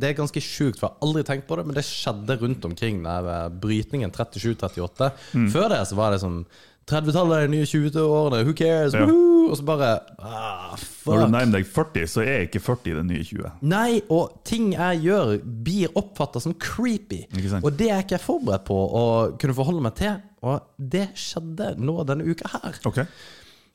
det 0.00 0.08
er 0.08 0.16
ganske 0.16 0.40
sjukt, 0.40 0.80
for 0.80 0.88
jeg 0.88 0.94
har 0.96 1.04
aldri 1.06 1.22
tenkt 1.28 1.46
på 1.50 1.58
det, 1.60 1.66
men 1.68 1.76
det 1.76 1.84
skjedde 1.84 2.38
rundt 2.40 2.64
omkring 2.70 3.02
der 3.04 3.28
eh, 3.34 3.48
brytningen 3.62 4.10
37-38. 4.16 5.10
Mm. 5.36 5.50
Før 5.52 5.68
det 5.74 5.82
så 5.90 5.98
var 6.00 6.16
det 6.16 6.22
sånn 6.24 6.40
30-tallet 6.88 7.36
er 7.36 7.46
de 7.46 7.52
nye 7.58 7.68
20-årene, 7.68 8.40
who 8.48 8.56
cares? 8.58 8.96
Ja. 8.96 9.04
Og 9.50 9.56
så 9.58 9.64
bare 9.66 9.90
ah, 10.18 10.72
fuck. 10.78 11.12
Når 11.12 11.24
du 11.26 11.34
nærmer 11.34 11.56
deg 11.58 11.66
40, 11.68 12.06
så 12.10 12.22
er 12.24 12.46
ikke 12.46 12.62
40 12.62 12.98
det 13.00 13.04
nye 13.08 13.24
20. 13.26 13.50
Nei, 13.72 14.00
og 14.12 14.38
ting 14.48 14.70
jeg 14.76 15.02
gjør, 15.06 15.34
blir 15.66 15.92
oppfatta 15.98 16.42
som 16.44 16.54
creepy. 16.54 17.24
Og 17.62 17.70
det 17.78 17.90
er 17.90 18.04
ikke 18.04 18.18
jeg 18.18 18.24
forberedt 18.26 18.66
på 18.68 18.78
å 18.78 19.04
kunne 19.40 19.56
forholde 19.58 19.84
meg 19.84 19.96
til. 20.00 20.18
Og 20.42 20.64
det 20.78 21.08
skjedde 21.18 21.74
nå 21.82 22.00
denne 22.08 22.26
uka 22.26 22.50
her. 22.56 22.80
Okay. 22.88 23.06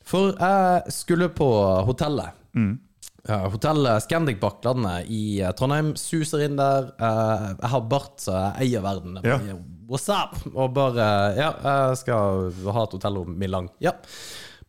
For 0.07 0.33
jeg 0.39 0.93
skulle 0.95 1.27
på 1.35 1.47
hotellet. 1.87 2.35
Mm. 2.55 2.75
Hotellet 3.27 4.05
Scandic 4.05 4.37
Bakklandet 4.39 5.09
i 5.11 5.41
eh, 5.43 5.51
Trondheim. 5.57 5.93
Suser 5.99 6.45
inn 6.45 6.55
der. 6.59 6.93
Eh, 6.95 7.47
Jeg 7.59 7.71
har 7.73 7.87
bart, 7.91 8.13
så 8.23 8.35
jeg 8.37 8.69
eier 8.69 8.85
verden. 8.85 9.19
Ja. 9.27 9.39
What's 9.87 10.07
up? 10.11 10.35
Og 10.53 10.71
bare 10.75 11.07
Ja, 11.35 11.49
jeg 11.63 11.97
skal 12.03 12.51
ha 12.71 12.83
et 12.87 12.95
hotellrom 12.95 13.35
i 13.43 13.49
Lang. 13.51 13.67
Ja. 13.83 13.93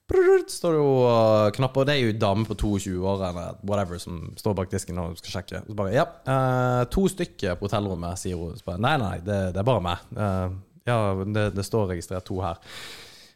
Står 0.09 0.73
det 0.73 0.81
jo 0.81 0.93
uh, 1.05 1.51
knapper. 1.55 1.89
Det 1.89 1.95
er 1.95 2.07
jo 2.07 2.15
dame 2.19 2.47
på 2.49 2.57
22 2.57 2.95
år 3.05 3.25
eller 3.29 3.59
whatever 3.63 4.01
som 4.03 4.23
står 4.39 4.57
bak 4.57 4.71
disken 4.73 5.01
og 5.03 5.19
skal 5.21 5.39
sjekke. 5.39 5.65
Så 5.67 5.77
bare 5.77 5.95
Ja, 5.95 6.07
uh, 6.29 6.85
to 6.93 7.09
stykker 7.09 7.59
på 7.59 7.69
hotellrommet, 7.69 8.21
sier 8.21 8.41
hun. 8.41 8.57
Så 8.57 8.65
bare, 8.65 8.81
nei, 8.81 8.97
nei, 9.01 9.19
det, 9.25 9.41
det 9.55 9.63
er 9.63 9.69
bare 9.69 9.85
meg. 9.85 10.09
Uh, 10.17 10.57
ja, 10.89 10.99
det, 11.25 11.51
det 11.57 11.67
står 11.67 11.93
registrert 11.93 12.27
to 12.29 12.41
her. 12.41 12.61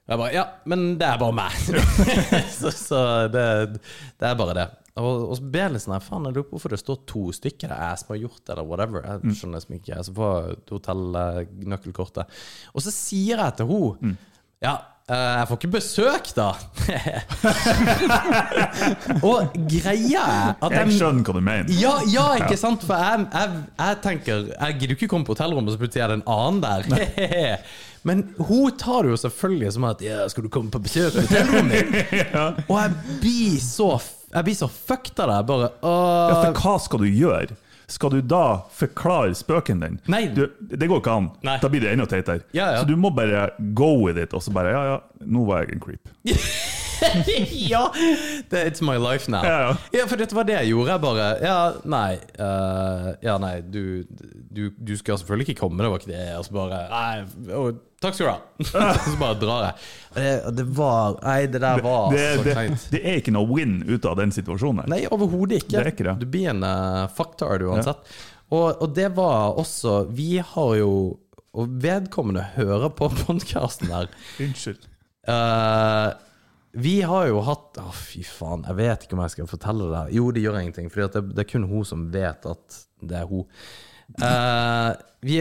Jeg 0.09 0.19
bare 0.19 0.33
Ja, 0.35 0.47
men 0.69 0.95
det 0.99 1.07
er 1.07 1.21
bare 1.21 1.37
meg. 1.37 1.59
så 2.61 2.73
så 2.75 3.03
det, 3.33 3.45
det 4.19 4.31
er 4.31 4.39
bare 4.39 4.57
det. 4.57 4.69
Og, 5.01 5.29
og 5.31 5.37
så 5.39 5.45
ber 5.49 5.67
jeg 5.67 5.75
litt 5.77 5.85
sånn 5.87 6.03
faen, 6.05 6.27
jeg 6.29 6.37
lurer 6.37 6.49
på 6.49 6.59
hvorfor 6.59 6.75
det 6.75 6.81
står 6.83 6.99
to 7.09 7.23
stykker. 7.33 7.71
Det 7.71 7.77
er 7.77 7.93
jeg 7.93 8.01
som 8.03 8.13
har 8.13 8.21
gjort 8.25 8.41
det, 8.43 8.51
eller 8.55 8.69
whatever. 8.69 9.07
Jeg 9.09 9.37
skjønner 9.39 9.61
liksom 9.61 9.77
ikke. 9.79 10.01
Så 10.05 10.17
får 10.17 10.51
hotellnøkkelkortet. 10.73 12.43
Og 12.73 12.85
så 12.85 12.93
sier 12.95 13.41
jeg 13.41 13.57
til 13.61 13.73
henne 13.73 14.17
Ja, 14.63 14.75
eh, 15.09 15.39
jeg 15.39 15.47
får 15.49 15.57
ikke 15.59 15.71
besøk, 15.73 16.27
da. 16.37 16.51
og 19.29 19.39
greia 19.71 20.23
er 20.23 20.55
at 20.63 20.73
Jeg 20.77 20.93
skjønner 20.99 21.23
hva 21.27 21.33
du 21.37 21.41
mener. 21.45 21.71
ja, 21.79 21.95
ja, 22.11 22.27
ikke 22.43 22.57
sant? 22.61 22.85
For 22.87 22.95
jeg, 22.99 23.27
jeg, 23.33 23.49
jeg 23.79 23.97
tenker 24.05 24.37
Jeg 24.53 24.71
gidder 24.81 24.95
ikke 24.99 25.11
komme 25.13 25.27
på 25.29 25.35
hotellrommet, 25.37 25.73
så 25.75 25.79
plutselig 25.83 26.03
er 26.05 26.09
det 26.15 26.19
en 26.21 26.29
annen 26.37 26.61
der. 26.63 26.81
Men 28.09 28.17
hun 28.39 28.71
tar 28.79 29.01
det 29.07 29.11
jo 29.15 29.19
selvfølgelig 29.27 29.71
som 29.77 29.85
at 29.91 29.99
Ja, 30.03 30.19
skal 30.31 30.43
du 30.47 30.51
komme 30.53 30.71
på 30.75 30.81
besøk 30.83 31.11
på 31.15 31.21
hotellrommet 31.27 31.73
mitt? 31.93 32.07
Og 32.71 32.77
jeg 32.81 32.91
blir 33.23 33.55
så 33.63 33.91
Jeg 34.33 34.43
blir 34.49 34.59
så 34.59 34.69
fucked 34.71 35.17
av 35.23 35.27
det. 35.31 35.41
Bare 35.51 35.69
bare 35.83 36.33
Ja, 36.33 36.37
for 36.47 36.53
hva 36.65 36.75
skal 36.83 36.99
du 37.05 37.09
gjøre? 37.11 37.53
Skal 37.93 38.15
du 38.15 38.21
da 38.25 38.63
forklare 38.73 39.35
spøken 39.37 39.83
din? 39.85 39.99
Nei. 40.13 40.25
Du, 40.33 40.47
det 40.61 40.89
går 40.89 41.03
ikke 41.03 41.17
an. 41.21 41.31
Nei. 41.45 41.59
Da 41.61 41.69
blir 41.73 41.85
det 41.85 41.93
enda 41.93 42.07
teitere. 42.09 42.47
Ja, 42.57 42.71
ja. 42.73 42.81
Så 42.81 42.89
du 42.89 42.97
må 42.97 43.11
bare 43.13 43.51
go 43.77 43.93
with 44.07 44.21
it, 44.21 44.33
og 44.33 44.45
så 44.45 44.55
bare 44.55 44.73
Ja, 44.73 44.83
ja, 44.95 44.99
nå 45.29 45.45
var 45.49 45.67
jeg 45.67 45.77
en 45.77 45.83
creep. 45.85 46.13
ja! 47.73 47.93
Det, 48.51 48.65
it's 48.67 48.83
my 48.83 48.97
life 48.99 49.31
now. 49.31 49.45
Ja, 49.45 49.77
ja. 49.93 50.07
for 50.07 50.21
dette 50.21 50.37
var 50.37 50.47
det 50.49 50.57
jeg 50.61 50.73
gjorde. 50.73 50.91
Jeg 50.95 51.03
bare 51.03 51.29
Ja, 51.43 51.57
nei. 51.85 52.17
Uh, 52.39 53.09
ja, 53.25 53.39
nei, 53.43 53.55
du, 53.61 54.05
du, 54.51 54.69
du 54.77 54.93
skal 54.99 55.19
selvfølgelig 55.21 55.49
ikke 55.51 55.61
komme, 55.65 55.83
det 55.83 55.91
var 55.93 56.03
ikke 56.03 56.13
det. 56.13 56.27
Og 56.39 56.47
så 56.47 56.57
bare 56.57 56.83
Nei, 56.93 57.55
å, 57.57 57.65
takk 58.03 58.19
skal 58.19 58.29
du 58.29 58.33
ha. 58.33 58.93
så 59.07 59.17
bare 59.21 59.39
drar 59.41 59.65
jeg. 59.69 59.89
Det, 60.19 60.35
det 60.59 60.67
var 60.77 61.17
Nei, 61.23 61.39
det 61.53 61.63
der 61.65 61.83
var 61.85 62.13
Det, 62.15 62.29
så 62.37 62.47
kleint. 62.51 62.87
det 62.93 63.03
er 63.03 63.23
ikke 63.23 63.35
noe 63.39 63.49
win 63.51 63.81
ut 63.89 64.07
av 64.09 64.19
den 64.21 64.35
situasjonen. 64.35 64.87
Nei, 64.93 65.03
overhodet 65.11 65.63
ikke. 65.65 65.79
Det 65.81 65.97
ikke 65.97 66.09
det. 66.11 66.17
Du 66.23 66.29
blir 66.37 66.53
en 66.55 66.63
uh, 66.67 67.09
fucktard 67.17 67.65
uansett. 67.67 68.15
Og, 68.53 68.83
og 68.85 68.91
det 68.93 69.09
var 69.17 69.57
også 69.57 70.03
Vi 70.13 70.35
har 70.45 70.73
jo 70.77 70.91
Og 71.57 71.71
vedkommende 71.81 72.43
hører 72.57 72.93
på 72.93 73.09
podkasten 73.23 73.89
der. 73.93 74.11
Unnskyld. 74.41 74.89
Eh, 75.29 76.09
vi 76.73 77.03
har 77.05 77.27
jo 77.29 77.41
hatt 77.45 77.77
Å, 77.83 77.91
fy 77.93 78.23
faen. 78.25 78.63
Jeg 78.69 78.77
vet 78.79 79.03
ikke 79.05 79.17
om 79.19 79.23
jeg 79.25 79.33
skal 79.35 79.49
fortelle 79.51 79.89
det. 79.93 80.03
Jo, 80.17 80.25
det 80.33 80.43
gjør 80.45 80.59
ingenting, 80.61 80.89
for 80.93 80.99
det, 81.05 81.23
det 81.37 81.43
er 81.45 81.51
kun 81.51 81.67
hun 81.69 81.85
som 81.89 82.07
vet 82.15 82.43
at 82.49 82.67
det 83.03 83.17
er 83.19 83.27
hun. 83.29 83.45
Uh, 84.21 84.91
vi, 85.25 85.37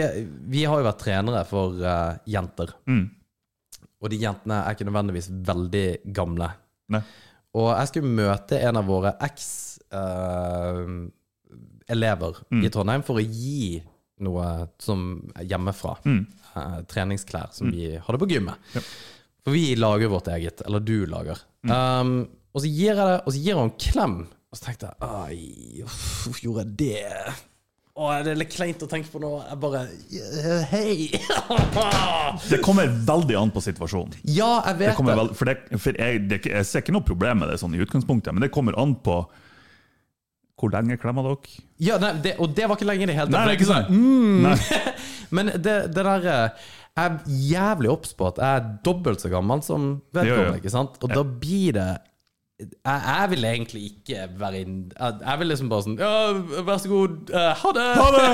vi 0.51 0.61
har 0.67 0.77
jo 0.79 0.87
vært 0.87 1.01
trenere 1.03 1.43
for 1.49 1.67
uh, 1.83 2.13
jenter. 2.29 2.69
Mm. 2.87 3.05
Og 4.01 4.09
de 4.11 4.17
jentene 4.23 4.57
er 4.65 4.71
ikke 4.75 4.87
nødvendigvis 4.89 5.29
veldig 5.47 5.87
gamle. 6.15 6.47
Nei. 6.95 7.03
Og 7.59 7.67
jeg 7.75 7.87
skulle 7.91 8.15
møte 8.15 8.55
en 8.63 8.79
av 8.79 8.85
våre 8.87 9.11
eks-elever 9.27 11.11
Mm. 12.51 12.63
i 12.65 12.69
Trondheim 12.71 13.03
for 13.03 13.15
å 13.19 13.23
gi 13.23 13.81
noe 14.21 14.67
som 14.79 15.31
hjemmefra. 15.41 15.95
Mm. 16.05 16.25
Eh, 16.55 16.79
treningsklær 16.87 17.49
som 17.55 17.71
vi 17.71 17.95
hadde 17.97 18.19
på 18.21 18.27
gymmet. 18.29 18.55
For 19.45 19.55
vi 19.55 19.75
lager 19.79 20.11
vårt 20.11 20.27
eget. 20.35 20.61
Eller 20.65 20.83
du 20.85 21.05
lager. 21.09 21.39
Mm. 21.65 21.71
Um, 21.73 22.13
og 22.51 22.61
så 22.63 22.67
gir 22.69 22.91
jeg 22.91 22.99
det, 22.99 23.21
og 23.25 23.31
så 23.33 23.39
gir 23.41 23.57
hun 23.57 23.69
en 23.69 23.77
klem. 23.79 24.17
Og 24.51 24.59
så 24.59 24.67
tenkte 24.67 24.89
jeg 24.89 25.07
Ai, 25.07 25.85
hvorfor 25.85 26.41
gjorde 26.43 26.65
jeg 26.67 26.77
det? 26.81 27.33
Å, 27.91 28.07
det 28.23 28.31
er 28.31 28.37
litt 28.39 28.53
kleint 28.53 28.83
å 28.83 28.87
tenke 28.89 29.11
på 29.11 29.19
nå. 29.19 29.29
Jeg 29.49 29.59
bare 29.61 29.81
Hei! 30.71 31.09
Det 32.51 32.61
kommer 32.63 32.87
veldig 33.07 33.35
an 33.39 33.51
på 33.53 33.63
situasjonen. 33.63 34.15
ja, 34.31 34.49
jeg 34.69 34.79
vet 34.79 34.99
det. 34.99 35.15
Veld, 35.19 35.33
for 35.37 35.49
det, 35.51 35.55
for 35.83 35.99
jeg, 35.99 36.21
det, 36.31 36.41
jeg 36.47 36.67
ser 36.67 36.83
ikke 36.85 36.95
noe 36.95 37.05
problem 37.07 37.43
med 37.43 37.51
det 37.51 37.57
sånn 37.61 37.75
i 37.75 37.81
utgangspunktet, 37.83 38.33
men 38.35 38.43
det 38.45 38.51
kommer 38.55 38.77
an 38.79 38.95
på 39.03 39.21
hvor 40.61 40.69
lenge 40.75 40.93
klemmer 41.01 41.25
dere? 41.25 41.61
Ja, 41.81 41.95
nei, 41.97 42.11
det, 42.21 42.35
og 42.43 42.51
det 42.53 42.67
var 42.69 42.77
ikke 42.77 42.85
lenge 42.85 43.07
i 43.07 43.09
det 43.09 43.15
hele 43.17 43.31
tatt. 43.31 43.33
Nei, 43.33 43.45
det 43.47 43.53
er 43.53 43.57
ikke 43.57 43.71
sant? 43.71 43.87
sånn, 43.89 43.97
Mm. 43.97 44.91
Men 45.35 45.47
det, 45.63 45.75
det 45.95 46.03
der 46.05 46.25
eh, 46.27 46.65
Jeg 46.97 47.07
er 47.07 47.35
jævlig 47.47 47.89
obs 47.93 48.11
på 48.17 48.27
at 48.27 48.39
jeg 48.41 48.59
er 48.59 48.71
dobbelt 48.85 49.23
så 49.23 49.29
gammel 49.31 49.61
som 49.63 49.91
vedkommende. 50.11 50.59
Ikke 50.59 50.73
sant? 50.73 50.97
Og 50.99 51.13
da 51.13 51.23
blir 51.23 51.77
det 51.77 51.89
jeg, 52.61 53.01
jeg 53.07 53.29
vil 53.31 53.45
egentlig 53.49 53.81
ikke 53.89 54.23
være 54.39 54.59
inn 54.61 54.75
Jeg, 54.93 55.15
jeg 55.25 55.39
vil 55.41 55.49
liksom 55.51 55.69
bare 55.71 55.85
sånn 55.87 55.97
Ja, 55.99 56.11
vær 56.67 56.79
så 56.83 56.91
god, 56.91 57.17
eh, 57.33 57.51
ha 57.61 57.71
det! 57.77 57.85
Ha 57.97 58.07
det! 58.15 58.27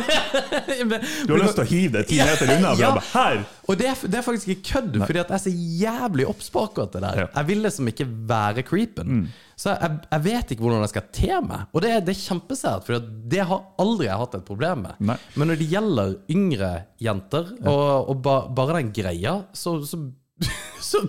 Men- 0.92 1.06
Du 1.28 1.34
har 1.34 1.42
lyst 1.44 1.58
til 1.60 1.64
å 1.66 1.70
hive 1.72 1.94
deg 1.98 2.10
ti 2.12 2.20
meter 2.22 2.52
unna? 2.58 2.74
Ja. 2.80 2.92
bare, 2.98 3.06
Her! 3.14 3.42
Og 3.68 3.80
det 3.82 3.90
er, 3.92 4.04
det 4.08 4.20
er 4.22 4.26
faktisk 4.28 4.52
ikke 4.54 4.68
kødd, 4.74 5.00
fordi 5.06 5.20
at 5.24 5.32
jeg 5.34 5.38
er 5.40 5.44
så 5.44 5.54
jævlig 5.82 6.28
obs 6.32 6.48
på 6.54 6.62
akkurat 6.68 6.94
det 6.96 7.02
der. 7.04 7.18
Ja. 7.24 7.28
Jeg 7.36 7.48
vil 7.50 7.64
liksom 7.66 7.90
ikke 7.92 8.06
være 8.30 8.64
creepen. 8.68 9.26
Så 9.60 9.74
jeg, 9.74 9.98
jeg 10.14 10.24
vet 10.28 10.54
ikke 10.54 10.64
hvordan 10.64 10.84
jeg 10.86 10.92
skal 10.94 11.08
te 11.18 11.40
meg. 11.44 11.66
Og 11.74 11.84
det, 11.84 11.90
er- 11.98 12.06
det 12.08 12.14
er 12.16 12.22
kjempesært, 12.22 12.86
for 12.88 13.10
det 13.34 13.44
har 13.50 13.66
aldri 13.84 14.08
jeg 14.08 14.22
hatt 14.22 14.38
et 14.40 14.46
problem 14.48 14.86
med. 14.88 15.02
Nei. 15.12 15.18
Men 15.36 15.52
når 15.52 15.60
det 15.64 15.68
gjelder 15.74 16.16
yngre 16.32 16.72
jenter, 17.04 17.52
og, 17.68 18.14
og 18.14 18.22
ba, 18.24 18.38
bare 18.62 18.80
den 18.80 18.94
greia, 18.96 19.36
så, 19.58 19.76
så, 19.90 20.00
så 20.90 21.02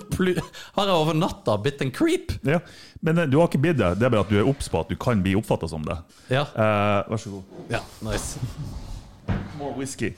har 0.76 0.86
jeg 0.88 0.94
over 0.94 1.14
natta 1.18 1.56
blitt 1.62 1.82
en 1.84 1.90
creep. 1.94 2.32
Ja. 2.46 2.60
Men 3.04 3.18
eh, 3.18 3.28
du 3.30 3.38
har 3.38 3.48
ikke 3.50 3.60
blitt 3.62 3.78
det. 3.78 3.92
Det 4.00 4.06
er 4.08 4.10
bare 4.14 4.24
at 4.26 4.32
du 4.32 4.38
er 4.40 4.48
obs 4.48 4.68
på 4.72 4.80
at 4.80 4.88
du 4.90 4.96
kan 5.00 5.22
bli 5.22 5.34
oppfatta 5.38 5.68
som 5.70 5.84
det. 5.86 5.98
Ja, 6.32 6.46
Uh, 6.54 7.04
vær 7.12 7.20
så 7.22 7.30
god. 7.36 7.56
ja 7.70 7.80
nice. 8.06 8.38
More 9.58 9.74
whisky. 9.76 10.12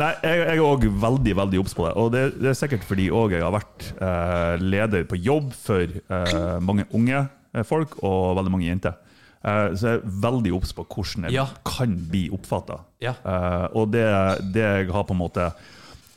Nei, 0.00 0.12
jeg, 0.24 0.38
jeg 0.42 0.56
er 0.58 0.64
òg 0.64 0.86
veldig 1.02 1.34
veldig 1.38 1.60
obs 1.62 1.74
på 1.76 1.84
det. 1.86 1.92
Og 2.00 2.08
det, 2.14 2.22
det 2.40 2.50
er 2.52 2.56
sikkert 2.58 2.86
fordi 2.88 3.10
òg 3.14 3.34
jeg 3.36 3.44
har 3.44 3.52
vært 3.54 3.90
uh, 4.00 4.54
leder 4.62 5.04
på 5.08 5.18
jobb 5.20 5.52
for 5.56 5.84
uh, 6.10 6.56
mange 6.64 6.88
unge 6.96 7.26
folk 7.68 7.94
og 8.04 8.34
veldig 8.38 8.50
mange 8.54 8.66
jenter. 8.68 8.96
Så 9.40 9.86
jeg 9.86 9.98
er 10.00 10.16
veldig 10.20 10.50
obs 10.56 10.72
på 10.76 10.82
hvordan 10.90 11.28
jeg 11.28 11.36
Ja. 11.38 11.44
kan 11.64 11.92
bli 12.10 12.24
oppfatta. 12.34 12.80
Ja. 13.00 13.12
og 13.72 13.92
det, 13.94 14.02
det 14.52 14.64
jeg 14.66 14.88
har 14.92 15.04
på 15.08 15.14
en 15.14 15.20
måte 15.22 15.46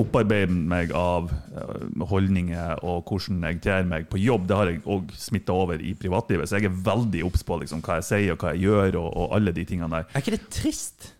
opparbeidet 0.01 0.55
meg 0.71 0.91
av 0.97 1.29
eh, 1.31 2.05
holdninger 2.09 2.81
og 2.87 3.09
hvordan 3.09 3.43
jeg 3.47 3.59
ter 3.65 3.87
meg 3.87 4.07
på 4.11 4.19
jobb, 4.21 4.47
det 4.49 4.57
har 4.57 4.71
jeg 4.71 4.81
òg 4.85 5.11
smitta 5.17 5.55
over 5.55 5.81
i 5.81 5.93
privatlivet. 5.97 6.49
Så 6.49 6.59
jeg 6.59 6.69
er 6.69 6.79
veldig 6.85 7.23
obs 7.27 7.45
på 7.47 7.59
liksom, 7.61 7.83
hva 7.85 7.99
jeg 7.99 8.07
sier 8.09 8.35
og 8.35 8.45
hva 8.45 8.53
jeg 8.55 8.65
gjør, 8.67 8.97
og, 9.01 9.09
og 9.09 9.35
alle 9.37 9.53
de 9.55 9.65
tingene 9.67 9.91
der. 9.93 10.09
Er 10.11 10.23
ikke 10.23 10.35
det 10.37 10.49
trist? 10.53 11.11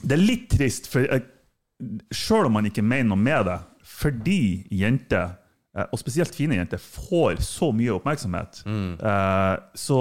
Det 0.00 0.16
er 0.16 0.22
litt 0.22 0.48
trist, 0.52 0.88
for 0.90 1.04
jeg, 1.04 1.26
selv 2.14 2.48
om 2.48 2.56
man 2.58 2.70
ikke 2.70 2.84
mener 2.84 3.12
noe 3.12 3.20
med 3.20 3.46
det, 3.50 3.58
fordi 4.00 4.40
jenter, 4.80 5.36
eh, 5.76 5.86
og 5.86 6.00
spesielt 6.00 6.36
fine 6.36 6.56
jenter, 6.58 6.80
får 6.80 7.42
så 7.44 7.70
mye 7.76 7.98
oppmerksomhet, 7.98 8.62
mm. 8.64 8.94
så 9.76 10.00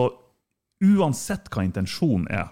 uansett 0.79 1.49
hva 1.51 1.65
intensjonen 1.67 2.29
er, 2.31 2.47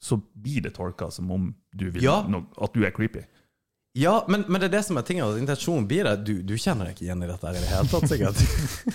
så 0.00 0.18
blir 0.32 0.64
det 0.64 0.74
tolka 0.76 1.10
som 1.12 1.30
om 1.32 1.48
du 1.76 1.90
vil 1.90 2.04
Ja. 2.04 2.20
at 2.22 2.72
du 2.74 2.84
er 2.84 2.92
creepy. 2.94 3.24
Ja, 3.96 4.24
men, 4.28 4.42
men 4.48 4.60
det 4.60 4.66
er 4.68 4.74
det 4.74 4.82
som 4.84 4.98
er 5.00 5.04
tingen. 5.08 5.24
at 5.24 5.38
Intensjonen 5.40 5.86
blir 5.88 6.04
det. 6.04 6.16
Du, 6.28 6.34
du 6.44 6.52
kjenner 6.60 6.84
deg 6.90 6.98
ikke 6.98 7.06
igjen 7.06 7.22
i 7.24 7.28
dette 7.30 7.48
her 7.48 7.56
i 7.56 7.62
det 7.62 7.70
hele 7.70 7.88
tatt, 7.88 8.08
sikkert. 8.10 8.42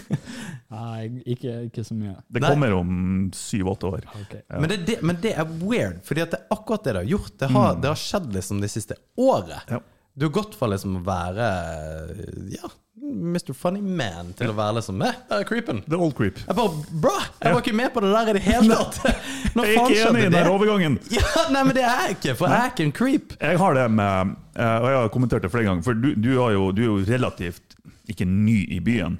Nei, 0.76 1.08
ikke, 1.34 1.56
ikke 1.72 1.86
så 1.88 1.98
mye. 1.98 2.14
Det 2.30 2.44
Nei. 2.44 2.52
kommer 2.54 2.76
om 2.78 2.92
syv-åtte 3.34 3.90
år. 3.90 4.06
Ok. 4.20 4.36
Men, 4.54 4.68
det, 4.70 4.78
det, 4.86 5.00
men 5.02 5.18
det 5.24 5.32
er 5.42 5.50
weird, 5.64 6.04
fordi 6.06 6.28
det 6.30 6.38
er 6.38 6.54
akkurat 6.54 6.86
det 6.86 6.94
det 6.94 7.02
har 7.02 7.10
gjort. 7.16 7.34
Det 7.42 7.50
har, 7.56 7.82
det 7.82 7.90
har 7.90 8.04
skjedd 8.04 8.30
liksom 8.38 8.62
det 8.62 8.70
siste 8.76 9.00
året. 9.18 9.74
Ja. 9.74 9.82
Du 10.14 10.28
har 10.28 10.36
gått 10.36 10.54
fra 10.60 10.68
liksom 10.70 11.00
å 11.00 11.04
være 11.08 11.50
ja, 12.52 12.70
Mr. 13.02 13.54
Funny 13.58 13.82
Man 13.82 14.34
til 14.38 14.52
å 14.52 14.56
være 14.56 14.78
liksom 14.82 15.02
eh, 15.06 15.18
jeg 15.30 15.44
er 15.44 15.48
creepen. 15.48 15.82
The 15.88 15.98
old 15.98 16.14
creep. 16.18 16.38
Jeg 16.46 16.58
bare, 16.58 16.86
bra! 16.92 17.16
Jeg 17.40 17.56
var 17.56 17.64
ikke 17.64 17.76
med 17.80 17.94
på 17.96 18.04
det 18.04 18.12
der 18.14 18.32
i 18.32 18.36
det 18.38 18.44
hele 18.46 18.78
tatt! 18.78 19.02
Jeg 19.52 19.66
er 19.66 19.74
ikke 19.74 20.06
enig 20.12 20.28
i 20.30 20.32
den 20.32 20.48
overgangen. 20.52 21.00
Ja, 21.18 21.26
nei, 21.52 21.66
men 21.68 21.76
det 21.76 21.84
er 21.84 22.06
jeg 22.06 22.14
ikke, 22.16 22.36
for 22.40 22.48
jeg 22.54 22.64
er 22.64 22.70
ikke 22.72 22.86
en 22.86 22.94
creep. 22.96 23.34
Jeg 23.42 23.58
har 23.60 23.76
det 23.76 23.84
med 23.92 24.38
Og 24.62 24.88
jeg 24.92 24.98
har 25.00 25.12
kommentert 25.14 25.46
det 25.46 25.52
flere 25.54 25.66
ganger, 25.70 25.86
for 25.86 25.98
du, 25.98 26.12
du, 26.14 26.32
har 26.38 26.54
jo, 26.54 26.70
du 26.76 26.82
er 26.84 26.90
jo 26.90 26.98
relativt 27.08 27.78
ikke 28.12 28.28
ny 28.30 28.60
i 28.76 28.80
byen. 28.84 29.20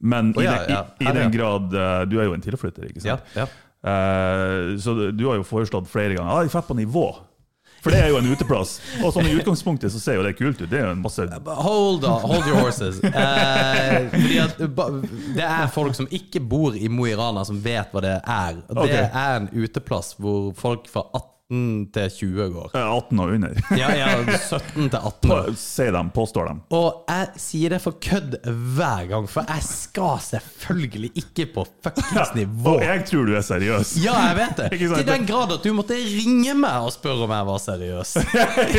Men 0.00 0.34
Å, 0.34 0.42
i, 0.42 0.46
den, 0.48 0.70
ja. 0.72 0.84
i, 0.98 1.08
i 1.08 1.16
den 1.16 1.32
grad 1.34 1.74
eh, 1.76 2.02
Du 2.08 2.20
er 2.20 2.30
jo 2.30 2.36
en 2.36 2.44
tilflytter, 2.44 2.88
ikke 2.88 3.02
sant? 3.04 3.34
ja. 3.36 3.44
uh, 3.84 4.78
så 4.80 4.96
du, 5.12 5.26
har 5.28 5.40
jo 5.40 5.44
foreslått 5.44 5.90
flere 5.92 6.16
ganger 6.16 6.32
ah, 6.32 6.46
drar 6.48 6.64
på 6.64 6.78
nivå. 6.78 7.10
For 7.80 7.94
det 7.94 8.00
er 8.02 8.10
jo 8.12 8.18
en 8.20 8.26
uteplass. 8.28 8.74
Og 9.00 9.12
sånn 9.14 9.24
i 9.30 9.32
utgangspunktet 9.38 9.92
så 9.92 10.00
ser 10.02 10.18
jo 10.18 10.24
det 10.26 10.34
kult 10.36 10.58
ut. 10.60 10.66
Det 10.68 10.76
er 10.76 10.84
jo 10.84 10.90
en 10.92 11.00
masse 11.00 11.24
Hold 11.24 12.04
on, 12.04 12.26
hold 12.28 12.48
your 12.48 12.60
horses. 12.60 12.98
Uh, 13.00 14.08
fordi 14.12 14.36
at 14.42 14.60
Det 14.60 15.46
er 15.46 15.70
folk 15.72 15.96
som 15.96 16.08
ikke 16.12 16.42
bor 16.44 16.76
i 16.76 16.90
Mo 16.92 17.08
i 17.08 17.14
Rana, 17.16 17.44
som 17.48 17.60
vet 17.64 17.92
hva 17.92 18.04
det 18.04 18.18
er. 18.20 18.60
Det 18.68 18.84
okay. 18.84 19.06
er 19.08 19.38
en 19.38 19.48
uteplass 19.52 20.12
hvor 20.20 20.52
folk 20.60 20.92
fra 20.92 21.06
til 21.50 22.10
20 22.14 22.44
går. 22.54 22.70
Eh, 22.78 22.86
18 22.96 23.20
og 23.24 23.32
under. 23.34 23.56
Ja, 23.80 23.88
ja 23.96 24.08
17 24.38 24.90
til 24.92 24.98
18 24.98 25.32
år. 25.34 25.50
Sier 25.60 25.92
de, 25.96 26.02
påstår 26.14 26.46
de. 26.50 26.54
Og 26.78 27.04
jeg 27.10 27.42
sier 27.42 27.74
det 27.74 27.80
for 27.82 27.98
kødd 28.02 28.36
hver 28.76 29.08
gang, 29.10 29.26
for 29.30 29.48
jeg 29.50 29.66
skal 29.66 30.20
selvfølgelig 30.28 31.10
ikke 31.24 31.48
på 31.56 31.66
fuckings 31.82 32.34
nivå. 32.40 32.76
Og 32.76 32.84
jeg 32.86 33.04
tror 33.10 33.26
du 33.30 33.34
er 33.38 33.46
seriøs. 33.46 33.96
Ja, 34.04 34.14
jeg 34.30 34.38
vet 34.40 34.62
det. 34.62 34.68
Til 34.84 35.06
den 35.10 35.26
grad 35.28 35.56
at 35.58 35.66
du 35.66 35.72
måtte 35.76 35.98
ringe 35.98 36.54
meg 36.58 36.86
og 36.86 36.94
spørre 36.94 37.26
om 37.26 37.34
jeg 37.34 37.50
var 37.50 37.62
seriøs. 37.66 38.14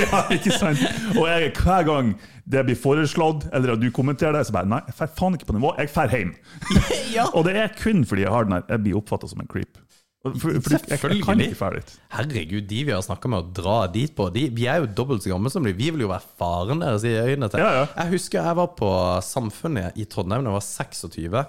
ja, 0.06 0.24
ikke 0.38 0.56
sant? 0.56 0.86
Og 1.18 1.26
jeg, 1.28 1.52
hver 1.60 1.88
gang 1.92 2.16
det 2.52 2.64
blir 2.68 2.76
foreslått, 2.80 3.46
eller 3.54 3.76
at 3.76 3.84
du 3.84 3.88
kommenterer 3.94 4.40
det, 4.40 4.48
så 4.48 4.56
bare 4.56 4.68
Nei, 4.72 4.80
jeg 4.88 4.98
drar 4.98 5.12
faen 5.20 5.36
ikke 5.38 5.48
på 5.52 5.56
nivå, 5.60 5.76
jeg 5.78 5.92
drar 5.94 6.16
hjem. 6.16 6.34
ja. 7.14 7.28
Og 7.36 7.46
det 7.48 7.56
er 7.60 7.72
kun 7.78 8.04
fordi 8.08 8.26
jeg 8.26 8.34
har 8.34 8.48
den 8.48 8.56
her 8.58 8.64
Jeg 8.72 8.84
blir 8.88 8.98
oppfatta 9.00 9.30
som 9.30 9.44
en 9.44 9.50
creep. 9.52 9.81
For, 10.22 10.34
for, 10.38 10.76
jeg, 10.76 10.86
jeg 10.86 11.22
kan 11.26 11.40
ikke 11.42 11.56
ferdig. 11.58 11.80
Herregud, 12.14 12.66
de 12.70 12.82
vi 12.86 12.92
har 12.94 13.02
snakka 13.02 13.30
med 13.34 13.42
å 13.42 13.54
dra 13.58 13.78
dit 13.90 14.12
på, 14.14 14.28
de, 14.36 14.44
vi 14.54 14.68
er 14.70 14.84
jo 14.84 14.90
dobbelt 15.00 15.24
så 15.26 15.32
gamle 15.32 15.50
som 15.50 15.66
de. 15.66 15.74
Vi 15.74 15.88
vil 15.96 16.04
jo 16.06 16.12
være 16.12 16.22
faren 16.38 16.84
deres 16.84 17.02
i 17.10 17.16
øynene 17.18 17.50
til. 17.50 17.64
Ja, 17.64 17.72
ja. 17.80 17.88
Jeg 18.04 18.12
husker 18.14 18.38
jeg 18.46 18.60
var 18.60 18.70
på 18.78 18.92
Samfunnet 19.26 19.98
i 19.98 20.06
Trondheim 20.06 20.46
da 20.46 20.54
jeg 20.54 20.60
var 20.60 20.68
26. 20.68 21.42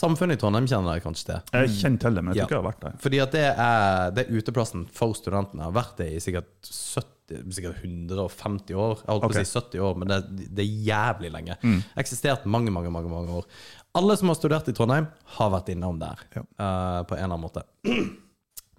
Samfunnet 0.00 0.38
i 0.38 0.40
Trondheim 0.40 0.70
kjenner 0.72 0.94
dere 0.94 1.04
kanskje 1.04 1.28
til. 1.34 1.42
Jeg 1.60 1.74
kjenner 1.82 2.00
til 2.06 2.16
det, 2.16 2.24
men 2.24 2.32
jeg 2.32 2.40
Ja. 2.40 2.46
tror 2.46 2.48
ikke 2.48 2.56
jeg 2.56 2.64
har 2.64 2.70
vært 2.72 2.86
der. 2.88 2.96
Fordi 3.04 3.20
at 3.26 3.36
det 3.36 3.44
er, 3.52 4.10
det 4.16 4.24
er 4.24 4.40
uteplassen 4.40 4.86
for 4.96 5.12
studentene. 5.20 5.60
Jeg 5.66 5.68
har 5.74 5.76
vært 5.82 6.00
det 6.00 6.08
i 6.16 6.22
sikkert 6.24 6.72
70, 6.72 7.52
sikkert 7.60 7.84
150 7.84 8.74
år. 8.88 8.98
Jeg 9.04 9.12
holdt 9.12 9.28
på 9.28 9.32
å 9.36 9.44
si 9.44 9.52
70 9.60 9.84
år, 9.84 10.00
men 10.00 10.08
det, 10.16 10.48
det 10.48 10.64
er 10.64 10.74
jævlig 10.88 11.30
lenge. 11.36 11.60
Eksistert 12.00 12.48
mange, 12.48 12.72
mange, 12.72 12.88
mange, 12.92 13.12
mange 13.12 13.36
år. 13.42 13.46
Alle 13.94 14.16
som 14.18 14.28
har 14.32 14.36
studert 14.38 14.68
i 14.68 14.74
Trondheim, 14.74 15.06
har 15.36 15.50
vært 15.54 15.68
innom 15.74 15.98
der 16.00 16.18
Ja. 16.34 16.42
uh, 16.42 17.00
på 17.06 17.14
en 17.16 17.24
eller 17.24 17.36
annen 17.36 17.44
måte. 17.46 17.64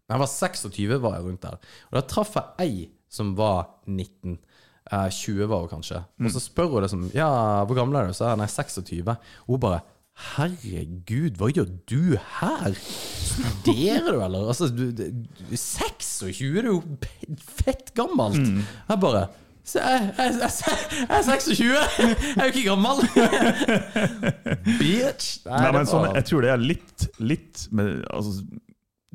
Da 0.06 0.14
jeg 0.14 0.22
var 0.22 0.30
26, 0.30 1.00
var 1.02 1.16
jeg 1.16 1.24
rundt 1.26 1.42
der. 1.42 1.56
Og 1.90 1.96
da 1.98 2.02
traff 2.06 2.36
jeg 2.38 2.62
ei 2.62 2.74
som 3.10 3.32
var 3.38 3.64
19. 3.90 4.36
Uh, 4.92 5.08
20 5.10 5.48
var 5.50 5.64
hun 5.64 5.72
kanskje. 5.72 6.04
Og 6.22 6.30
så 6.36 6.42
spør 6.44 6.68
hun 6.76 6.84
liksom 6.86 7.08
Ja, 7.16 7.30
hvor 7.66 7.74
gammel 7.80 7.98
er 7.98 8.12
du? 8.12 8.14
Så 8.14 8.28
er 8.28 8.36
hun 8.36 8.44
nei, 8.44 8.50
26. 8.54 9.02
Og 9.48 9.56
hun 9.56 9.64
bare 9.64 9.80
Herregud, 10.36 11.40
hva 11.42 11.50
gjør 11.52 11.72
du 11.90 12.14
her? 12.38 12.78
Studerer 12.78 14.12
du, 14.14 14.20
eller? 14.24 14.46
Altså, 14.54 14.70
du, 14.72 14.86
du, 14.96 15.10
du 15.50 15.56
26, 15.58 16.38
du 16.54 16.60
er 16.62 16.70
jo 16.70 16.78
fett 17.64 17.90
gammelt. 17.98 18.38
Jeg 18.92 19.02
bare 19.02 19.26
så 19.66 19.82
jeg, 19.82 20.10
jeg, 20.18 20.36
jeg, 20.40 20.52
jeg 21.10 21.18
er 21.18 21.24
26! 21.26 21.66
Jeg 21.66 22.38
er 22.38 22.46
jo 22.46 22.52
ikke 22.54 22.68
gammel! 22.70 23.02
Bitch! 24.80 25.42
Nei, 25.48 25.62
Nei, 25.64 25.72
men 25.76 25.90
sånn, 25.90 26.08
jeg 26.16 26.28
tror 26.30 26.46
det 26.46 26.52
er 26.54 26.62
litt, 26.62 27.08
litt 27.24 27.66
med, 27.76 28.04
altså, 28.14 28.38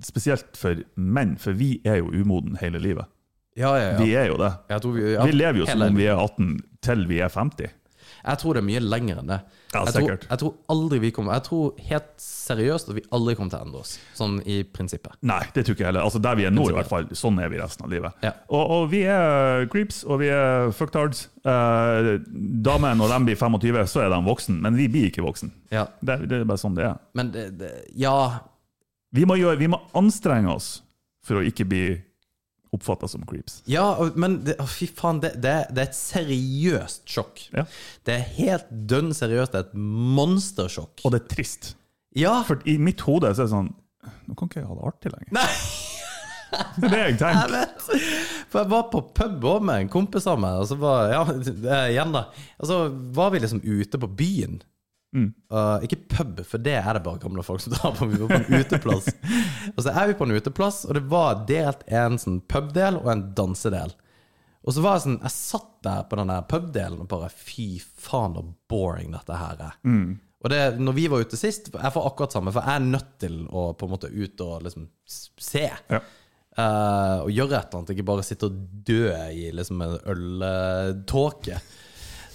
Spesielt 0.01 0.57
for 0.57 0.79
menn, 0.97 1.35
for 1.41 1.53
vi 1.53 1.75
er 1.85 1.99
jo 2.01 2.09
umoden 2.09 2.55
hele 2.63 2.81
livet. 2.81 3.05
ja, 3.59 3.75
ja, 3.77 3.91
ja. 3.91 3.99
Vi 4.01 4.15
er 4.17 4.31
jo 4.31 4.39
det. 4.41 4.49
Jeg 4.73 4.81
tror 4.81 4.95
vi, 4.97 5.03
ja, 5.13 5.27
Vi 5.29 5.35
lever 5.37 5.61
jo 5.61 5.67
som 5.69 5.83
om 5.85 5.99
vi 5.99 6.07
er 6.09 6.17
18 6.23 6.55
til 6.87 7.03
vi 7.11 7.19
er 7.21 7.29
50. 7.35 7.75
Jeg 8.25 8.41
tror 8.43 8.55
det 8.57 8.61
er 8.63 8.67
mye 8.69 8.81
lenger 8.85 9.21
enn 9.23 9.31
det. 9.33 9.39
Ja, 9.71 9.85
jeg, 9.87 9.95
tror, 9.95 10.25
jeg 10.27 10.39
tror 10.41 10.55
aldri 10.75 10.99
vi 10.99 11.11
kommer 11.15 11.37
Jeg 11.37 11.45
tror 11.47 11.77
helt 11.87 12.09
seriøst 12.19 12.89
at 12.91 12.97
vi 12.97 13.05
aldri 13.15 13.37
kommer 13.39 13.53
til 13.53 13.61
å 13.61 13.67
endre 13.69 13.83
oss, 13.85 13.93
sånn 14.19 14.41
i 14.43 14.57
prinsippet. 14.67 15.15
Nei, 15.23 15.39
det 15.55 15.63
tror 15.65 15.77
ikke 15.77 15.85
jeg 15.85 15.91
heller. 15.93 16.09
Altså 16.09 16.19
Der 16.25 16.39
vi 16.41 16.47
er 16.49 16.55
nå, 16.55 16.65
i 16.73 16.75
hvert 16.75 16.91
fall. 16.91 17.07
Sånn 17.15 17.39
er 17.39 17.53
vi 17.53 17.61
resten 17.61 17.87
av 17.87 17.93
livet. 17.95 18.19
Ja. 18.27 18.33
Og, 18.51 18.65
og 18.77 18.91
vi 18.91 19.05
er 19.07 19.69
creeps, 19.71 20.03
og 20.05 20.21
vi 20.25 20.33
er 20.35 20.73
fucktards. 20.75 21.29
Eh, 21.47 22.11
damer, 22.67 22.99
når 22.99 23.15
de 23.15 23.21
blir 23.31 23.39
25, 23.39 23.81
så 23.95 24.03
er 24.05 24.11
de 24.13 24.21
voksen, 24.27 24.59
men 24.65 24.77
vi 24.77 24.89
blir 24.91 25.09
ikke 25.13 25.25
voksen. 25.25 25.55
Ja, 25.71 25.87
Det, 26.03 26.19
det 26.27 26.41
er 26.43 26.49
bare 26.51 26.61
sånn 26.61 26.75
det 26.77 26.89
er. 26.91 26.99
men 27.15 27.31
det, 27.35 27.47
det, 27.63 27.73
Ja, 27.97 28.17
Vi 29.15 29.25
må, 29.27 29.35
gjøre, 29.39 29.59
vi 29.59 29.71
må 29.71 29.81
anstrenge 29.99 30.51
oss 30.53 30.81
for 31.27 31.39
å 31.41 31.47
ikke 31.47 31.65
bli 31.67 31.85
oppfatta 32.77 33.09
som 33.11 33.25
creeps. 33.27 33.61
ja 33.67 33.87
men 34.15 34.39
det, 34.47 34.55
fy 34.71 34.87
faen, 34.87 35.19
det, 35.23 35.33
det, 35.43 35.55
det 35.75 35.83
er 35.83 35.89
et 35.89 35.97
seriøst 35.99 37.03
sjokk. 37.11 37.43
Ja. 37.57 37.65
Det 38.07 38.15
er 38.15 38.27
helt 38.39 38.69
dønn 38.91 39.11
seriøst. 39.17 39.53
Det 39.55 39.59
er 39.65 39.69
et 39.69 39.75
monstersjokk. 40.21 41.03
Og 41.05 41.15
det 41.15 41.23
er 41.25 41.29
trist. 41.35 41.73
Ja, 42.19 42.41
For 42.47 42.63
i 42.67 42.77
mitt 42.83 43.03
hode 43.07 43.31
så 43.35 43.45
er 43.45 43.47
det 43.49 43.53
sånn 43.55 43.73
Nå 44.27 44.35
kan 44.39 44.49
ikke 44.49 44.63
jeg 44.63 44.67
ha 44.71 44.75
det 44.79 44.87
artig 44.89 45.11
lenger. 45.13 45.33
Nei, 45.37 45.51
Det 46.81 46.87
er 46.89 46.91
det 46.95 47.01
jeg 47.03 47.19
tenker. 47.21 47.53
Jeg 47.55 48.01
For 48.51 48.63
jeg 48.63 48.71
var 48.73 48.87
på 48.91 49.03
pub 49.15 49.45
også 49.53 49.67
med 49.69 49.85
en 49.85 49.91
kompis 49.93 50.27
av 50.31 50.41
meg, 50.43 50.57
og 50.63 50.67
så 50.71 50.79
var 50.81 51.13
Ja, 51.13 51.21
igjen, 51.91 52.15
da. 52.17 52.25
Og 52.59 52.71
så 52.71 52.79
var 53.19 53.31
vi 53.35 53.43
liksom 53.45 53.61
ute 53.63 54.01
på 54.03 54.09
byen. 54.19 54.57
Mm. 55.17 55.33
Uh, 55.51 55.83
ikke 55.83 55.99
pub, 56.13 56.39
for 56.47 56.63
det 56.63 56.77
er 56.79 56.95
det 56.95 57.03
bare 57.03 57.19
gamle 57.23 57.43
folk 57.43 57.63
som 57.65 57.75
drar 57.75 57.97
på. 57.97 58.07
Vi 58.13 58.21
var 58.21 58.31
på 58.31 58.39
en 58.41 58.61
uteplass. 58.63 59.11
og 59.75 59.83
så 59.83 59.91
er 59.95 60.11
vi 60.11 60.17
på 60.21 60.29
en 60.29 60.37
uteplass, 60.37 60.85
og 60.87 60.97
det 60.99 61.05
var 61.11 61.43
delt 61.49 61.83
en 61.91 62.21
sånn 62.21 62.39
pubdel 62.51 63.01
og 63.01 63.11
en 63.13 63.27
dansedel. 63.39 63.97
Og 64.61 64.77
så 64.77 64.83
var 64.85 64.99
jeg 64.99 65.07
sånn 65.07 65.21
Jeg 65.23 65.33
satt 65.33 65.69
der 65.87 66.03
på 66.05 66.19
den 66.21 66.29
der 66.29 66.43
pubdelen 66.45 67.01
og 67.01 67.07
bare 67.09 67.31
Fy 67.33 67.79
faen, 67.81 68.35
så 68.37 68.43
boring 68.69 69.15
dette 69.17 69.39
her 69.41 69.63
er. 69.71 69.79
Mm. 69.89 70.19
Og 70.41 70.53
det, 70.53 70.61
når 70.81 70.97
vi 70.97 71.07
var 71.13 71.25
ute 71.25 71.39
sist 71.41 71.71
Jeg 71.73 71.93
får 71.95 72.07
akkurat 72.11 72.37
samme, 72.37 72.53
for 72.53 72.65
jeg 72.65 72.81
er 72.81 72.91
nødt 72.93 73.13
til 73.25 73.43
å 73.49 73.71
på 73.77 73.89
en 73.89 73.95
måte 73.95 74.13
ut 74.13 74.45
og 74.45 74.67
liksom 74.67 74.89
se. 75.09 75.67
Ja. 75.69 76.03
Uh, 76.59 77.25
og 77.25 77.31
gjøre 77.31 77.57
et 77.57 77.71
eller 77.71 77.79
annet, 77.79 77.93
ikke 77.95 78.09
bare 78.09 78.25
sitte 78.27 78.49
og 78.51 78.57
dø 78.85 79.05
i 79.33 79.51
liksom 79.55 79.81
en 79.85 79.99
øltåke. 80.13 81.61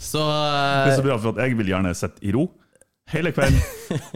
Så 0.05 0.21
Det 0.21 0.85
er 0.85 0.91
eh, 0.93 0.99
så 0.99 1.05
bra, 1.05 1.17
for 1.19 1.35
at 1.35 1.41
jeg 1.45 1.57
vil 1.59 1.71
gjerne 1.73 1.91
sitte 1.97 2.23
i 2.25 2.33
ro 2.35 2.45
hele 3.13 3.29
kvelden 3.35 3.61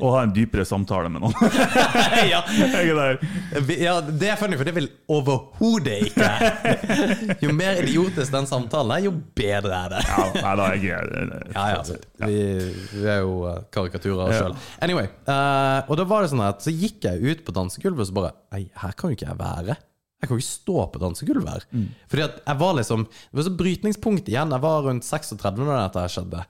og 0.01 0.13
ha 0.15 0.21
en 0.25 0.31
dypere 0.33 0.63
samtale 0.65 1.11
med 1.13 1.21
noen. 1.21 1.35
ja, 2.31 2.39
Jeg 2.49 3.79
ja, 3.83 3.95
det 4.01 4.31
er 4.31 4.39
funny, 4.39 4.57
for 4.57 4.65
det 4.65 4.73
vil 4.75 4.87
overhodet 5.11 5.99
ikke. 6.09 6.29
Jo 7.43 7.53
mer 7.55 7.81
idiotisk 7.83 8.33
den 8.33 8.47
samtalen 8.49 8.95
er, 8.95 9.03
jo 9.05 9.13
bedre 9.37 9.83
er 9.85 9.93
det. 9.93 10.01
Ja, 10.09 10.23
nei 10.39 10.53
da, 10.59 10.69
jeg 10.73 10.95
er 10.95 11.35
Ja, 11.53 11.67
ja. 11.75 11.99
Vi, 12.25 12.39
vi 12.95 13.05
er 13.05 13.21
jo 13.21 13.35
eh, 13.51 13.59
karikaturer 13.73 14.33
sjøl. 14.33 14.57
Anyway. 14.85 15.11
uh, 15.29 15.85
og 15.85 15.99
da 15.99 16.07
var 16.09 16.25
det 16.25 16.31
sånn 16.33 16.43
at 16.47 16.65
så 16.65 16.73
gikk 16.73 17.05
jeg 17.05 17.21
ut 17.21 17.45
på 17.45 17.55
dansegulvet 17.55 18.03
og 18.03 18.09
så 18.09 18.17
bare 18.17 18.33
Nei, 18.55 18.63
her 18.81 18.95
kan 18.97 19.11
jo 19.11 19.19
ikke 19.19 19.29
jeg 19.29 19.39
være. 19.39 19.75
Jeg 20.19 20.27
kan 20.27 20.41
ikke 20.41 20.49
stå 20.49 20.85
på 20.91 21.01
dansegulvet 21.03 21.51
her. 21.53 21.67
Mm. 21.71 21.85
Fordi 22.11 22.25
at 22.25 22.41
jeg 22.41 22.59
var 22.59 22.73
liksom 22.75 23.05
Det 23.07 23.37
var 23.39 23.45
så 23.45 23.53
brytningspunkt 23.61 24.31
igjen. 24.31 24.55
Jeg 24.55 24.65
var 24.65 24.81
rundt 24.87 25.05
36 25.07 25.61
når 25.61 25.77
dette 25.77 26.07
skjedde. 26.15 26.41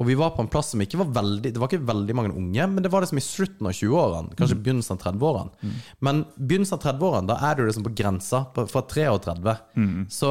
Og 0.00 0.06
vi 0.08 0.14
var 0.16 0.30
på 0.32 0.40
en 0.40 0.48
plass 0.48 0.70
som 0.72 0.80
ikke 0.80 0.96
var 1.02 1.10
veldig 1.18 1.50
Det 1.52 1.60
var 1.60 1.68
ikke 1.68 1.84
veldig 1.84 2.14
mange 2.16 2.30
unge, 2.32 2.64
men 2.72 2.82
det 2.82 2.88
var 2.90 3.04
liksom 3.04 3.18
i 3.20 3.24
slutten 3.26 3.66
av 3.68 3.74
20-årene. 3.76 4.32
Kanskje 4.38 4.56
Mm. 4.56 4.62
begynnelsen 4.64 4.96
av 4.96 5.02
30-årene. 5.02 5.74
Men 6.00 6.22
begynnelsen 6.38 6.78
av 6.78 6.86
30-årene, 6.86 7.26
da 7.28 7.36
er 7.50 7.54
du 7.58 7.66
liksom 7.66 7.84
på 7.84 7.92
grensa. 7.94 8.44
På, 8.54 8.64
fra 8.72 8.82
33. 8.88 9.56
Mm. 9.76 10.06
Så 10.08 10.30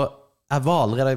jeg 0.52 0.63
var 0.65 0.82
allerede 0.84 1.13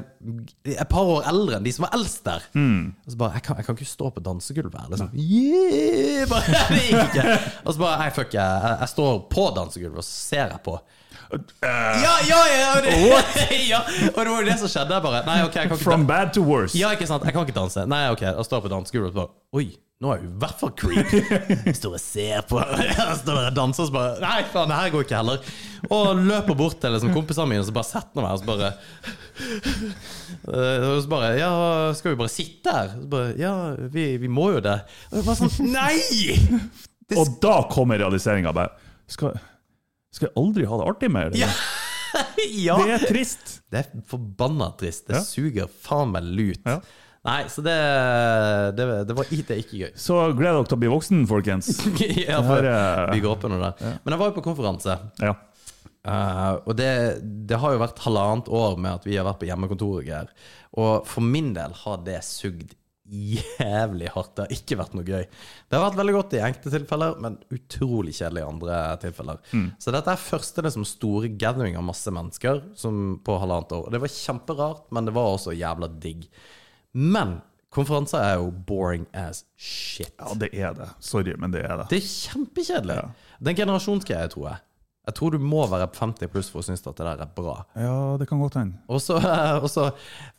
et 0.63 0.87
par 0.89 1.09
år 1.11 1.25
eldre 1.27 1.57
enn 1.57 1.65
de 1.65 1.71
som 1.75 1.83
var 1.83 1.97
eldst 1.97 2.21
der. 2.23 2.45
Og 2.55 3.09
så 3.11 3.17
bare, 3.19 3.33
jeg 3.35 3.43
kan, 3.43 3.57
jeg 3.59 3.65
kan 3.67 3.75
ikke 3.75 3.89
stå 3.89 4.11
på 4.15 4.23
dansegulvet 4.23 4.77
her. 4.79 4.91
Liksom. 4.93 5.09
Yeah! 5.17 6.27
Bare, 6.31 6.61
det 6.69 6.83
gikk 6.85 7.09
ikke. 7.09 7.33
Og 7.65 7.73
så 7.75 7.81
bare, 7.81 7.97
nei, 7.99 8.11
fuck, 8.15 8.31
jeg, 8.37 8.61
jeg, 8.63 8.77
jeg 8.79 8.89
står 8.93 9.19
på 9.33 9.47
dansegulvet 9.57 9.99
og 9.99 10.05
så 10.07 10.15
ser 10.29 10.53
jeg 10.53 10.61
på. 10.69 10.77
Eh, 11.33 12.03
Ja, 12.03 12.13
ja, 12.27 12.41
ja! 12.51 12.67
Og 12.77 12.83
det, 12.85 13.61
ja, 13.71 13.79
og 14.11 14.19
det 14.21 14.29
var 14.33 14.43
jo 14.43 14.49
det 14.49 14.59
som 14.61 14.71
skjedde. 14.71 14.99
Bare, 15.05 15.23
nei, 15.27 15.39
ok, 15.47 15.55
jeg 15.61 15.71
kan 15.71 15.77
ikke 15.79 15.87
From 15.87 16.05
bad 16.09 16.33
to 16.37 16.43
worse. 16.45 16.77
Ja, 16.77 16.91
ikke 16.95 17.07
sant, 17.09 17.25
jeg 17.25 17.33
kan 17.35 17.47
ikke 17.47 17.57
danse. 17.57 17.87
Nei, 17.89 18.05
ok, 18.13 18.21
jeg 18.29 18.45
står 18.49 18.63
på 18.67 18.71
dansegulvet 18.75 19.15
og 19.15 19.19
bare, 19.23 19.33
oi, 19.57 19.67
nå 20.03 20.09
er 20.11 20.19
jeg 20.19 20.27
i 20.27 20.33
hvert 20.43 20.57
fall 20.59 20.73
creep. 20.75 21.13
Står 21.77 21.93
og 21.95 22.01
ser 22.03 22.41
på, 22.49 22.59
står 23.21 23.39
og 23.45 23.55
danser 23.55 23.85
og 23.85 23.89
så 23.89 23.95
bare, 23.95 24.15
nei, 24.23 24.39
faen, 24.51 24.69
det 24.73 24.79
her 24.81 24.93
går 24.93 25.05
ikke 25.07 25.19
heller. 25.21 25.53
Og 25.89 26.21
løper 26.25 26.57
bort 26.59 26.81
til 26.83 26.91
liksom, 26.97 27.13
kompisene 27.15 27.47
mine 27.53 27.63
og 27.63 27.69
så 27.69 27.75
bare 27.77 27.89
setter 27.91 28.21
meg 28.25 28.35
og 28.35 28.43
så 28.43 28.49
bare, 28.51 28.73
Eh, 30.45 30.83
og 30.95 31.01
så 31.03 31.09
bare, 31.11 31.31
ja, 31.39 31.49
skal 31.97 32.13
vi 32.13 32.17
bare 32.19 32.31
sitte 32.31 32.71
her? 32.71 32.91
Så 33.01 33.07
bare, 33.11 33.33
ja, 33.39 33.51
vi, 33.91 34.05
vi 34.21 34.29
må 34.31 34.51
jo 34.55 34.61
det. 34.63 34.77
Og 35.11 35.17
jeg 35.19 35.25
bare 35.27 35.39
sånn, 35.41 35.71
nei! 35.73 35.95
Det 37.05 37.19
Og 37.21 37.35
da 37.43 37.59
kommer 37.69 37.99
realiseringa 38.01 38.49
bare 38.55 38.71
skal, 39.13 39.35
skal 40.15 40.29
jeg 40.29 40.35
aldri 40.41 40.67
ha 40.69 40.77
det 40.81 40.85
artig 40.91 41.09
mer? 41.11 41.33
Ja. 41.37 41.49
ja. 42.67 42.77
Det 42.79 42.93
er 42.95 43.07
trist. 43.09 43.57
Det 43.71 43.81
er 43.83 44.03
forbanna 44.07 44.69
trist. 44.79 45.07
Det 45.09 45.17
Ja. 45.19 45.23
suger 45.27 45.67
faen 45.83 46.13
meg 46.15 46.23
lut. 46.27 46.61
Ja. 46.65 46.79
Nei, 47.25 47.39
så 47.49 47.63
det, 47.65 47.73
det, 48.77 48.85
det 49.09 49.15
var 49.17 49.25
det 49.31 49.55
er 49.55 49.61
ikke 49.63 49.79
gøy. 49.81 49.91
Så 49.97 50.19
gled 50.37 50.45
dere 50.53 50.67
til 50.69 50.77
å 50.77 50.81
bli 50.83 50.91
voksen, 50.93 51.23
folkens. 51.29 51.71
ja, 52.27 52.37
for 52.45 52.61
Her 52.61 52.67
er- 52.69 53.11
bygge 53.15 53.31
opp 53.31 53.47
under 53.49 53.63
det. 53.63 53.71
Men 54.05 54.13
jeg 54.13 54.21
var 54.21 54.29
jo 54.31 54.35
på 54.39 54.45
konferanse, 54.51 54.97
Ja. 55.25 55.33
Uh, 56.05 56.59
og 56.69 56.75
det, 56.77 56.87
det 57.49 57.57
har 57.57 57.71
jo 57.73 57.79
vært 57.81 57.97
halvannet 58.03 58.45
år 58.53 58.75
med 58.77 58.91
at 58.99 59.05
vi 59.09 59.15
har 59.17 59.25
vært 59.25 59.39
på 59.41 59.47
hjemmekontor 59.49 60.03
og 60.03 60.05
greier. 60.05 60.27
Og 60.77 61.07
for 61.09 61.25
min 61.25 61.47
del 61.55 61.73
har 61.81 62.03
det 62.05 62.19
sugd 62.27 62.75
jævlig 63.05 64.09
hardt. 64.13 64.33
Det 64.35 64.45
har 64.45 64.53
ikke 64.55 64.77
vært 64.79 64.95
noe 64.97 65.05
gøy. 65.05 65.23
Det 65.69 65.77
har 65.77 65.83
vært 65.85 65.99
veldig 65.99 66.15
godt 66.15 66.35
i 66.37 66.41
enkelte 66.45 66.73
tilfeller, 66.73 67.17
men 67.21 67.37
utrolig 67.53 68.15
kjedelig 68.17 68.43
i 68.43 68.47
andre 68.47 68.77
tilfeller. 69.03 69.41
Så 69.81 69.93
dette 69.93 70.13
er 70.13 70.21
første 70.21 70.65
liksom, 70.65 70.85
store 70.89 71.29
gathering 71.37 71.77
av 71.77 71.85
masse 71.85 72.13
mennesker 72.13 72.63
som, 72.79 73.19
på 73.25 73.37
halvannet 73.41 73.75
år. 73.77 73.87
Og 73.87 73.93
det 73.93 74.01
var 74.03 74.15
kjemperart, 74.15 74.87
men 74.95 75.09
det 75.09 75.15
var 75.17 75.35
også 75.35 75.53
jævla 75.55 75.91
digg. 76.01 76.25
Men 76.95 77.39
konferanser 77.75 78.23
er 78.23 78.37
jo 78.39 78.51
boring 78.67 79.05
as 79.13 79.43
shit. 79.59 80.13
ja, 80.17 80.33
det 80.39 80.51
er 80.53 80.73
det. 80.77 80.89
Sorry, 81.03 81.35
men 81.37 81.53
det 81.53 81.65
er 81.67 81.81
det. 81.81 81.89
Det 81.91 81.99
er 82.01 82.07
kjempekjedelig. 82.09 83.01
Det 83.39 83.51
er 83.51 83.55
en 83.55 83.61
generasjonsgreie, 83.63 84.31
tror 84.31 84.49
jeg. 84.53 84.63
Jeg 85.05 85.15
tror 85.19 85.35
du 85.35 85.41
må 85.41 85.61
være 85.69 85.87
50 85.93 86.31
pluss 86.33 86.49
for 86.49 86.63
å 86.63 86.65
synes 86.65 86.81
at 86.81 86.97
det 86.97 87.05
der 87.05 87.23
er 87.25 87.33
bra. 87.37 87.55
Ja, 87.77 87.97
det 88.17 88.25
kan 88.29 88.41
godt 88.41 88.57
hende. 88.57 88.79
Og 88.89 89.01
så, 89.01 89.85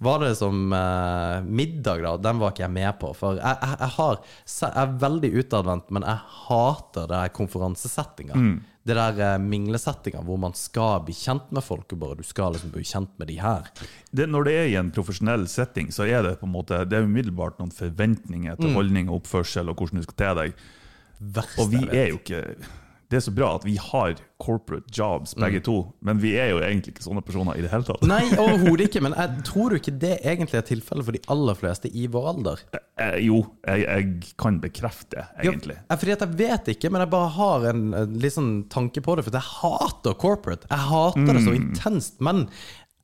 var 0.02 0.22
det 0.24 0.32
som 0.40 0.72
eh, 0.74 1.42
middag, 1.46 2.02
da. 2.02 2.14
Den 2.18 2.40
var 2.42 2.54
ikke 2.54 2.64
jeg 2.64 2.74
med 2.74 2.96
på. 3.00 3.12
For 3.14 3.38
jeg, 3.38 3.58
jeg, 3.62 3.76
jeg, 3.84 3.92
har, 3.98 4.22
jeg 4.50 4.72
er 4.82 4.96
veldig 5.04 5.30
utadvendt, 5.42 5.92
men 5.94 6.06
jeg 6.08 6.40
hater 6.46 7.06
det 7.06 7.12
der 7.14 7.36
konferansesettinga. 7.36 8.40
Det 8.86 8.94
der 8.94 9.20
eh, 9.28 9.36
minglesettinga 9.42 10.22
hvor 10.26 10.40
man 10.42 10.54
skal 10.58 11.04
bli 11.06 11.14
kjent 11.16 11.52
med 11.54 11.64
folk, 11.66 11.90
og 11.94 12.02
bare 12.02 12.18
du 12.18 12.26
skal 12.26 12.54
liksom 12.54 12.72
bli 12.74 12.84
kjent 12.86 13.12
med 13.20 13.30
de 13.30 13.38
her. 13.42 13.68
Det, 14.10 14.26
når 14.30 14.48
det 14.48 14.56
er 14.56 14.70
i 14.72 14.80
en 14.80 14.90
profesjonell 14.94 15.46
setting, 15.50 15.92
så 15.94 16.06
er 16.06 16.26
det 16.26 16.38
på 16.40 16.46
en 16.48 16.54
måte 16.54 16.82
Det 16.86 16.98
er 16.98 17.06
umiddelbart 17.06 17.58
noen 17.62 17.74
forventninger 17.74 18.58
til 18.58 18.74
holdning 18.74 19.10
og 19.10 19.22
oppførsel 19.22 19.70
og 19.70 19.78
hvordan 19.78 20.02
du 20.02 20.06
skal 20.08 20.18
te 20.22 20.32
deg. 20.40 20.66
Verst, 21.36 21.58
Og 21.62 21.70
vi 21.72 21.80
er 21.86 22.10
jo 22.10 22.18
ikke 22.20 22.42
Det 23.10 23.20
er 23.20 23.22
så 23.22 23.32
bra 23.34 23.52
at 23.54 23.64
vi 23.66 23.76
har 23.78 24.16
corporate 24.42 24.90
jobs, 24.92 25.34
begge 25.38 25.60
to, 25.64 25.76
men 26.04 26.18
vi 26.20 26.32
er 26.40 26.50
jo 26.50 26.58
egentlig 26.58 26.96
ikke 26.96 27.04
sånne 27.06 27.22
personer 27.24 27.56
i 27.56 27.62
det 27.64 27.70
hele 27.72 27.86
tatt. 27.86 28.02
Nei, 28.08 28.22
overhodet 28.34 28.88
ikke. 28.88 29.02
Men 29.06 29.14
jeg 29.16 29.44
tror 29.46 29.70
du 29.70 29.78
ikke 29.78 29.94
det 30.02 30.16
egentlig 30.26 30.58
er 30.58 30.66
tilfellet 30.66 31.06
for 31.06 31.16
de 31.16 31.22
aller 31.32 31.58
fleste 31.58 31.90
i 31.92 32.08
vår 32.12 32.30
alder? 32.32 32.64
Eh, 32.74 33.18
jo, 33.28 33.42
jeg, 33.62 33.84
jeg 33.86 34.34
kan 34.42 34.58
bekrefte 34.62 35.20
det, 35.20 35.26
egentlig. 35.44 35.78
Jo, 35.78 36.00
fordi 36.02 36.16
at 36.16 36.24
jeg 36.26 36.40
vet 36.42 36.72
ikke, 36.74 36.90
men 36.92 37.04
jeg 37.04 37.12
bare 37.14 37.30
har 37.36 37.68
en, 37.70 37.84
en 38.02 38.18
litt 38.24 38.36
sånn 38.36 38.50
tanke 38.72 39.04
på 39.04 39.16
det. 39.16 39.26
For 39.28 39.38
jeg 39.38 39.52
hater 39.60 40.18
corporate. 40.18 40.68
Jeg 40.72 40.90
hater 40.90 41.30
det 41.30 41.46
så 41.46 41.54
intenst. 41.56 42.18
Men 42.24 42.48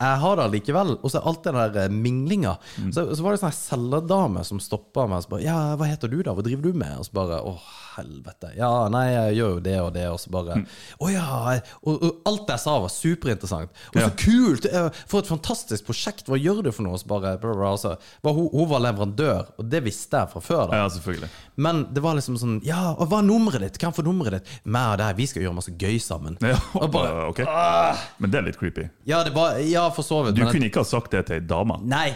jeg 0.03 0.19
har 0.23 0.39
det 0.39 0.47
allikevel. 0.49 0.97
Og 0.99 1.13
så 1.13 1.21
er 1.21 1.29
alt 1.31 1.45
den 1.47 1.59
der 1.59 1.93
minglinga. 1.93 2.57
minglinga. 2.59 2.93
Så, 2.95 3.05
så 3.17 3.25
var 3.25 3.35
det 3.35 3.43
sånn 3.43 3.53
her 3.53 3.59
selgerdame 3.59 4.45
som 4.47 4.61
stoppa 4.63 5.07
meg 5.07 5.21
og 5.21 5.27
så 5.27 5.33
bare 5.37 5.47
Ja, 5.47 5.59
hva 5.79 5.89
heter 5.91 6.11
du, 6.11 6.19
da? 6.27 6.35
Hva 6.37 6.45
driver 6.47 6.67
du 6.67 6.79
med? 6.79 6.97
Og 6.99 7.07
så 7.09 7.17
bare 7.17 7.39
Å, 7.47 7.55
helvete. 7.97 8.53
Ja, 8.57 8.89
nei, 8.93 9.05
jeg 9.13 9.37
gjør 9.41 9.55
jo 9.57 9.61
det 9.65 9.77
og 9.83 9.93
det. 9.95 10.07
Og 10.13 10.19
så 10.23 10.31
bare 10.33 10.61
Å 11.03 11.11
ja. 11.13 11.59
Og, 11.83 12.03
og 12.03 12.23
alt 12.29 12.49
jeg 12.55 12.63
sa, 12.65 12.79
var 12.85 12.93
superinteressant. 12.93 13.71
Og 13.93 13.99
så 14.01 14.07
Ja. 14.07 14.11
kult! 14.17 14.67
eh, 14.67 14.89
For 15.07 15.21
et 15.23 15.31
fantastisk 15.31 15.87
prosjekt. 15.89 16.27
Hva 16.29 16.39
gjør 16.41 16.63
du 16.67 16.73
for 16.73 16.83
noe? 16.87 16.95
Og 16.97 17.03
så 17.03 17.07
bare, 17.11 17.37
bla, 17.43 17.55
bla, 17.55 17.71
altså. 17.77 17.97
bare 18.23 18.35
hun, 18.35 18.49
hun 18.53 18.69
var 18.71 18.81
leverandør, 18.87 19.53
og 19.59 19.69
det 19.71 19.83
visste 19.85 20.17
jeg 20.23 20.31
fra 20.33 20.41
før. 20.41 20.71
da 20.71 20.83
Ja, 20.83 20.89
selvfølgelig. 20.89 21.29
men 21.57 21.83
det 21.93 22.03
var 22.03 22.15
liksom 22.17 22.37
sånn 22.41 22.61
Ja, 22.65 22.93
og 22.97 23.09
hva 23.11 23.19
er 23.21 23.27
nummeret 23.29 23.61
ditt? 23.61 23.79
Hvem 23.79 23.93
får 23.93 24.03
få 24.03 24.07
nummeret 24.09 24.39
ditt? 24.41 24.53
Meg 24.65 24.93
og 24.95 24.99
deg, 25.03 25.17
vi 25.17 25.27
skal 25.27 25.43
gjøre 25.43 25.55
masse 25.59 25.73
gøy 25.79 25.99
sammen. 26.01 26.37
Ja, 26.41 26.59
Og 26.75 26.91
bare, 26.93 27.27
ok. 27.33 27.43
Men 28.19 28.31
det 28.33 28.39
er 28.41 28.47
litt 28.49 28.59
creepy. 28.61 28.89
ja, 29.07 29.23
det 29.25 29.35
var, 29.35 29.59
ja, 29.59 29.89
for 29.91 30.03
så 30.07 30.23
vidt. 30.27 30.37
Du 30.37 30.45
kunne 30.47 30.67
ikke 30.71 30.81
ha 30.83 30.89
sagt 30.89 31.11
det 31.13 31.27
til 31.29 31.37
ei 31.41 31.45
dame. 31.47 31.77
Nei, 31.83 32.15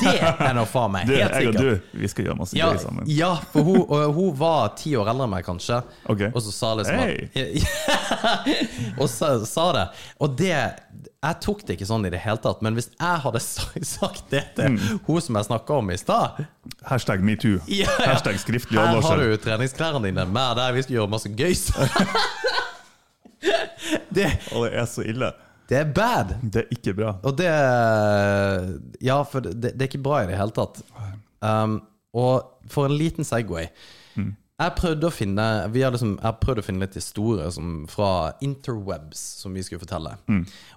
det 0.00 0.14
er 0.20 0.54
nå 0.56 0.64
faen 0.68 0.92
meg 0.94 1.08
helt 1.12 1.34
sikkert. 1.38 1.60
du, 1.60 1.98
vi 2.00 2.08
skal 2.10 2.28
gjøre 2.28 2.38
masse 2.40 2.56
Ja, 2.58 2.70
gøy 2.72 2.80
sammen. 2.82 3.08
ja, 3.10 3.32
for 3.52 3.62
hun, 3.66 4.12
hun 4.14 4.34
var 4.38 4.74
ti 4.80 4.94
år 4.98 5.03
eldre 5.12 5.24
enn 5.26 5.32
meg, 5.34 5.44
kanskje. 5.46 5.78
Okay. 6.12 6.30
Og 6.34 6.42
så 6.44 6.52
sa 6.54 6.70
liksom 6.78 6.98
Hey. 6.98 7.60
at 7.60 8.98
Og 9.02 9.08
så 9.10 9.30
sa 9.46 9.66
det. 9.76 9.84
Og 10.20 10.36
det 10.38 10.52
Jeg 10.54 11.38
tok 11.40 11.62
det 11.66 11.76
ikke 11.78 11.86
sånn 11.88 12.04
i 12.06 12.10
det 12.12 12.20
hele 12.20 12.36
tatt, 12.44 12.60
men 12.64 12.74
hvis 12.76 12.90
jeg 12.94 13.20
hadde 13.24 13.40
sagt 13.96 14.24
det 14.30 14.44
til 14.56 14.74
Mm. 14.74 15.00
hun 15.06 15.20
som 15.24 15.36
jeg 15.40 15.48
snakka 15.48 15.78
om 15.80 15.90
i 15.90 15.96
stad 16.00 16.44
Hashtag 16.88 17.22
metoo. 17.24 17.58
Ja, 17.68 17.88
ja. 17.88 18.10
Hashtag 18.12 18.38
skriftlig 18.42 18.80
Her 18.80 19.00
har 19.00 19.16
du 19.22 19.30
du 19.30 19.36
treningsklærne 19.44 20.02
dine. 20.04 20.26
Med 20.26 20.56
der 20.60 20.72
vi 20.76 20.82
skal 20.84 20.96
gjøre 21.00 21.10
masse 21.16 21.28
gøy 21.32 21.54
det, 24.14 24.28
Og 24.54 24.64
det 24.66 24.74
er 24.78 24.86
så 24.88 25.02
ille. 25.04 25.32
det 25.68 25.78
er 25.80 25.84
bad. 25.96 26.34
Det 26.42 26.62
er 26.64 26.72
ikke 26.76 26.94
bra. 26.96 27.14
Og 27.24 27.36
det 27.38 27.50
Ja, 29.04 29.22
for 29.24 29.40
det, 29.44 29.72
det 29.74 29.82
er 29.82 29.88
ikke 29.90 30.02
bra 30.04 30.22
i 30.22 30.28
det 30.30 30.38
hele 30.38 30.54
tatt. 30.54 30.80
Um, 31.44 31.80
og 32.14 32.68
for 32.70 32.86
en 32.88 32.96
liten 32.96 33.24
Segway 33.26 33.66
Jeg 34.54 34.74
prøvde 34.78 35.08
å 35.08 35.10
finne 35.10 35.44
Vi 35.74 35.82
har 35.82 35.90
liksom, 35.90 36.12
Jeg 36.22 36.38
prøvde 36.38 36.62
å 36.62 36.66
finne 36.66 36.86
litt 36.86 36.94
historier 36.94 37.50
som, 37.54 37.84
fra 37.90 38.34
interwebs 38.44 39.22
som 39.42 39.54
vi 39.56 39.64
skulle 39.66 39.82
fortelle. 39.82 40.14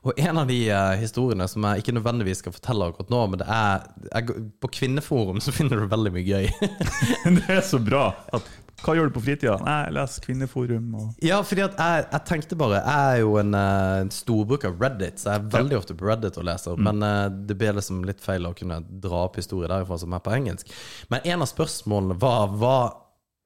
Og 0.02 0.18
en 0.18 0.42
av 0.42 0.50
de 0.50 0.58
uh, 0.72 0.96
historiene 0.98 1.46
som 1.52 1.66
jeg 1.70 1.84
ikke 1.84 1.94
nødvendigvis 2.00 2.42
skal 2.42 2.56
fortelle 2.56 2.90
akkurat 2.90 3.14
nå, 3.14 3.24
men 3.32 3.44
det 3.44 3.50
er 3.54 3.86
jeg, 4.10 4.48
På 4.64 4.72
Kvinneforum 4.74 5.42
så 5.44 5.54
finner 5.54 5.78
du 5.78 5.92
veldig 5.92 6.14
mye 6.16 6.26
gøy. 6.26 6.50
Det 7.38 7.46
er 7.54 7.62
så 7.66 7.78
bra. 7.84 8.10
At, 8.34 8.50
hva 8.82 8.94
gjør 8.94 9.10
du 9.10 9.16
på 9.16 9.24
fritida? 9.26 9.56
Nei, 9.66 9.94
leser 9.94 10.26
Kvinneforum 10.26 10.92
og 10.98 11.24
Ja, 11.26 11.40
fordi 11.46 11.66
at 11.66 11.78
jeg, 11.78 12.04
jeg 12.12 12.26
tenkte 12.30 12.58
bare 12.60 12.82
Jeg 12.84 13.14
er 13.14 13.22
jo 13.24 13.34
en, 13.42 13.58
uh, 13.58 14.10
storbruker 14.14 14.74
av 14.74 14.82
Reddit, 14.82 15.22
så 15.22 15.36
jeg 15.36 15.44
er 15.44 15.50
veldig 15.54 15.80
ofte 15.80 15.98
på 15.98 16.10
Reddit 16.10 16.38
og 16.42 16.50
leser. 16.50 16.78
Men 16.82 17.06
uh, 17.06 17.26
det 17.30 17.58
ble 17.58 17.76
liksom 17.78 18.06
litt 18.10 18.26
feil 18.26 18.50
å 18.50 18.56
kunne 18.58 18.82
dra 19.06 19.26
opp 19.28 19.38
historier 19.38 19.70
derifra 19.70 20.02
som 20.02 20.18
er 20.18 20.24
på 20.26 20.34
engelsk. 20.34 20.74
Men 21.14 21.26
en 21.30 21.46
av 21.46 21.52
spørsmålene 21.54 22.18
var 22.22 22.58
hva 22.58 22.80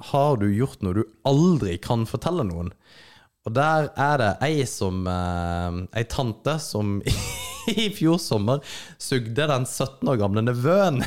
har 0.10 0.39
du 0.41 0.47
gjort 0.54 0.82
noe 0.82 1.02
du 1.02 1.04
aldri 1.28 1.78
kan 1.82 2.08
fortelle 2.10 2.45
noen? 2.47 2.72
Og 3.45 3.56
der 3.58 3.89
er 3.97 4.22
det 4.22 4.32
ei 4.45 4.66
som 4.70 5.06
eh, 5.10 5.78
Ei 5.97 6.06
tante 6.10 6.58
som 6.62 6.99
i 7.86 7.89
fjor 7.93 8.20
sommer 8.22 8.62
sugde 9.02 9.47
den 9.49 9.66
17 9.70 10.10
år 10.10 10.20
gamle 10.22 10.45
nevøen 10.45 11.02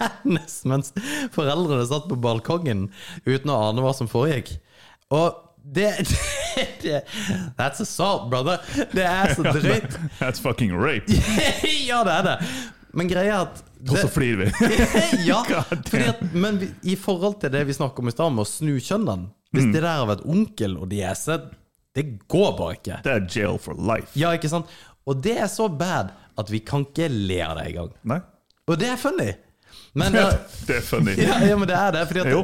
hennes 0.00 0.56
mens 0.68 0.92
foreldrene 1.34 1.84
satt 1.88 2.08
på 2.08 2.18
balkongen 2.20 2.88
uten 3.26 3.52
å 3.52 3.60
ane 3.68 3.84
hva 3.84 3.92
som 3.96 4.08
foregikk. 4.10 4.54
Og 5.12 5.36
det, 5.60 5.90
det, 6.56 6.66
det 6.82 7.00
That's 7.58 7.82
assault, 7.84 8.30
brother. 8.30 8.60
Det 8.92 9.04
er 9.04 9.34
så 9.34 9.44
drøyt. 9.56 9.98
That's 10.20 10.40
fucking 10.42 10.72
rape! 10.76 11.10
ja, 11.86 12.02
det 12.06 12.16
er 12.20 12.28
det. 12.30 12.36
Men 12.96 13.08
greia 13.10 13.34
er 13.36 13.42
at 13.48 13.60
Og 13.88 13.96
så 13.96 14.08
flyr 14.10 14.40
vi. 14.42 14.46
ja, 15.30 15.40
at, 15.70 16.22
men 16.34 16.58
vi, 16.60 16.68
i 16.92 16.96
forhold 16.98 17.38
til 17.42 17.52
det 17.54 17.62
vi 17.68 17.76
snakker 17.76 18.02
om 18.02 18.10
i 18.10 18.14
stad, 18.14 18.32
med 18.34 18.44
å 18.44 18.48
snu 18.50 18.74
kjønnene 18.82 19.30
Hvis 19.54 19.64
Mm. 19.66 19.72
det 19.74 19.80
der 19.82 19.96
har 19.98 20.06
vært 20.06 20.24
onkel 20.30 20.76
og 20.78 20.88
diese, 20.92 21.36
det 21.96 22.04
går 22.30 22.52
bare 22.58 22.74
ikke. 22.76 22.98
Det 23.02 23.12
er 23.16 23.24
jail 23.34 23.56
for 23.58 23.74
life. 23.74 24.12
Ja, 24.18 24.30
ikke 24.36 24.50
sant? 24.52 24.66
Og 25.10 25.22
det 25.24 25.36
er 25.42 25.48
så 25.50 25.66
bad 25.68 26.12
at 26.38 26.50
vi 26.52 26.60
kan 26.62 26.84
ikke 26.86 27.08
le 27.10 27.40
av 27.42 27.56
det 27.58 27.64
engang. 27.72 28.22
Og 28.70 28.78
det 28.78 28.92
er 28.92 29.00
funny. 29.00 29.32
Men 29.92 30.12
det, 30.66 30.76
er 30.76 30.80
funny. 30.86 31.16
ja, 31.18 31.40
ja, 31.42 31.56
men 31.58 31.66
det 31.68 31.74
er 31.74 31.92
det. 31.96 32.04
Fordi 32.06 32.22
det, 32.28 32.34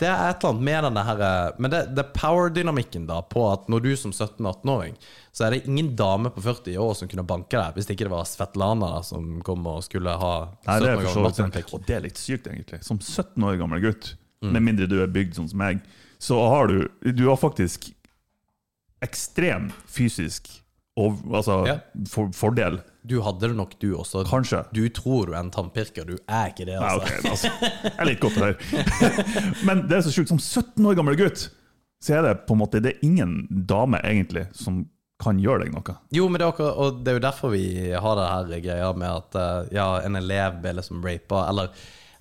det 0.00 0.08
er 0.08 0.22
et 0.30 0.38
eller 0.40 0.54
annet 0.54 0.64
med 0.64 0.86
denne 0.86 1.02
her 1.04 1.20
eh, 1.26 1.58
Men 1.58 1.70
det, 1.74 1.82
det 1.96 2.04
er 2.04 2.14
power-dynamikken 2.16 3.04
da 3.10 3.18
på 3.28 3.42
at 3.50 3.68
når 3.68 3.84
du 3.84 3.90
som 4.00 4.14
17-18-åring, 4.14 4.96
så 5.34 5.44
er 5.46 5.56
det 5.56 5.64
ingen 5.68 5.92
dame 5.98 6.30
på 6.32 6.40
40 6.44 6.78
år 6.80 6.94
som 6.96 7.10
kunne 7.10 7.26
banke 7.28 7.58
deg, 7.58 7.76
hvis 7.76 7.90
ikke 7.92 8.06
det 8.08 8.14
var 8.14 8.24
Svetlana 8.28 8.88
da, 8.96 9.02
som 9.04 9.40
kom 9.44 9.66
og 9.68 9.82
skulle 9.84 10.16
ha 10.16 10.34
17 10.64 10.84
det 10.84 10.94
år 10.96 11.04
gammel. 11.08 11.64
Og 11.76 11.84
det 11.88 11.98
er 11.98 12.06
litt 12.06 12.20
sykt, 12.20 12.48
egentlig. 12.48 12.80
Som 12.86 13.02
17 13.02 13.36
år 13.44 13.60
gammel 13.60 13.84
gutt, 13.84 14.14
Mm. 14.44 14.50
med 14.52 14.62
mindre 14.66 14.86
du 14.90 14.98
er 15.00 15.06
bygd 15.08 15.38
sånn 15.38 15.46
som 15.48 15.56
meg, 15.62 15.78
så 16.20 16.36
har 16.52 16.66
du 16.68 17.12
Du 17.16 17.22
har 17.30 17.36
faktisk 17.40 17.86
ekstrem 19.04 19.70
fysisk 19.88 20.50
og, 20.96 21.18
altså, 21.34 21.66
Ja. 21.66 21.78
for, 22.08 22.30
fordel. 22.32 22.80
Du 23.04 23.18
hadde 23.20 23.48
det 23.48 23.56
nok, 23.58 23.74
du 23.82 23.96
også. 23.98 24.22
Kanskje. 24.28 24.62
Du 24.72 24.88
tror 24.88 25.26
du 25.26 25.32
er 25.34 25.40
en 25.42 25.50
tannpirker, 25.50 26.06
du 26.06 26.14
er 26.28 26.52
ikke 26.52 26.64
det, 26.68 26.78
Nei, 26.80 26.94
okay, 26.96 27.18
ok, 27.18 27.30
altså. 27.30 27.50
Jeg 27.82 27.92
er 27.98 28.08
litt 28.08 28.22
godt 28.22 28.38
å 28.38 28.46
høre. 28.46 28.56
Men 29.68 29.84
det 29.90 29.98
er 29.98 30.06
så 30.06 30.14
sjukt. 30.14 30.30
Som 30.32 30.40
17 30.40 30.86
år 30.86 30.96
gammel 30.96 31.18
gutt, 31.18 31.48
så 32.04 32.18
er 32.18 32.22
det 32.28 32.34
på 32.48 32.54
en 32.56 32.60
måte 32.62 32.80
Det 32.84 32.94
er 32.94 33.04
ingen 33.06 33.36
dame, 33.50 34.00
egentlig, 34.04 34.46
som 34.56 34.84
kan 35.22 35.38
gjøre 35.40 35.64
deg 35.64 35.74
noe. 35.74 35.94
Jo, 36.12 36.26
men 36.28 36.40
det 36.40 36.44
er, 36.44 36.50
akkurat, 36.52 36.74
og 36.76 36.96
det 37.04 37.12
er 37.12 37.16
jo 37.18 37.22
derfor 37.22 37.52
vi 37.54 37.66
har 37.92 38.16
det 38.18 38.24
her 38.28 38.64
greia 38.64 38.88
med 38.98 39.08
at 39.08 39.36
eh, 39.38 39.68
ja, 39.76 39.86
en 40.04 40.18
elev 40.18 40.56
blir 40.60 40.74
liksom 40.80 41.04
rapa, 41.06 41.44
eller 41.52 41.70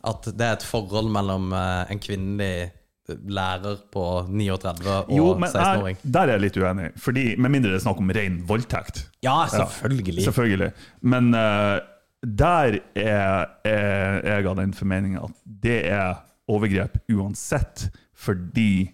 at 0.07 0.27
det 0.29 0.45
er 0.45 0.57
et 0.59 0.65
forhold 0.67 1.09
mellom 1.11 1.49
eh, 1.57 1.91
en 1.91 1.99
kvinnelig 2.03 2.69
lærer 3.09 3.81
på 3.91 4.03
39 4.29 4.87
og 4.87 5.11
Jo, 5.11 5.33
men 5.37 5.49
16-åring. 5.49 5.97
der 6.03 6.21
er 6.21 6.37
jeg 6.37 6.43
litt 6.45 6.57
uenig. 6.57 6.89
Fordi, 6.97 7.35
Med 7.35 7.51
mindre 7.51 7.71
det 7.73 7.81
er 7.81 7.83
snakk 7.83 7.99
om 7.99 8.11
ren 8.15 8.37
voldtekt. 8.47 9.09
Ja, 9.23 9.43
selvfølgelig. 9.51 10.23
Selvfølgelig. 10.23 10.71
Men 11.01 11.33
uh, 11.35 11.79
der 12.23 12.79
er, 12.95 13.45
er 13.65 14.19
jeg 14.23 14.47
av 14.47 14.55
den 14.55 14.73
formeninga 14.73 15.25
at 15.27 15.35
det 15.63 15.79
er 15.91 16.21
overgrep 16.47 16.97
uansett, 17.11 17.89
fordi 18.15 18.93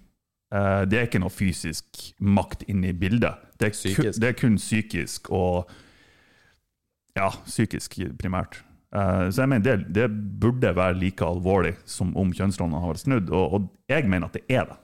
uh, 0.55 0.85
det 0.89 0.97
er 0.97 1.05
ikke 1.09 1.21
noe 1.21 1.33
fysisk 1.33 1.85
makt 2.19 2.65
inne 2.67 2.89
i 2.89 2.97
bildet. 2.97 3.37
Det 3.59 3.69
er, 3.69 3.95
kun, 3.95 4.13
det 4.17 4.31
er 4.31 4.39
kun 4.39 4.57
psykisk 4.57 5.29
og 5.29 5.69
Ja, 7.17 7.29
psykisk 7.45 7.97
primært. 8.21 8.61
Eh, 8.95 9.25
så 9.29 9.43
jeg 9.43 9.49
mener 9.51 9.65
det, 9.65 9.75
det 9.93 10.07
burde 10.41 10.71
være 10.75 10.97
like 10.97 11.25
alvorlig 11.25 11.75
som 11.85 12.15
om 12.17 12.31
kjønnsrollene 12.33 12.79
har 12.81 12.93
vært 12.95 13.03
snudd, 13.03 13.27
og, 13.29 13.53
og 13.53 13.67
jeg 13.91 14.07
mener 14.09 14.29
at 14.31 14.37
det 14.39 14.45
er 14.49 14.65
det. 14.71 14.77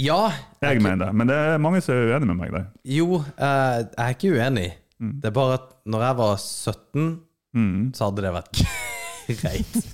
Ja, 0.00 0.30
Jeg 0.64 0.80
mener 0.80 1.04
det, 1.04 1.14
Men 1.20 1.28
det 1.28 1.36
er 1.36 1.58
mange 1.60 1.82
som 1.84 1.92
er 1.94 2.14
uenig 2.14 2.30
med 2.30 2.38
meg 2.38 2.54
der. 2.54 2.64
jo, 2.88 3.18
eh, 3.36 3.82
jeg 3.82 3.98
er 4.06 4.14
ikke 4.16 4.30
uenig. 4.38 4.70
Mm. 5.02 5.10
Det 5.20 5.28
er 5.28 5.34
bare 5.36 5.58
at 5.58 5.66
når 5.84 6.04
jeg 6.06 6.16
var 6.22 6.36
17, 6.40 7.92
så 7.92 8.06
hadde 8.08 8.22
det 8.24 8.32
vært 8.38 8.62
greit. 9.42 9.76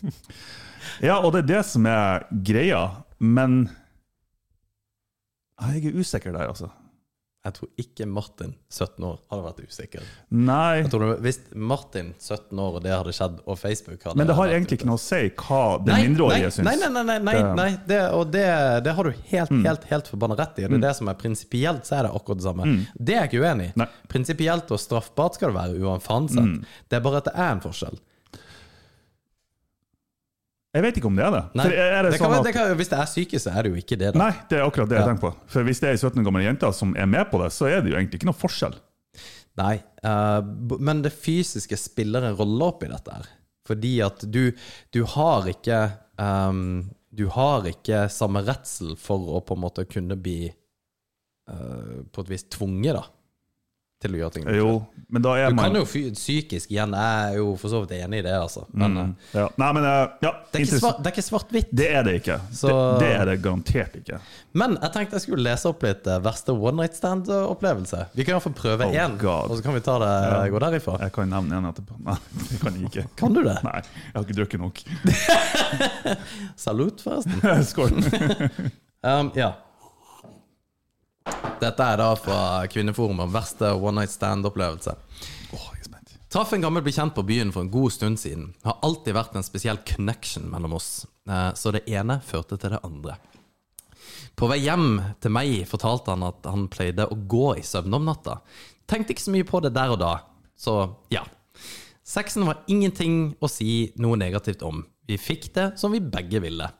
Ja, 1.02 1.16
og 1.22 1.30
det 1.34 1.44
er 1.44 1.48
det 1.50 1.58
som 1.66 1.84
er 1.86 2.24
greia, 2.46 2.78
men 3.22 3.68
Jeg 5.60 5.84
er 5.90 5.98
usikker 5.98 6.32
der, 6.34 6.48
altså. 6.50 6.68
Jeg 7.48 7.54
tror 7.56 7.68
ikke 7.82 8.06
Martin, 8.12 8.52
17 8.70 9.04
år, 9.08 9.18
hadde 9.32 9.44
vært 9.46 9.60
usikker. 9.64 10.02
Nei, 10.30 10.76
Jeg 10.82 10.90
tror 10.92 11.04
det, 11.06 11.20
Hvis 11.24 11.38
Martin, 11.54 12.10
17 12.20 12.58
år, 12.64 12.74
og 12.78 12.82
det 12.84 12.92
hadde 12.92 13.14
skjedd, 13.16 13.38
og 13.48 13.58
Facebook 13.58 14.02
hadde 14.04 14.20
men 14.20 14.28
det 14.28 14.36
har 14.36 14.52
egentlig 14.52 14.78
ikke 14.78 14.88
noe 14.90 14.98
å 15.00 15.02
si 15.02 15.20
hva 15.40 15.62
den 15.84 15.94
Nei, 15.94 16.00
mindreårige 16.08 16.50
syns. 16.58 16.66
Nei, 16.68 16.76
nei, 16.82 16.90
nei, 16.94 17.04
nei, 17.08 17.18
nei, 17.30 17.36
Mm. 17.38 17.54
nei 17.56 17.70
det, 17.88 18.00
og 18.12 18.30
det, 18.34 18.44
det 18.84 18.94
har 18.98 19.04
du 19.08 19.12
helt, 19.32 19.54
helt 19.64 19.84
helt 19.88 20.10
forbanna 20.12 20.36
rett 20.38 20.58
i. 20.58 20.66
Det 20.68 20.76
er 20.78 20.84
det 20.88 20.94
som 20.96 21.08
er 21.08 21.14
prinsipielt, 21.14 21.86
så 21.88 21.98
er 21.98 22.02
det 22.08 22.12
akkurat 22.14 22.38
det 22.42 22.44
samme. 22.48 22.68
Det 22.98 23.14
er 23.16 23.22
jeg 23.26 23.30
ikke 23.32 23.44
uenig 23.46 23.70
i. 23.70 23.72
Mm. 23.76 23.86
Mm. 23.88 24.08
Prinsipielt 24.12 24.70
og 24.76 24.78
straffbart 24.82 25.34
skal 25.38 25.52
det 25.52 25.56
være 25.58 25.80
uansett. 25.80 26.66
Det 26.88 26.96
er 26.98 27.00
bare 27.04 27.16
at 27.22 27.24
det 27.30 27.34
er 27.34 27.50
en 27.56 27.60
forskjell. 27.64 27.98
Jeg 30.78 30.84
vet 30.84 30.98
ikke 31.00 31.08
om 31.10 31.16
det 31.18 31.24
er 31.26 31.32
det. 31.34 31.42
Nei, 31.58 31.64
er 31.74 32.02
det 32.06 32.12
det 32.12 32.20
sånn 32.20 32.30
være- 32.30 32.44
det 32.46 32.52
kan, 32.54 32.72
hvis 32.78 32.90
det 32.92 32.98
er 33.02 33.08
syke, 33.10 33.38
så 33.42 33.50
er 33.50 33.66
det 33.66 33.70
jo 33.72 33.78
ikke 33.80 33.96
det, 33.98 34.12
da. 34.14 34.18
Nei, 34.20 34.30
det 34.50 34.58
er 34.60 34.66
akkurat 34.68 34.88
det 34.92 34.98
jeg 35.00 35.02
Ja. 35.02 35.08
tenker 35.10 35.24
på. 35.26 35.32
For 35.50 35.66
hvis 35.66 35.80
det 35.82 35.88
er 35.88 35.96
ei 35.96 35.98
17 35.98 36.20
år 36.22 36.28
gammel 36.28 36.44
jente 36.46 36.70
som 36.76 36.94
er 36.96 37.08
med 37.10 37.30
på 37.32 37.40
det, 37.42 37.50
så 37.56 37.66
er 37.66 37.82
det 37.82 37.90
jo 37.90 37.96
egentlig 37.98 38.20
ikke 38.20 38.30
noe 38.30 38.38
forskjell. 38.38 38.76
Nei, 39.58 39.72
uh, 40.06 40.40
men 40.78 41.02
det 41.02 41.10
fysiske 41.18 41.74
spiller 41.76 42.22
en 42.28 42.36
rolle 42.38 42.62
oppi 42.70 42.86
dette 42.86 43.10
her. 43.10 43.26
Fordi 43.66 43.96
at 44.06 44.22
du, 44.30 44.52
du 44.94 45.02
har 45.04 45.42
ikke 45.50 45.80
um, 46.18 46.90
Du 47.12 47.26
har 47.32 47.64
ikke 47.66 48.06
samme 48.12 48.44
redsel 48.46 48.94
for 49.00 49.18
å 49.18 49.40
på 49.44 49.56
en 49.56 49.62
måte 49.64 49.82
kunne 49.88 50.14
bli 50.20 50.52
uh, 51.50 52.04
på 52.12 52.22
et 52.22 52.28
vis 52.28 52.44
tvunget, 52.52 52.94
da, 52.94 53.02
til 53.98 54.12
å 54.14 54.18
gjøre 54.20 54.30
ting. 54.36 54.44
Jo, 54.54 54.72
men 55.10 55.22
da 55.24 55.32
er 55.34 55.48
Du 55.50 55.56
man 55.58 55.72
kan 55.72 55.80
jo 55.80 55.86
fy- 55.90 56.12
psykisk 56.14 56.70
igjen, 56.70 56.92
jeg 56.94 57.32
er 57.32 57.38
jo 57.40 57.56
for 57.58 57.72
så 57.72 57.80
vidt 57.82 57.96
enig 57.96 58.20
i 58.20 58.22
det, 58.28 58.34
altså. 58.38 58.60
Men 58.72 58.92
eh, 58.96 59.06
Mm, 59.08 59.14
ja. 59.34 59.46
Nei, 59.58 59.70
men 59.74 59.84
eh, 59.88 60.04
ja, 60.22 60.30
det 60.52 60.60
er 60.60 60.64
ikke 60.66 60.78
svart- 60.78 61.00
det 61.02 61.10
er 61.10 61.14
ikke 61.16 61.24
svart-hvitt. 61.26 61.72
Det 61.74 61.88
er 61.90 62.02
det 62.06 62.14
ikke. 62.20 62.36
Så- 62.54 62.68
Det, 62.70 63.00
det 63.02 63.08
er 63.16 63.24
det 63.32 63.34
garantert 63.42 63.96
ikke. 63.98 64.20
Men 64.54 64.76
jeg 64.80 64.92
tenkte 64.94 65.18
jeg 65.18 65.22
skulle 65.26 65.42
lese 65.48 65.66
opp 65.66 65.82
litt 65.82 66.06
eh, 66.06 66.20
verste 66.22 66.54
one 66.54 66.76
night 66.78 66.94
stand-opplevelse. 66.94 68.04
Vi 68.14 68.22
kan 68.24 68.36
iallfall 68.36 68.54
prøve 68.54 68.86
Oh, 68.86 68.94
én, 68.94 69.18
God. 69.18 69.50
og 69.50 69.56
så 69.58 69.62
kan 69.66 69.74
vi 69.74 69.80
ta 69.80 69.98
det, 69.98 70.52
gå 70.54 70.58
derifra. 70.62 70.98
Jeg 71.02 71.12
kan 71.18 71.28
nevne 71.34 71.58
en 71.58 71.70
etterpå. 71.72 71.98
Nei, 72.06 72.16
det 72.52 72.60
kan 72.62 72.74
jeg 72.78 72.84
ikke. 72.92 73.06
Kan 73.16 73.34
du 73.34 73.42
det? 73.42 73.58
Nei, 73.66 73.82
jeg 73.82 74.14
har 74.14 74.22
ikke 74.28 74.38
drukket 74.38 74.60
nok. 74.62 74.82
Salut, 76.56 77.00
forresten. 77.02 77.64
Skål. 77.72 77.90
Um, 79.02 79.32
ja. 79.34 79.52
Dette 81.60 81.84
er 81.84 82.00
da 82.00 82.12
fra 82.18 82.40
Kvinneforumet. 82.70 83.32
Verste 83.34 83.72
one 83.74 84.00
night 84.00 84.14
stand-opplevelse. 84.14 84.96
Traff 86.28 86.52
en 86.52 86.60
gammel 86.60 86.84
bekjent 86.84 87.14
på 87.16 87.24
byen 87.24 87.50
for 87.54 87.64
en 87.64 87.70
god 87.72 87.92
stund 87.94 88.20
siden. 88.20 88.50
Har 88.66 88.82
alltid 88.84 89.16
vært 89.16 89.36
en 89.38 89.46
spesiell 89.46 89.80
connection 89.88 90.50
mellom 90.52 90.74
oss, 90.76 91.06
Eh, 91.28 91.54
så 91.54 91.72
det 91.74 91.84
ene 91.92 92.20
førte 92.24 92.56
til 92.56 92.72
det 92.72 92.80
andre. 92.86 93.18
På 94.38 94.48
vei 94.50 94.60
hjem 94.62 95.00
til 95.20 95.34
meg 95.34 95.64
fortalte 95.68 96.14
han 96.14 96.24
at 96.28 96.46
han 96.48 96.68
pleide 96.72 97.08
å 97.10 97.18
gå 97.28 97.58
i 97.58 97.64
søvne 97.66 97.98
om 97.98 98.06
natta. 98.08 98.38
Tenkte 98.88 99.12
ikke 99.12 99.26
så 99.26 99.34
mye 99.34 99.48
på 99.48 99.60
det 99.64 99.74
der 99.76 99.92
og 99.92 100.00
da, 100.00 100.12
så 100.56 100.78
ja. 101.12 101.26
Sexen 102.08 102.46
var 102.48 102.62
ingenting 102.72 103.34
å 103.44 103.50
si 103.52 103.90
noe 104.00 104.16
negativt 104.16 104.64
om. 104.64 104.80
Vi 105.08 105.18
fikk 105.20 105.50
det 105.56 105.66
som 105.80 105.92
vi 105.92 106.00
begge 106.00 106.40
ville. 106.40 106.70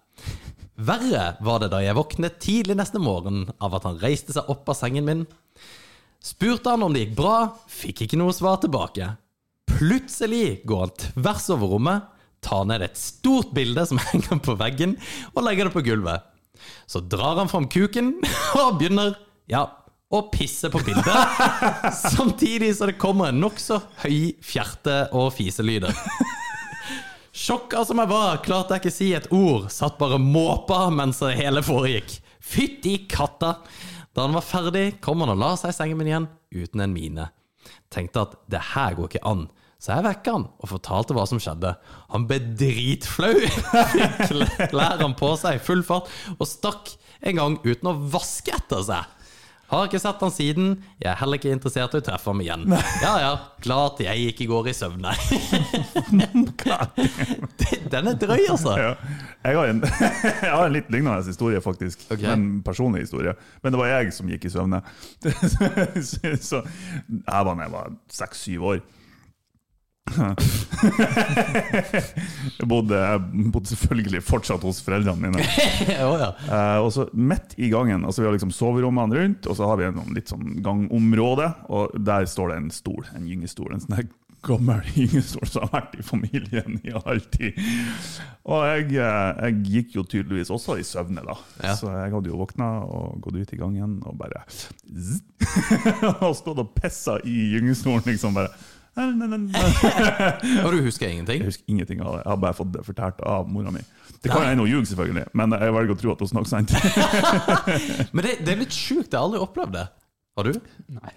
Verre 0.78 1.32
var 1.42 1.58
det 1.58 1.72
da 1.72 1.80
jeg 1.82 1.96
våknet 1.98 2.36
tidlig 2.38 2.76
neste 2.78 3.00
morgen 3.02 3.48
av 3.58 3.72
at 3.74 3.86
han 3.88 3.98
reiste 3.98 4.34
seg 4.34 4.46
opp 4.52 4.68
av 4.70 4.76
sengen 4.78 5.08
min. 5.08 5.24
Spurte 6.22 6.70
han 6.70 6.84
om 6.86 6.94
det 6.94 7.02
gikk 7.02 7.16
bra, 7.18 7.38
fikk 7.66 8.04
ikke 8.06 8.18
noe 8.20 8.34
svar 8.34 8.60
tilbake. 8.62 9.08
Plutselig 9.68 10.60
går 10.68 10.84
han 10.84 10.94
tvers 11.02 11.48
over 11.54 11.74
rommet, 11.74 12.06
tar 12.46 12.62
ned 12.70 12.84
et 12.86 12.98
stort 13.00 13.50
bilde 13.56 13.82
som 13.90 13.98
henger 14.12 14.38
på 14.44 14.54
veggen, 14.60 14.94
og 15.34 15.42
legger 15.48 15.66
det 15.66 15.74
på 15.74 15.82
gulvet. 15.90 16.30
Så 16.86 17.02
drar 17.02 17.42
han 17.42 17.50
fram 17.50 17.66
kuken 17.70 18.14
og 18.62 18.78
begynner, 18.78 19.18
ja, 19.50 19.66
å 20.14 20.22
pisse 20.30 20.70
på 20.70 20.80
bildet. 20.86 21.42
Samtidig 22.14 22.70
så 22.78 22.86
det 22.86 23.00
kommer 23.02 23.32
en 23.32 23.42
nokså 23.42 23.82
høy 24.04 24.38
fjerte- 24.46 25.08
og 25.10 25.32
fiselyder. 25.34 25.90
Sjokka 27.34 27.84
som 27.84 28.00
jeg 28.00 28.10
var, 28.10 28.40
klarte 28.44 28.76
jeg 28.76 28.82
ikke 28.82 28.94
si 28.94 29.10
et 29.16 29.28
ord. 29.34 29.68
Satt 29.72 29.98
bare 30.00 30.18
måpa 30.22 30.86
mens 30.94 31.20
det 31.22 31.36
hele 31.38 31.62
foregikk. 31.64 32.18
Fytti 32.40 33.02
katta! 33.10 33.58
Da 34.16 34.24
han 34.24 34.34
var 34.34 34.46
ferdig, 34.46 34.98
kom 35.04 35.20
han 35.22 35.34
og 35.34 35.38
la 35.38 35.52
seg 35.60 35.70
i 35.70 35.76
sengen 35.76 36.00
min 36.00 36.08
igjen 36.10 36.28
uten 36.56 36.82
en 36.82 36.94
mine. 36.94 37.28
Tenkte 37.92 38.24
at 38.24 38.38
det 38.50 38.62
her 38.72 38.96
går 38.96 39.10
ikke 39.10 39.26
an, 39.28 39.44
så 39.78 39.94
jeg 39.94 40.06
vekka 40.08 40.34
han 40.34 40.46
og 40.58 40.70
fortalte 40.72 41.14
hva 41.14 41.26
som 41.28 41.38
skjedde. 41.42 41.74
Han 42.14 42.24
ble 42.30 42.40
dritflau, 42.58 43.34
fikk 44.30 44.64
klærne 44.72 45.12
på 45.20 45.34
seg 45.38 45.60
i 45.60 45.62
full 45.62 45.84
fart 45.86 46.10
og 46.38 46.48
stakk 46.50 46.96
en 47.28 47.38
gang 47.38 47.58
uten 47.62 47.92
å 47.92 47.94
vaske 48.10 48.56
etter 48.56 48.82
seg. 48.88 49.14
Har 49.68 49.84
ikke 49.84 50.00
sett 50.00 50.22
han 50.24 50.32
siden. 50.32 50.68
Jeg 50.96 51.10
er 51.12 51.18
heller 51.20 51.36
ikke 51.36 51.52
interessert 51.52 51.92
i 51.92 52.00
å 52.00 52.04
treffe 52.04 52.30
ham 52.30 52.40
igjen. 52.40 52.64
Ja 53.04 53.14
ja, 53.20 53.32
klart 53.64 54.00
jeg 54.00 54.30
ikke 54.30 54.46
går 54.48 54.70
i 54.70 54.74
søvne. 54.76 55.12
Den 57.92 58.08
er 58.08 58.16
drøy, 58.16 58.46
altså. 58.48 58.74
Ja. 58.80 58.94
Jeg, 59.44 59.58
har 59.58 59.68
en, 59.68 59.82
jeg 59.84 60.52
har 60.54 60.64
en 60.64 60.74
litt 60.74 60.88
lignende 60.92 61.20
historie, 61.28 61.60
faktisk. 61.64 62.06
Okay. 62.08 62.30
En 62.32 62.62
personlig 62.64 63.04
historie. 63.04 63.36
Men 63.62 63.74
det 63.74 63.82
var 63.82 63.92
jeg 63.92 64.14
som 64.16 64.30
gikk 64.32 64.48
i 64.48 64.54
søvne. 64.56 64.80
Så, 66.08 66.32
så 66.40 66.62
jeg 66.62 67.20
var 67.26 67.52
da 67.52 67.64
jeg 67.66 67.74
var 67.74 67.92
seks-syv 68.12 68.64
år. 68.72 68.80
Jeg 72.58 72.68
bodde, 72.68 72.98
jeg 72.98 73.50
bodde 73.52 73.70
selvfølgelig 73.72 74.22
fortsatt 74.26 74.64
hos 74.66 74.80
foreldrene 74.84 75.20
mine. 75.28 75.42
oh, 76.06 76.16
ja. 76.20 76.30
Eh, 76.46 76.78
og 76.84 76.92
så 76.94 77.08
midt 77.12 77.56
i 77.58 77.70
gangen, 77.72 78.04
altså 78.04 78.22
vi 78.22 78.28
har 78.28 78.36
liksom 78.36 78.54
soverommene 78.54 79.18
rundt, 79.18 79.48
og 79.48 79.58
så 79.58 79.68
har 79.70 79.80
vi 79.80 79.88
en 79.88 79.98
sånn 80.00 80.14
litt 80.16 80.32
sånn 80.32 80.46
gangområde, 80.64 81.50
og 81.72 81.98
der 81.98 82.28
står 82.30 82.52
det 82.52 82.62
en 82.62 82.72
stol, 82.74 83.04
en 83.14 83.28
gyngestol. 83.28 83.72
En 83.74 83.84
sånn 83.84 84.08
gammel 84.46 84.82
gyngestol 84.96 85.48
som 85.50 85.66
har 85.66 85.74
vært 85.74 85.98
i 85.98 86.06
familien 86.06 86.78
i 86.86 86.94
all 86.94 87.20
tid. 87.32 87.58
Og 88.48 88.64
jeg, 88.64 88.96
eh, 89.02 89.42
jeg 89.44 89.58
gikk 89.68 89.98
jo 89.98 90.06
tydeligvis 90.08 90.52
også 90.54 90.78
i 90.80 90.86
søvne, 90.86 91.24
da. 91.26 91.36
Ja. 91.62 91.74
Så 91.78 91.90
jeg 91.92 92.14
hadde 92.14 92.32
jo 92.32 92.40
våkna 92.40 92.70
og 92.86 93.20
gått 93.24 93.40
ut 93.42 93.54
i 93.54 93.60
gangen 93.60 93.98
og 94.08 94.18
bare 94.20 94.44
Og 96.26 96.34
stått 96.38 96.60
og 96.62 96.74
pissa 96.76 97.18
i 97.26 97.52
gyngestolen, 97.54 98.06
liksom. 98.08 98.36
bare 98.38 98.52
Og 100.64 100.72
du 100.74 100.80
husker 100.82 101.08
ingenting? 101.08 101.42
Jeg 101.42 101.52
husker 101.52 101.70
ingenting 101.70 102.02
av 102.02 102.16
det. 102.16 102.22
Jeg 102.24 102.32
har 102.32 102.40
bare 102.42 102.56
fått 102.58 102.72
det 102.74 102.82
fortalt 102.86 103.22
av 103.22 103.48
mora 103.50 103.70
mi. 103.74 103.82
Det 104.18 104.32
kan 104.32 104.42
jeg 104.42 104.58
nå 104.58 104.66
ljuger, 104.66 104.88
selvfølgelig, 104.90 105.28
men 105.38 105.54
jeg 105.54 105.74
velger 105.76 105.94
å 105.94 105.98
tro 106.00 106.12
at 106.14 106.22
hun 106.24 106.30
snakker 106.32 106.50
sant. 106.50 106.72
Men 108.16 108.26
det, 108.26 108.32
det 108.42 108.50
er 108.50 108.60
litt 108.64 108.74
sjukt, 108.74 109.12
jeg 109.12 109.14
har 109.14 109.28
aldri 109.28 109.42
opplevd 109.44 109.76
det. 109.76 109.84
Har 110.38 110.48
du? 110.48 110.58
Nei. 110.96 111.12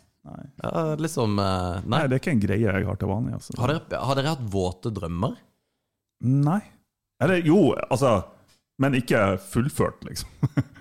Ja, 0.62 0.84
liksom 1.02 1.40
eh, 1.42 1.80
Nei. 1.82 1.96
Nei, 1.96 2.02
det 2.06 2.18
er 2.18 2.22
ikke 2.22 2.36
en 2.36 2.44
greie 2.44 2.68
jeg 2.68 2.86
har 2.86 3.00
til 3.02 3.10
vanlig. 3.10 3.40
Altså. 3.40 3.56
Har 3.58 3.74
dere, 3.74 4.02
har 4.06 4.20
dere 4.20 4.36
hatt 4.36 4.44
våte 4.54 4.92
drømmer? 4.94 5.34
Nei. 6.30 6.62
Eller 7.22 7.42
jo, 7.46 7.72
altså 7.90 8.20
Men 8.82 8.98
ikke 8.98 9.40
fullført, 9.50 10.06
liksom. 10.06 10.30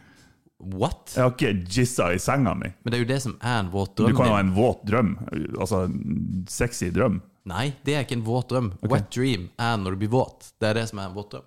What? 0.60 1.14
Jeg 1.16 1.24
har 1.24 1.32
ikke 1.34 1.52
jizza 1.72 2.10
i 2.14 2.20
senga 2.20 2.54
mi. 2.54 2.68
Men 2.82 2.92
det 2.92 2.98
er 2.98 3.04
jo 3.04 3.10
det 3.10 3.20
som 3.24 3.36
er 3.40 3.58
en 3.62 3.70
våt 3.72 3.94
drøm. 3.96 4.12
Du 4.12 4.18
kan 4.18 4.28
jo 4.28 4.36
ha 4.36 4.40
en 4.44 4.54
våt 4.56 4.82
drøm. 4.88 5.14
Altså 5.58 5.84
en 5.88 6.46
sexy 6.48 6.90
drøm. 6.94 7.20
Nei, 7.50 7.70
det 7.86 7.94
er 7.96 8.04
ikke 8.04 8.18
en 8.18 8.26
våt 8.26 8.50
drøm. 8.52 8.72
Wet 8.84 9.08
dream 9.14 9.48
er 9.58 9.78
når 9.80 9.96
du 9.96 10.02
blir 10.04 10.12
våt. 10.12 10.52
Det 10.60 10.68
er 10.70 10.82
det 10.82 10.88
som 10.90 11.00
er 11.00 11.08
en 11.08 11.16
våt 11.16 11.32
drøm. 11.32 11.46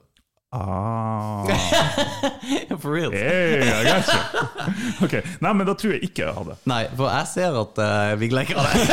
Ah. 0.54 1.45
For 2.80 2.91
real. 2.91 3.10
Hey, 3.10 3.62
I 3.64 3.84
got 3.84 4.08
you. 4.08 4.14
Ok, 5.06 5.14
Nei, 5.41 5.54
men 5.54 5.66
da 5.68 5.74
tror 5.74 5.95
jeg 5.95 6.04
ikke 6.06 6.22
jeg 6.28 6.34
hadde. 6.38 6.56
Nei, 6.70 6.84
for 6.95 7.10
jeg 7.10 7.28
ser 7.32 7.56
at 7.58 7.80
uh, 7.82 8.14
Viggo 8.22 8.38
har 8.38 8.54
av 8.54 8.68
det. 8.70 8.84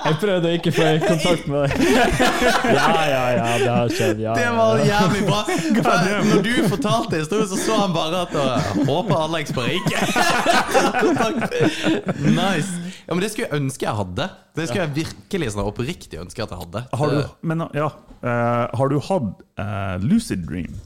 Jeg 0.04 0.18
prøvde 0.20 0.50
å 0.50 0.52
ikke 0.58 0.72
få 0.74 0.86
kontakt 1.02 1.48
med 1.50 1.64
deg. 1.64 1.72
Ja, 2.76 2.90
ja, 3.08 3.22
ja, 3.36 3.46
det 3.62 3.70
har 3.70 3.94
skjedd. 3.94 4.20
Ja, 4.22 4.34
Det 4.36 4.46
var 4.56 4.82
jævlig 4.84 5.22
bra. 5.26 5.40
For 5.80 6.12
Når 6.30 6.44
du 6.46 6.52
fortalte 6.74 7.20
historien, 7.22 7.48
så 7.50 7.58
så 7.60 7.80
han 7.80 7.96
bare 7.96 8.22
at 8.26 8.36
jeg 8.36 8.86
Håper 8.88 9.16
Alex 9.24 9.52
bare 9.56 9.72
ikke 9.80 9.98
Nice. 12.30 12.70
Ja, 13.06 13.14
men 13.14 13.24
Det 13.24 13.32
skulle 13.32 13.48
jeg 13.48 13.56
ønske 13.60 13.86
jeg 13.88 13.96
hadde. 14.02 14.28
Det 14.60 14.68
skulle 14.68 14.84
jeg 14.86 14.94
virkelig 15.00 15.50
sånn 15.54 15.66
oppriktig 15.66 16.20
ønske 16.20 16.44
at 16.44 16.52
jeg 16.54 16.60
hadde. 16.60 16.82
Har 17.00 17.14
du, 17.16 17.20
men, 17.50 17.64
ja, 17.76 17.88
uh, 18.22 18.66
har 18.78 18.92
du 18.92 18.98
hatt 19.08 19.42
uh, 19.60 19.96
lucid 20.04 20.44
dream? 20.48 20.76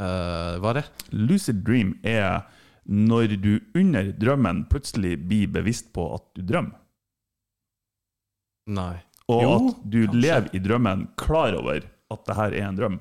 Uh, 0.00 0.56
hva 0.62 0.72
er 0.74 0.80
det? 0.80 0.86
Lucid 1.12 1.64
dream 1.66 1.94
er 2.06 2.42
når 2.90 3.34
du 3.42 3.50
under 3.78 4.08
drømmen 4.18 4.64
plutselig 4.70 5.16
blir 5.28 5.50
bevisst 5.52 5.90
på 5.94 6.06
at 6.16 6.24
du 6.38 6.42
drømmer. 6.48 6.78
Nei. 8.70 8.96
Og 9.30 9.42
Jo, 9.44 9.52
at 9.70 9.84
du 9.90 9.98
kanskje. 10.06 10.20
lever 10.24 10.56
i 10.56 10.60
drømmen 10.64 11.04
klar 11.20 11.54
over 11.58 11.84
at 12.10 12.24
det 12.26 12.36
her 12.36 12.56
er 12.58 12.66
en 12.68 12.78
drøm. 12.78 12.98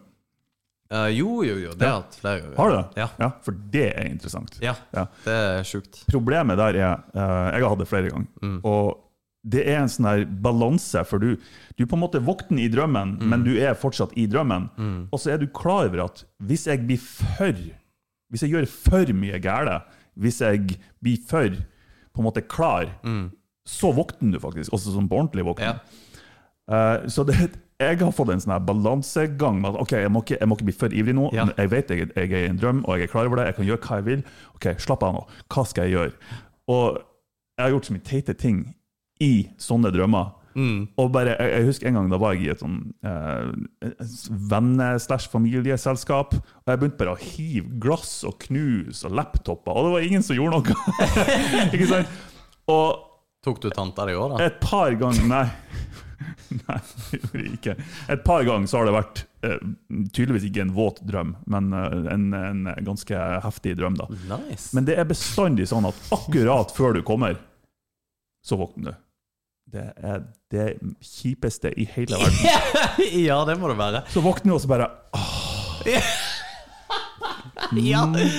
Uh, 0.90 1.06
jo, 1.14 1.44
jo, 1.46 1.56
jo. 1.62 1.72
Det 1.78 1.86
har 1.86 1.90
Ja. 1.90 1.96
jeg 1.96 2.04
hatt 2.04 2.16
flere 2.20 2.40
ganger. 2.42 2.58
Har 2.58 2.70
du 2.70 2.76
det? 2.76 3.10
Ja. 3.20 3.30
For 3.46 3.52
det 3.74 3.88
er 3.96 4.06
interessant. 4.10 4.58
Ja, 4.62 4.76
Ja. 4.94 5.06
det 5.26 5.34
er 5.34 5.64
sjukt. 5.64 6.04
Problemet 6.10 6.58
der 6.58 6.76
er 6.82 6.94
uh, 7.14 7.54
Jeg 7.54 7.62
har 7.62 7.70
hatt 7.70 7.80
det 7.84 7.88
flere 7.88 8.10
ganger. 8.10 8.28
Mm. 8.42 8.60
Og 8.66 8.98
det 9.48 9.62
er 9.72 9.78
en 9.80 9.88
sånn 9.92 10.06
her 10.10 10.26
balanse, 10.44 11.00
for 11.08 11.20
du, 11.24 11.38
du 11.80 11.86
på 11.88 11.96
en 11.96 12.02
måte 12.04 12.20
våkner 12.20 12.66
i 12.66 12.70
drømmen, 12.74 13.18
Mm. 13.22 13.30
men 13.32 13.44
du 13.46 13.54
er 13.58 13.74
fortsatt 13.80 14.12
i 14.20 14.26
drømmen. 14.28 14.66
Og 15.12 15.20
så 15.20 15.32
er 15.34 15.38
du 15.40 15.48
klar 15.48 15.88
over 15.88 16.04
at 16.06 16.26
hvis 16.44 16.66
jeg 16.68 16.86
blir 16.88 16.98
for 17.00 17.54
Hvis 18.30 18.44
jeg 18.44 18.52
gjør 18.52 18.68
for 18.70 19.14
mye 19.14 19.40
gale, 19.42 19.80
hvis 20.20 20.42
jeg 20.42 20.76
blir 21.02 21.18
for 21.28 21.50
på 22.14 22.22
en 22.22 22.28
måte 22.28 22.44
klar, 22.48 22.92
så 23.66 23.90
våkner 23.96 24.34
du 24.36 24.40
faktisk. 24.40 24.74
Også 24.74 24.92
sånn 24.94 25.08
på 25.10 25.18
ordentlig 25.18 25.46
våkner. 25.48 25.80
Uh, 26.70 27.08
så 27.10 27.24
det, 27.26 27.34
jeg 27.82 27.98
har 27.98 28.12
fått 28.14 28.30
en 28.30 28.42
sånn 28.44 28.54
her 28.54 28.62
balansegang 28.68 29.58
med 29.64 29.72
at 29.74 29.82
ok, 29.82 29.92
jeg 30.04 30.12
må, 30.14 30.22
ikke, 30.22 30.38
jeg 30.38 30.48
må 30.52 30.56
ikke 30.60 30.68
bli 30.68 30.76
for 30.78 30.94
ivrig 30.94 31.16
nå. 31.18 31.30
Ja. 31.34 31.48
Jeg 31.58 31.72
vet 31.72 31.90
jeg, 31.90 32.10
jeg 32.14 32.30
er 32.32 32.44
i 32.46 32.50
en 32.52 32.60
drøm, 32.62 32.84
og 32.86 33.00
jeg 33.00 33.08
er 33.08 33.12
klar 33.16 33.26
over 33.26 33.40
det. 33.42 33.48
Jeg 33.50 33.56
kan 33.58 33.66
gjøre 33.72 33.82
hva 33.88 33.98
jeg 34.02 34.06
vil. 34.12 34.24
Ok, 34.60 34.68
Slapp 34.84 35.04
av 35.08 35.16
nå. 35.16 35.24
Hva 35.50 35.64
skal 35.66 35.88
jeg 35.88 35.96
gjøre? 35.96 36.14
Og 36.70 37.00
jeg 37.58 37.64
har 37.66 37.74
gjort 37.74 37.90
så 37.90 37.96
mye 37.96 38.06
teite 38.12 38.36
ting 38.38 38.60
i 39.24 39.50
sånne 39.60 39.92
drømmer. 39.96 40.36
Og 41.00 41.12
bare, 41.14 41.36
jeg, 41.40 41.52
jeg 41.54 41.68
husker 41.70 41.88
en 41.88 41.98
gang 42.00 42.08
da 42.12 42.18
var 42.20 42.34
jeg 42.36 42.42
i 42.44 42.50
et 42.52 42.60
sånn 42.60 42.80
eh, 43.06 43.52
venne-slash-familieselskap, 44.52 46.34
og 46.36 46.72
jeg 46.74 46.82
begynte 46.82 47.00
bare 47.00 47.14
å 47.16 47.22
hive 47.22 47.70
glass 47.82 48.24
og 48.28 48.40
knus 48.44 49.06
og 49.08 49.16
laptoper, 49.20 49.72
og 49.72 49.88
det 49.88 49.94
var 49.94 50.08
ingen 50.10 50.26
som 50.26 50.36
gjorde 50.36 50.60
noe. 50.60 50.74
ikke 51.76 51.90
sant? 51.94 52.18
Og 52.70 53.06
Tok 53.40 53.62
du 53.64 53.70
tanta 53.72 54.04
di 54.04 54.18
òg, 54.20 54.34
da? 54.34 54.38
et 54.50 54.58
par 54.60 54.92
ganger 55.00 55.30
Nei. 55.30 55.46
Nei, 56.66 56.80
det 56.82 57.20
gjorde 57.22 57.40
jeg 57.40 57.54
ikke. 57.56 57.76
Et 58.12 58.24
par 58.26 58.42
ganger 58.44 58.68
så 58.68 58.82
har 58.82 58.90
det 58.90 58.96
vært 58.98 59.22
eh, 59.48 59.60
tydeligvis 60.12 60.48
ikke 60.50 60.64
en 60.66 60.74
våt 60.76 61.00
drøm, 61.08 61.36
men 61.54 61.70
eh, 61.78 62.10
en, 62.12 62.26
en 62.36 62.66
ganske 62.84 63.16
heftig 63.46 63.78
drøm. 63.80 63.96
da. 64.02 64.10
Nice. 64.34 64.74
Men 64.76 64.90
det 64.90 64.98
er 65.00 65.08
bestandig 65.08 65.70
sånn 65.72 65.88
at 65.88 65.96
akkurat 66.16 66.74
før 66.76 66.98
du 66.98 67.02
kommer, 67.08 67.38
så 68.44 68.60
våkner 68.60 68.92
du. 68.92 68.98
Det 69.70 69.86
er 70.02 70.24
det 70.52 70.68
kjipeste 71.06 71.70
i 71.78 71.86
hele 71.96 72.18
verden. 72.22 73.10
ja, 73.22 73.38
det 73.46 73.56
må 73.62 73.70
det 73.70 73.78
være. 73.80 74.04
Så 74.10 74.24
våkner 74.26 74.54
du 74.54 74.58
og 74.58 74.64
så 74.64 74.72
bare 74.72 74.90
Ja. 75.90 76.02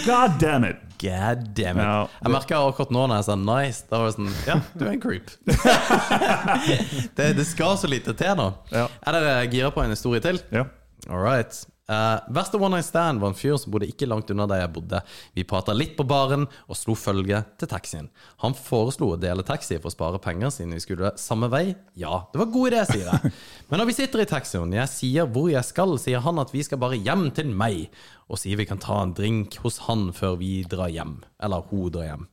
God 0.06 0.40
damn 0.40 0.64
it! 0.64 0.80
God 1.00 1.44
damn 1.54 1.78
it. 1.78 1.84
Ja, 1.86 2.00
jeg 2.20 2.32
merka 2.34 2.58
akkurat 2.66 2.90
nå 2.92 3.04
når 3.08 3.20
jeg 3.20 3.26
sa 3.30 3.36
nice, 3.40 3.84
da 3.88 4.00
var 4.02 4.10
det 4.10 4.16
sånn 4.18 4.32
Ja, 4.48 4.56
du 4.76 4.82
er 4.84 4.90
en 4.92 5.00
creep. 5.00 5.30
det, 7.16 7.28
det 7.38 7.46
skal 7.48 7.78
så 7.80 7.88
lite 7.88 8.12
til 8.18 8.34
nå. 8.36 8.50
Ja. 8.74 8.84
Er 9.06 9.16
dere 9.16 9.46
gira 9.52 9.70
på 9.72 9.80
en 9.84 9.94
historie 9.94 10.20
til? 10.24 10.42
Ja. 10.52 10.66
All 11.08 11.22
right. 11.24 11.62
Eh, 11.90 12.18
verste 12.30 12.54
one 12.60 12.76
night 12.76 12.86
stand 12.86 13.18
var 13.18 13.32
en 13.32 13.34
fyr 13.38 13.56
som 13.58 13.72
bodde 13.74 13.88
ikke 13.90 14.06
langt 14.06 14.28
unna 14.30 14.44
der 14.46 14.60
jeg 14.62 14.70
bodde. 14.76 15.00
Vi 15.34 15.42
prata 15.48 15.74
litt 15.74 15.96
på 15.98 16.04
baren 16.06 16.44
og 16.70 16.76
slo 16.78 16.94
følge 16.94 17.40
til 17.58 17.70
taxien. 17.72 18.06
Han 18.44 18.54
foreslo 18.54 19.08
å 19.12 19.18
dele 19.18 19.42
taxi 19.48 19.74
for 19.80 19.90
å 19.90 19.94
spare 19.96 20.20
penger 20.22 20.52
siden 20.54 20.76
vi 20.76 20.84
skulle 20.84 21.10
samme 21.18 21.48
vei. 21.50 21.64
Ja, 21.98 22.20
det 22.30 22.38
var 22.44 22.52
god 22.54 22.70
idé, 22.70 22.84
sier 22.92 23.08
jeg. 23.10 23.32
Men 23.72 23.82
når 23.82 23.90
vi 23.90 23.96
sitter 23.98 24.22
i 24.22 24.28
taxien, 24.30 24.76
jeg 24.78 24.92
sier 24.92 25.26
hvor 25.34 25.48
jeg 25.50 25.66
skal, 25.66 25.96
sier 25.98 26.22
han 26.22 26.38
at 26.44 26.54
vi 26.54 26.62
skal 26.68 26.78
bare 26.84 27.00
hjem 27.00 27.26
til 27.34 27.50
meg, 27.50 27.88
og 28.30 28.38
sier 28.38 28.60
vi 28.60 28.68
kan 28.70 28.78
ta 28.78 29.00
en 29.02 29.16
drink 29.18 29.58
hos 29.64 29.80
han 29.88 30.12
før 30.14 30.38
vi 30.38 30.60
drar 30.70 30.92
hjem. 30.94 31.16
Eller 31.42 31.66
hun 31.72 31.90
drar 31.90 32.06
hjem. 32.12 32.28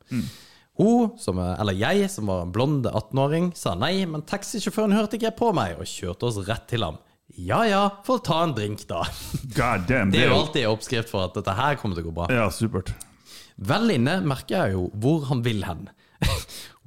Hun, 0.78 1.16
som, 1.18 1.40
er- 1.42 1.56
eller 1.64 1.74
jeg, 1.74 2.06
som 2.14 2.30
var 2.30 2.44
en 2.46 2.52
blond 2.54 2.86
18-åring, 2.86 3.50
sa 3.58 3.74
nei, 3.74 4.04
men 4.06 4.22
taxisjåføren 4.30 4.94
hørte 4.94 5.18
ikke 5.18 5.34
på 5.40 5.50
meg 5.58 5.80
og 5.82 5.90
kjørte 5.90 6.30
oss 6.30 6.38
rett 6.46 6.68
til 6.70 6.86
ham. 6.86 7.00
Ja 7.36 7.66
ja, 7.68 7.82
få 8.08 8.18
ta 8.24 8.44
en 8.44 8.54
drink, 8.56 8.86
da. 8.88 9.04
God 9.56 9.88
damn. 9.90 10.12
Det 10.12 10.24
er 10.24 10.32
jo 10.32 10.40
alltid 10.40 10.68
oppskrift 10.70 11.12
for 11.12 11.28
at 11.28 11.36
dette 11.38 11.54
her 11.58 11.76
kommer 11.82 11.98
til 11.98 12.06
å 12.06 12.10
gå 12.10 12.16
bra. 12.22 12.28
Ja, 12.34 12.48
supert. 12.54 12.94
Vel 13.58 13.92
inne 13.98 14.20
merker 14.26 14.62
jeg 14.68 14.78
jo 14.78 14.88
hvor 15.02 15.26
han 15.32 15.44
vil 15.46 15.64
hen. 15.68 15.88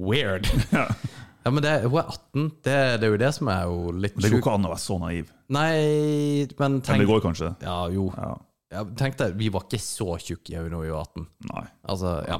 Weird. 0.01 0.49
Ja. 0.73 0.89
Ja, 1.41 1.51
men 1.51 1.65
det, 1.65 1.71
hun 1.87 1.97
er 1.97 2.09
18. 2.13 2.49
Det, 2.65 2.77
det 3.01 3.07
er 3.07 3.15
jo 3.15 3.19
det 3.21 3.31
som 3.33 3.49
er 3.49 3.63
jo 3.65 3.93
litt 3.97 4.17
Det 4.21 4.29
går 4.29 4.43
ikke 4.43 4.53
an 4.59 4.69
å 4.69 4.73
være 4.75 4.83
så 4.83 4.99
naiv. 5.01 5.31
Nei, 5.57 5.71
men 6.53 6.59
Men 6.61 6.81
tenk 6.85 7.01
det 7.05 7.09
går 7.09 7.23
kanskje. 7.25 7.55
Ja, 7.65 7.79
jo. 7.93 8.11
Ja. 8.17 8.35
Ja, 8.71 8.85
tenk 8.95 9.17
deg, 9.19 9.33
vi 9.35 9.49
var 9.51 9.65
ikke 9.67 9.81
så 9.83 10.15
tjukke 10.23 10.53
i 10.53 10.59
øynene 10.61 10.77
da 10.77 10.83
vi 10.85 10.93
var 10.95 11.09
18. 11.09 11.25
Nei. 11.49 11.65
Altså, 11.91 12.13
ja. 12.29 12.37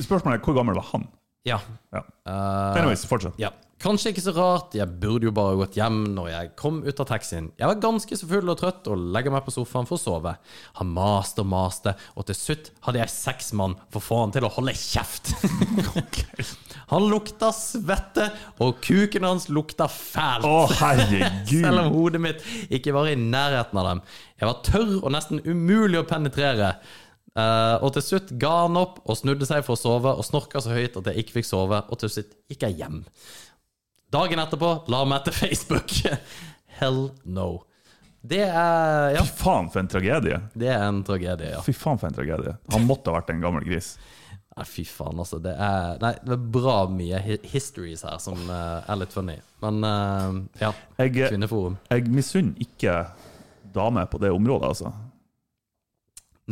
Spørsmålet 0.00 0.38
er 0.38 0.46
hvor 0.46 0.56
gammel 0.56 0.78
var 0.78 0.86
han? 0.94 1.04
Ja. 1.44 1.58
Ja. 1.92 2.00
Uh, 2.24 2.78
Anyways, 2.78 3.02
fortsett. 3.10 3.36
Ja. 3.42 3.50
Kanskje 3.82 4.12
ikke 4.12 4.22
så 4.24 4.32
rart, 4.36 4.74
jeg 4.78 4.86
burde 5.02 5.26
jo 5.26 5.32
bare 5.34 5.56
gått 5.58 5.76
hjem 5.76 6.04
når 6.14 6.28
jeg 6.30 6.50
kom 6.60 6.78
ut 6.86 7.00
av 7.02 7.08
taxien. 7.08 7.50
Jeg 7.58 7.68
var 7.68 7.80
ganske 7.82 8.16
så 8.16 8.28
full 8.30 8.52
og 8.52 8.58
trøtt 8.60 8.86
og 8.92 9.08
legger 9.14 9.34
meg 9.34 9.44
på 9.44 9.54
sofaen 9.54 9.88
for 9.88 9.98
å 9.98 10.02
sove. 10.02 10.34
Han 10.78 10.92
maste 10.94 11.42
og 11.42 11.50
maste, 11.50 11.96
og 12.14 12.28
til 12.28 12.38
slutt 12.38 12.70
hadde 12.86 13.02
jeg 13.02 13.12
seks 13.12 13.52
mann 13.58 13.76
for 13.88 14.00
å 14.00 14.06
få 14.06 14.20
han 14.22 14.34
til 14.36 14.46
å 14.46 14.52
holde 14.54 14.76
kjeft. 14.78 15.34
Han 16.90 17.06
lukta 17.08 17.48
svette, 17.56 18.26
og 18.62 18.76
kuken 18.84 19.24
hans 19.24 19.46
lukta 19.48 19.86
fælt. 19.88 20.44
Å, 20.44 20.66
Selv 21.48 21.80
om 21.80 21.94
hodet 21.94 22.20
mitt 22.20 22.44
ikke 22.68 22.92
var 22.94 23.08
i 23.08 23.16
nærheten 23.16 23.80
av 23.80 23.88
dem. 23.88 24.02
Jeg 24.36 24.50
var 24.50 24.60
tørr 24.66 24.92
og 25.00 25.08
nesten 25.14 25.40
umulig 25.48 26.02
å 26.02 26.06
penetrere. 26.08 26.74
Uh, 27.34 27.80
og 27.82 27.96
til 27.96 28.04
slutt 28.06 28.28
ga 28.38 28.52
han 28.66 28.76
opp 28.78 29.00
og 29.08 29.16
snudde 29.18 29.48
seg 29.48 29.64
for 29.66 29.74
å 29.74 29.80
sove 29.80 30.12
og 30.14 30.22
snorka 30.22 30.60
så 30.62 30.70
høyt 30.76 31.00
at 31.00 31.08
jeg 31.10 31.24
ikke 31.24 31.40
fikk 31.40 31.48
sove, 31.48 31.80
og 31.88 31.98
til 31.98 32.12
slutt 32.12 32.36
gikk 32.52 32.68
jeg 32.68 32.78
hjem. 32.84 33.00
Dagen 34.14 34.38
etterpå 34.42 34.72
la 34.92 35.04
meg 35.10 35.24
til 35.26 35.34
Facebook. 35.34 35.94
Hell 36.78 37.08
no. 37.26 37.48
Det 38.24 38.40
er 38.46 39.14
Ja, 39.18 39.22
Fy 39.26 39.34
faen, 39.42 39.66
for 39.72 39.82
en 39.82 39.88
tragedie. 39.90 40.38
det 40.56 40.68
er 40.72 40.84
en 40.86 41.02
tragedie, 41.04 41.50
ja. 41.56 41.62
Fy 41.64 41.74
faen, 41.76 41.98
for 42.00 42.08
en 42.08 42.16
tragedie. 42.16 42.54
Han 42.72 42.86
måtte 42.88 43.10
ha 43.12 43.18
vært 43.18 43.34
en 43.34 43.42
gammel 43.42 43.66
gris. 43.66 43.94
Nei, 44.54 44.64
fy 44.70 44.84
faen, 44.86 45.18
altså. 45.18 45.40
Det 45.42 45.52
er, 45.52 45.98
nei, 46.00 46.12
det 46.22 46.36
er 46.36 46.44
bra 46.56 46.76
mye 46.94 47.18
histories 47.50 48.04
her 48.06 48.20
som 48.22 48.38
uh, 48.46 48.86
er 48.86 49.00
litt 49.02 49.12
funny. 49.12 49.34
Men 49.64 49.82
uh, 49.84 50.38
ja. 50.62 50.70
Jeg, 51.02 51.16
Kvinneforum. 51.34 51.76
jeg 51.90 52.06
misunner 52.14 52.62
ikke 52.62 52.94
damer 53.74 54.06
på 54.08 54.22
det 54.22 54.30
området, 54.32 54.70
altså. 54.70 54.94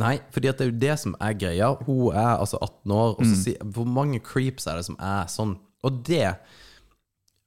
Nei, 0.03 0.17
fordi 0.33 0.49
det 0.51 0.65
er 0.65 0.71
jo 0.71 0.79
det 0.81 0.97
som 0.99 1.15
er 1.21 1.35
greia. 1.37 1.71
Hun 1.87 2.11
er 2.11 2.35
altså 2.41 2.59
18 2.59 2.91
år, 2.97 3.15
og 3.15 3.25
så 3.29 3.39
si, 3.39 3.55
hvor 3.75 3.87
mange 3.87 4.19
creeps 4.25 4.67
er 4.67 4.81
det 4.81 4.87
som 4.89 4.97
er 4.99 5.29
sånn? 5.31 5.55
Og 5.85 6.03
det 6.07 6.35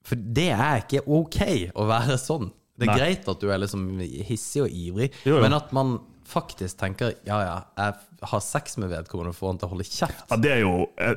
For 0.06 0.16
det 0.38 0.48
er 0.54 0.84
ikke 0.84 1.02
ok 1.06 1.40
å 1.74 1.86
være 1.90 2.16
sånn. 2.22 2.50
Det 2.76 2.86
er 2.86 2.92
Nei. 2.92 2.98
greit 3.00 3.28
at 3.32 3.40
du 3.42 3.48
er 3.50 3.58
liksom 3.62 3.86
hissig 4.28 4.62
og 4.66 4.70
ivrig, 4.76 5.10
Jo, 5.24 5.38
jo. 5.38 5.42
men 5.42 5.54
at 5.56 5.70
man 5.76 5.96
faktisk 6.26 6.76
tenker 6.80 7.14
ja, 7.24 7.36
ja, 7.46 7.54
jeg 7.78 8.26
har 8.32 8.40
sex 8.44 8.76
med 8.82 8.90
vedkommende 8.92 9.32
for 9.34 9.48
han 9.52 9.58
til 9.62 9.68
å 9.68 9.72
holde 9.76 9.86
kjeft. 9.88 10.26
Ja, 10.30 10.36
det 10.42 10.50
er 10.56 10.60
jo 10.64 10.72
eh, 11.00 11.14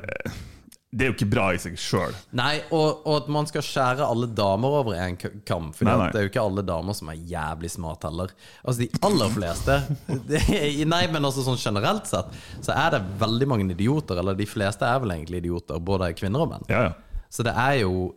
Det 0.90 1.04
er 1.04 1.10
jo 1.10 1.14
ikke 1.18 1.28
bra 1.30 1.44
i 1.54 1.58
seg 1.62 1.76
sjøl. 1.78 2.14
Nei, 2.34 2.62
og, 2.74 3.02
og 3.06 3.12
at 3.20 3.28
man 3.30 3.46
skal 3.50 3.62
skjære 3.62 4.06
alle 4.08 4.26
damer 4.34 4.78
over 4.80 4.96
en 4.98 5.18
k- 5.20 5.30
kam. 5.46 5.68
For 5.76 5.86
Nei, 5.86 5.94
nei. 6.00 6.08
det 6.14 6.18
er 6.18 6.24
jo 6.26 6.30
ikke 6.32 6.42
alle 6.48 6.64
damer 6.66 6.96
som 6.98 7.12
er 7.12 7.20
jævlig 7.30 7.70
smart 7.76 8.06
heller. 8.08 8.32
Altså 8.64 8.82
De 8.86 8.88
aller 9.06 9.30
fleste 9.36 9.76
er, 10.40 10.80
Nei, 10.90 11.02
men 11.12 11.28
altså 11.28 11.44
sånn 11.46 11.60
generelt 11.62 12.10
sett 12.10 12.32
så 12.64 12.74
er 12.74 12.96
det 12.96 13.04
veldig 13.20 13.46
mange 13.52 13.68
idioter. 13.76 14.18
Eller 14.22 14.34
de 14.40 14.48
fleste 14.50 14.88
er 14.88 14.98
vel 15.04 15.14
egentlig 15.18 15.44
idioter, 15.44 15.78
både 15.78 16.10
kvinner 16.18 16.46
og 16.48 16.54
menn. 16.56 16.66
Ja, 16.72 16.88
ja. 16.88 16.96
Så 17.30 17.44
det 17.46 17.52
er 17.54 17.76
jo 17.84 18.08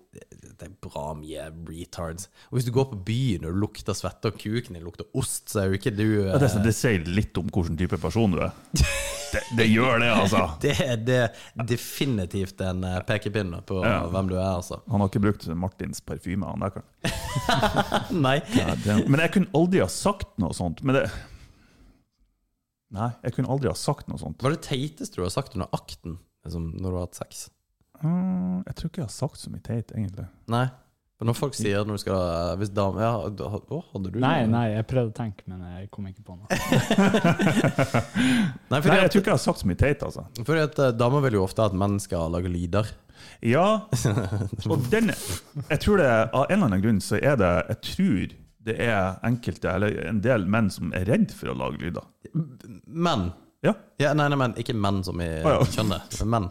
Det 0.41 0.65
er 0.67 0.71
bra 0.81 1.11
mye 1.17 1.43
retards. 1.67 2.27
Og 2.49 2.57
hvis 2.57 2.65
du 2.65 2.71
går 2.73 2.85
på 2.91 2.97
byen 3.05 3.43
og 3.49 3.57
lukter 3.61 3.93
svette, 3.97 4.29
og 4.31 4.37
kuken 4.41 4.77
din 4.77 4.83
lukter 4.85 5.05
ost, 5.17 5.49
så 5.51 5.63
er 5.63 5.65
jo 5.71 5.77
ikke 5.77 5.91
du 5.93 6.05
eh, 6.23 6.29
Ja, 6.31 6.37
Det, 6.41 6.49
det 6.65 6.73
sier 6.77 7.03
litt 7.09 7.37
om 7.41 7.49
hvilken 7.51 7.77
type 7.79 7.97
person 8.01 8.31
du 8.33 8.39
er. 8.45 8.53
Det, 8.73 9.41
det 9.57 9.65
gjør 9.67 9.97
det, 10.03 10.09
altså. 10.13 10.43
det, 10.63 10.73
er 10.85 10.97
det 11.01 11.17
er 11.25 11.67
definitivt 11.73 12.61
en 12.65 12.83
eh, 12.85 12.99
pekepinne 13.09 13.61
på 13.65 13.81
Ja. 13.83 13.99
hvem 14.13 14.29
du 14.31 14.35
er, 14.37 14.49
altså. 14.61 14.79
Han 14.93 15.01
har 15.03 15.09
ikke 15.11 15.23
brukt 15.25 15.47
Martins 15.57 16.01
parfyme, 16.05 16.45
han 16.47 16.63
der 16.63 16.75
karen. 16.77 16.87
Nei. 18.27 18.37
Men 19.09 19.19
jeg 19.25 19.33
kunne 19.35 19.51
aldri 19.57 19.81
ha 19.83 19.89
sagt 19.91 20.37
noe 20.41 20.53
sånt. 20.57 20.81
Men 20.85 21.01
det 21.01 21.05
Nei, 22.93 23.09
jeg 23.25 23.33
kunne 23.39 23.49
aldri 23.49 23.71
ha 23.71 23.77
sagt 23.77 24.05
noe 24.11 24.21
sånt. 24.21 24.37
Hva 24.37 24.51
er 24.51 24.55
det 24.59 24.67
teiteste 24.67 25.17
du 25.17 25.23
har 25.25 25.33
sagt 25.33 25.55
under 25.57 25.69
akten 25.73 26.19
liksom, 26.45 26.69
når 26.77 26.85
du 26.93 26.97
har 26.99 27.07
hatt 27.07 27.17
sex? 27.23 27.47
Mm, 28.03 28.63
Jeg 28.67 28.75
tror 28.75 28.89
ikke 28.91 29.01
jeg 29.03 29.07
har 29.09 29.13
sagt 29.15 29.39
så 29.39 29.51
mye 29.53 29.63
teit, 29.63 29.91
egentlig. 29.95 30.25
Nei. 30.51 30.65
For 31.21 31.29
når 31.29 31.35
folk 31.37 31.53
sier 31.55 31.83
når 31.85 31.99
du 31.99 32.01
skal 32.01 32.57
Hvis 32.57 32.71
dame 32.73 32.99
Ja, 32.99 33.11
da- 33.29 33.45
å, 33.53 33.77
hadde 33.93 34.09
du 34.11 34.17
Nei, 34.19 34.47
nei, 34.49 34.63
jeg 34.73 34.87
prøvde 34.89 35.11
å 35.11 35.15
tenke, 35.15 35.43
men 35.47 35.61
jeg 35.77 35.91
kom 35.93 36.07
ikke 36.09 36.23
på 36.25 36.35
noe. 36.35 36.47
Nei, 38.73 38.79
Nei, 38.79 38.81
jeg 38.81 39.05
at, 39.05 39.11
tror 39.13 39.21
ikke 39.21 39.31
jeg 39.31 39.37
har 39.37 39.43
sagt 39.43 39.61
så 39.61 39.69
mye 39.69 39.79
teit, 39.79 40.03
altså. 40.05 40.25
fordi 40.41 40.63
at 40.65 40.79
eh, 40.81 40.93
damer 40.97 41.23
vil 41.27 41.37
jo 41.37 41.43
ofte 41.45 41.65
at 41.67 41.75
menn 41.77 41.99
skal 42.01 42.33
lage 42.33 42.49
lyder. 42.51 42.89
Ja, 43.45 43.85
og 44.71 44.89
den 44.91 45.11
Jeg 45.13 45.79
tror 45.85 46.01
det 46.01 46.09
av 46.09 46.47
en 46.49 46.57
eller 46.57 46.65
annen 46.71 46.83
grunn 46.83 46.99
så 47.03 47.15
er 47.21 47.37
det 47.39 47.51
Jeg 47.69 47.79
tror 47.93 48.33
det 48.63 48.75
er 48.79 49.17
enkelte, 49.27 49.67
eller 49.75 49.97
en 50.07 50.21
del 50.23 50.45
menn 50.47 50.69
som 50.71 50.93
er 50.95 51.03
redd 51.09 51.33
for 51.35 51.51
å 51.51 51.55
lage 51.59 51.81
lyder. 51.83 52.05
Menn. 52.87 53.29
Ja. 53.63 53.73
Ja, 53.99 54.13
nei, 54.15 54.29
nei, 54.31 54.37
men 54.39 54.53
ikke 54.59 54.75
menn 54.75 55.01
som 55.07 55.19
i 55.23 55.27
Å, 55.43 55.57
ja. 55.57 55.65
kjønnet, 55.77 56.15
menn. 56.31 56.47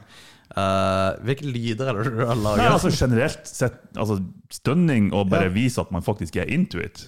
Eh, 0.53 1.11
hvilke 1.25 1.47
lyder 1.49 1.89
er 1.89 1.97
det 2.03 2.11
du 2.13 2.19
har 2.27 2.37
Nei, 2.37 2.67
altså 2.69 2.91
generelt 2.93 3.47
sett 3.49 3.79
altså, 3.97 4.19
Stønning 4.53 5.07
og 5.17 5.31
bare 5.33 5.47
Ja. 5.49 5.53
vise 5.55 5.81
at 5.81 5.89
man 5.95 6.03
faktisk 6.05 6.37
er 6.37 6.45
into 6.53 6.77
it. 6.79 7.07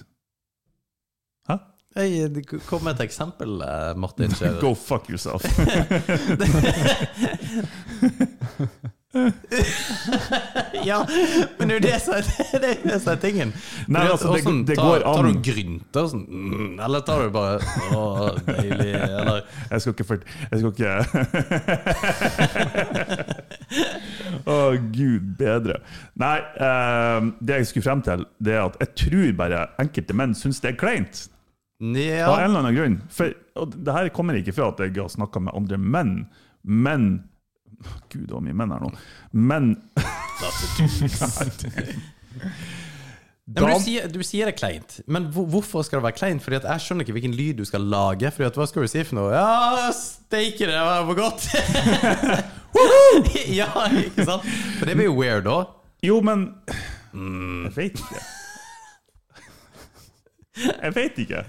Hæ? 1.49 1.59
Hey, 1.95 2.25
kom 2.65 2.83
med 2.83 2.95
et 2.97 3.05
eksempel, 3.05 3.61
eh, 3.61 3.93
Martin. 3.95 4.33
Go 4.63 4.73
fuck 4.73 5.09
yourself. 5.09 5.45
ja, 10.89 10.97
men 11.57 11.69
det 11.69 11.75
er 11.75 11.77
jo 11.77 11.83
det 11.85 11.99
som 12.03 12.13
er, 12.17 12.25
det 12.61 12.69
er, 12.69 12.79
det 12.83 12.95
er 12.99 13.19
tingen. 13.21 13.53
Nei, 13.87 14.03
altså, 14.11 14.33
det- 14.33 14.43
sånn, 14.43 14.61
det 14.67 14.75
tar, 14.75 14.83
går 14.89 15.05
an. 15.07 15.15
Tar 15.15 15.23
du 15.29 15.33
grynter 15.45 16.09
sånn, 16.11 16.25
mm, 16.27 16.73
eller 16.85 16.99
tar 17.07 17.23
du 17.23 17.29
bare 17.35 17.55
Å, 17.95 18.01
deilig, 18.49 18.91
eller 18.99 19.37
Jeg 19.71 19.77
skal 19.85 19.93
ikke 19.95 20.07
fort... 20.09 20.23
Jeg 20.51 20.57
skal 20.59 20.71
ikke 20.73 20.93
Å, 24.51 24.57
gud 24.93 25.23
bedre. 25.39 25.79
Nei, 26.21 26.35
eh, 26.67 27.29
det 27.41 27.61
jeg 27.61 27.69
skulle 27.71 27.87
frem 27.87 28.01
til, 28.05 28.25
det 28.43 28.53
er 28.57 28.65
at 28.67 28.75
jeg 28.83 28.91
tror 29.05 29.31
bare 29.39 29.63
enkelte 29.81 30.13
menn 30.17 30.35
syns 30.37 30.59
det 30.63 30.73
er 30.73 30.77
kleint. 30.79 31.15
Av 31.81 31.87
en 32.39 32.49
eller 32.49 32.61
annen 32.61 32.75
grunn. 32.77 32.97
For, 33.11 33.33
det 33.75 33.95
her 33.95 34.11
kommer 34.15 34.37
ikke 34.39 34.53
fra 34.55 34.69
at 34.71 34.79
jeg 34.83 34.95
har 34.99 35.09
snakka 35.11 35.41
med 35.43 35.55
andre 35.57 35.77
menn, 35.81 36.13
men 36.63 37.07
Gud, 38.11 38.25
det 38.27 38.33
var 38.35 38.43
mye 38.45 38.57
menn 38.57 38.73
her 38.75 38.83
nå. 38.85 38.91
Men 39.31 39.73
da, 39.95 40.51
men 43.45 43.61
du, 43.61 43.83
sier, 43.83 44.07
du 44.09 44.21
sier 44.25 44.49
det 44.49 44.55
kleint, 44.57 44.97
men 45.05 45.27
hvor, 45.33 45.45
hvorfor 45.53 45.85
skal 45.85 45.99
det 45.99 46.07
være 46.07 46.17
kleint? 46.17 46.41
Fordi 46.43 46.57
at 46.57 46.65
Jeg 46.65 46.81
skjønner 46.85 47.05
ikke 47.05 47.15
hvilken 47.19 47.35
lyd 47.37 47.59
du 47.61 47.65
skal 47.69 47.85
lage. 47.85 48.31
Fordi 48.33 48.47
at 48.49 48.57
Hva 48.59 48.65
skal 48.69 48.85
du 48.85 48.91
si 48.91 49.03
for 49.05 49.19
noe? 49.19 49.29
Ja, 49.35 49.91
steike, 49.93 50.65
det 50.65 50.79
var 50.81 51.05
for 51.05 51.19
godt! 51.19 51.45
ja, 53.59 53.69
ikke 54.01 54.25
sant? 54.27 54.47
For 54.79 54.89
det 54.89 54.97
blir 54.97 55.09
jo 55.09 55.15
weird 55.19 55.45
da. 55.47 55.59
Jo, 56.05 56.19
men 56.25 56.47
Jeg 57.13 57.71
vet 57.77 58.01
ikke. 58.01 58.25
Jeg 60.81 60.95
vet 60.95 61.23
ikke. 61.25 61.43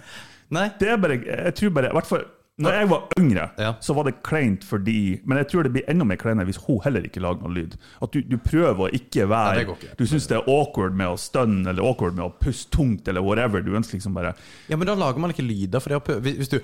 Nei? 0.55 0.69
Det 0.79 0.91
er 0.93 1.01
bare 1.03 1.19
Jeg 1.27 1.55
tror 1.59 1.73
bare 1.75 1.91
I 1.91 1.97
hvert 1.97 2.07
fall 2.11 2.25
når 2.59 2.73
jeg 2.73 2.89
var 2.89 3.03
yngre, 3.21 3.51
Ja. 3.61 3.73
så 3.85 3.93
var 3.95 4.05
det 4.09 4.15
kleint 4.25 4.63
fordi 4.65 5.21
Men 5.29 5.37
jeg 5.39 5.49
tror 5.51 5.63
det 5.67 5.73
blir 5.75 5.85
enda 5.93 6.05
mer 6.09 6.17
kleinere 6.17 6.47
hvis 6.49 6.57
hun 6.67 6.79
heller 6.85 7.05
ikke 7.05 7.21
lager 7.21 7.43
noe 7.45 7.53
lyd. 7.53 7.75
At 8.01 8.13
du, 8.13 8.23
du 8.23 8.39
prøver 8.41 8.87
å 8.87 8.93
ikke 8.97 9.27
være 9.29 9.65
Nei, 9.67 9.75
ikke. 9.75 9.91
Du 9.99 10.07
syns 10.09 10.27
det 10.31 10.39
er 10.39 10.49
awkward 10.49 10.97
med 10.97 11.07
å 11.13 11.19
stønne 11.21 11.69
eller 11.69 11.85
awkward 11.85 12.17
med 12.17 12.25
å 12.25 12.33
puste 12.41 12.71
tungt 12.73 13.09
eller 13.13 13.21
whatever. 13.21 13.61
Du 13.61 13.75
ønsker 13.77 13.99
liksom 13.99 14.17
bare 14.17 14.33
Ja, 14.71 14.77
men 14.81 14.89
da 14.89 14.95
lager 14.97 15.21
man 15.21 15.35
ikke 15.35 15.45
lyder. 15.45 15.81
For 15.85 15.93
det 15.93 16.01
å 16.01 16.21
hvis 16.25 16.49
du 16.49 16.61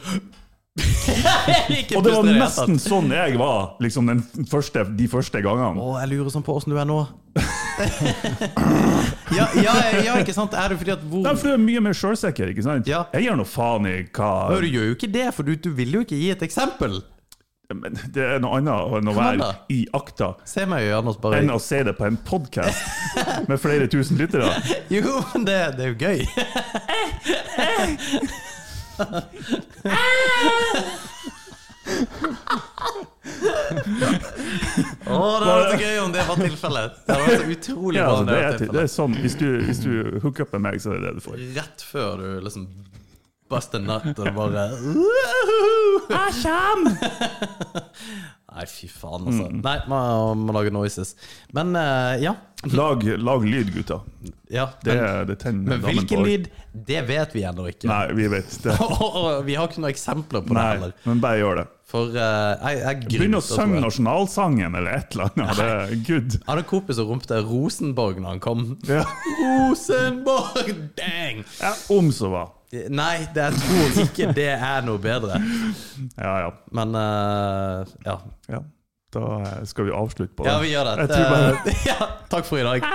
Og 1.97 2.05
det 2.07 2.13
var 2.15 2.25
nesten 2.25 2.79
sånn 2.81 3.11
jeg 3.13 3.37
var 3.37 3.75
liksom 3.85 4.07
den 4.09 4.23
første, 4.49 4.87
de 4.97 5.09
første 5.13 5.43
gangene. 5.45 5.77
Å, 5.77 5.99
jeg 6.01 6.15
lurer 6.15 6.33
sånn 6.33 6.47
på 6.47 6.57
åssen 6.57 6.73
du 6.73 6.79
er 6.81 6.89
nå. 6.89 7.03
ja, 9.37 9.47
ja, 9.57 9.75
ja, 10.05 10.17
ikke 10.21 10.35
sant? 10.37 10.55
Er 10.59 10.73
det 10.73 10.79
fordi 10.83 10.93
at 10.95 11.05
hvor 11.09 11.25
Nei, 11.25 11.33
for 11.39 11.49
du 11.49 11.55
er 11.55 11.63
mye 11.63 11.81
mer 11.85 11.97
sjølsikker? 11.97 12.53
Ja. 12.89 13.05
Jeg 13.15 13.23
gir 13.27 13.39
noe 13.39 13.49
faen 13.49 13.89
i 13.89 13.97
hva 14.13 14.31
Men 14.51 14.63
Du 14.65 14.69
gjør 14.69 14.87
jo 14.91 14.95
ikke 14.99 15.13
det, 15.15 15.29
for 15.37 15.43
du, 15.49 15.53
du 15.57 15.71
vil 15.77 15.91
jo 15.97 16.01
ikke 16.05 16.19
gi 16.19 16.31
et 16.35 16.43
eksempel. 16.45 17.01
Men 17.73 17.97
Det 18.13 18.25
er 18.35 18.41
noe 18.43 18.59
annet 18.59 18.99
enn 18.99 19.09
å 19.09 19.15
være 19.17 19.47
i 19.73 19.79
akta 19.97 20.35
Se 20.49 20.67
meg 20.69 20.85
i 20.85 20.91
øynene 20.93 21.15
bare 21.23 21.39
enn 21.41 21.55
å 21.55 21.61
se 21.63 21.81
det 21.87 21.95
på 21.97 22.05
en 22.05 22.19
podkast 22.21 22.83
med 23.49 23.57
flere 23.63 23.87
tusen 23.93 24.17
lyttere. 24.21 24.51
Jo, 24.93 25.23
men 25.33 25.43
det, 25.49 25.59
det 25.79 25.83
er 25.87 25.91
jo 25.93 25.99
gøy. 26.03 26.21
Å, 35.03 35.05
det 35.13 35.13
hadde 35.13 35.49
vært 35.49 35.73
så 35.73 35.79
gøy 35.83 35.97
om 36.03 36.13
det 36.15 36.23
var 36.29 36.37
tilfellet. 36.41 36.91
Det 37.07 37.15
hadde 37.17 37.27
vært 37.27 37.43
så 37.43 37.47
utrolig 37.57 37.99
Ja, 37.99 38.05
bra 38.07 38.13
altså, 38.17 38.33
det, 38.33 38.39
er, 38.47 38.51
det 38.77 38.83
er 38.83 38.91
sånn, 38.93 39.15
hvis 39.25 39.37
du, 39.41 39.49
hvis 39.67 39.81
du 39.85 39.91
hooker 40.25 40.43
opp 40.47 40.53
med 40.59 40.63
meg, 40.69 40.75
så 40.83 40.87
er 40.93 40.97
det 41.01 41.05
det 41.09 41.15
du 41.19 41.23
får. 41.27 41.35
Rett 41.59 41.79
før 41.89 42.11
du 42.23 42.29
liksom 42.47 42.63
bust 43.53 43.71
a 43.77 43.79
nut, 43.83 44.17
og 44.17 44.25
jeg 44.27 44.33
kommer 46.45 46.93
Nei, 48.53 48.67
fy 48.69 48.85
faen, 48.93 49.25
altså. 49.31 49.47
Mm. 49.49 49.63
Nei, 49.65 49.79
man 49.89 50.37
må 50.45 50.53
lage 50.53 50.69
noises. 50.75 51.15
Men 51.57 51.73
uh, 51.73 52.21
ja. 52.21 52.35
Lag, 52.77 53.01
lag 53.17 53.41
lyd, 53.49 53.71
gutta. 53.73 53.97
ja 54.53 54.69
Det, 54.85 54.93
men, 54.93 55.25
det 55.31 55.37
tenner 55.41 55.73
men 55.73 55.81
hvilken 55.87 56.21
på. 56.21 56.27
lyd, 56.27 56.51
det 56.91 57.01
vet 57.09 57.33
vi 57.33 57.47
ennå 57.49 57.65
ikke. 57.71 57.89
Nei, 57.89 58.13
vi 58.19 58.27
vet 58.35 58.53
det. 58.67 58.77
Og 59.09 59.41
vi 59.49 59.57
har 59.57 59.65
ikke 59.71 59.81
noen 59.81 59.95
eksempler 59.95 60.45
på 60.45 60.53
det 60.59 60.65
heller. 60.69 60.93
men 61.09 61.17
bare 61.25 61.41
gjør 61.41 61.55
det. 61.63 61.67
For 61.93 62.09
uh, 62.17 62.57
jeg, 62.73 62.79
jeg 62.81 63.05
Begynn 63.05 63.37
å 63.37 63.43
synge 63.45 63.77
nasjonalsangen 63.85 64.73
eller 64.79 64.95
et 64.97 65.13
eller 65.13 65.29
annet. 65.29 65.59
Det 65.59 65.67
er 65.69 65.91
good. 66.07 66.31
Jeg 66.39 66.47
hadde 66.47 66.63
en 66.65 66.69
kompis 66.71 66.97
som 66.97 67.11
ropte 67.11 67.37
Rosenborg 67.45 68.17
når 68.23 68.29
han 68.31 68.41
kom. 68.47 68.61
Ja. 68.89 69.05
Rosenborg! 69.43 70.71
Dang! 70.97 71.45
Ja, 71.61 71.73
om 71.93 72.09
så 72.17 72.33
var. 72.33 72.49
Nei, 72.73 73.29
det, 73.37 73.45
jeg 73.51 73.61
tror 73.61 74.01
ikke 74.07 74.33
det 74.33 74.55
er 74.55 74.81
noe 74.87 74.97
bedre. 75.03 75.37
Ja, 76.17 76.47
ja. 76.47 76.51
Men 76.73 76.97
uh, 76.97 77.85
ja. 78.07 78.17
ja. 78.49 78.63
Da 79.13 79.25
skal 79.69 79.85
vi 79.91 79.93
avslutte 79.93 80.33
på 80.33 80.45
det. 80.47 80.53
Ja, 80.55 80.57
vi 80.65 80.73
gjør 80.73 80.89
det. 80.89 81.05
Tror 81.13 81.29
bare 81.29 81.53
ja, 81.91 82.01
takk 82.33 82.49
for 82.49 82.57
i 82.57 82.65
dag. 82.65 82.81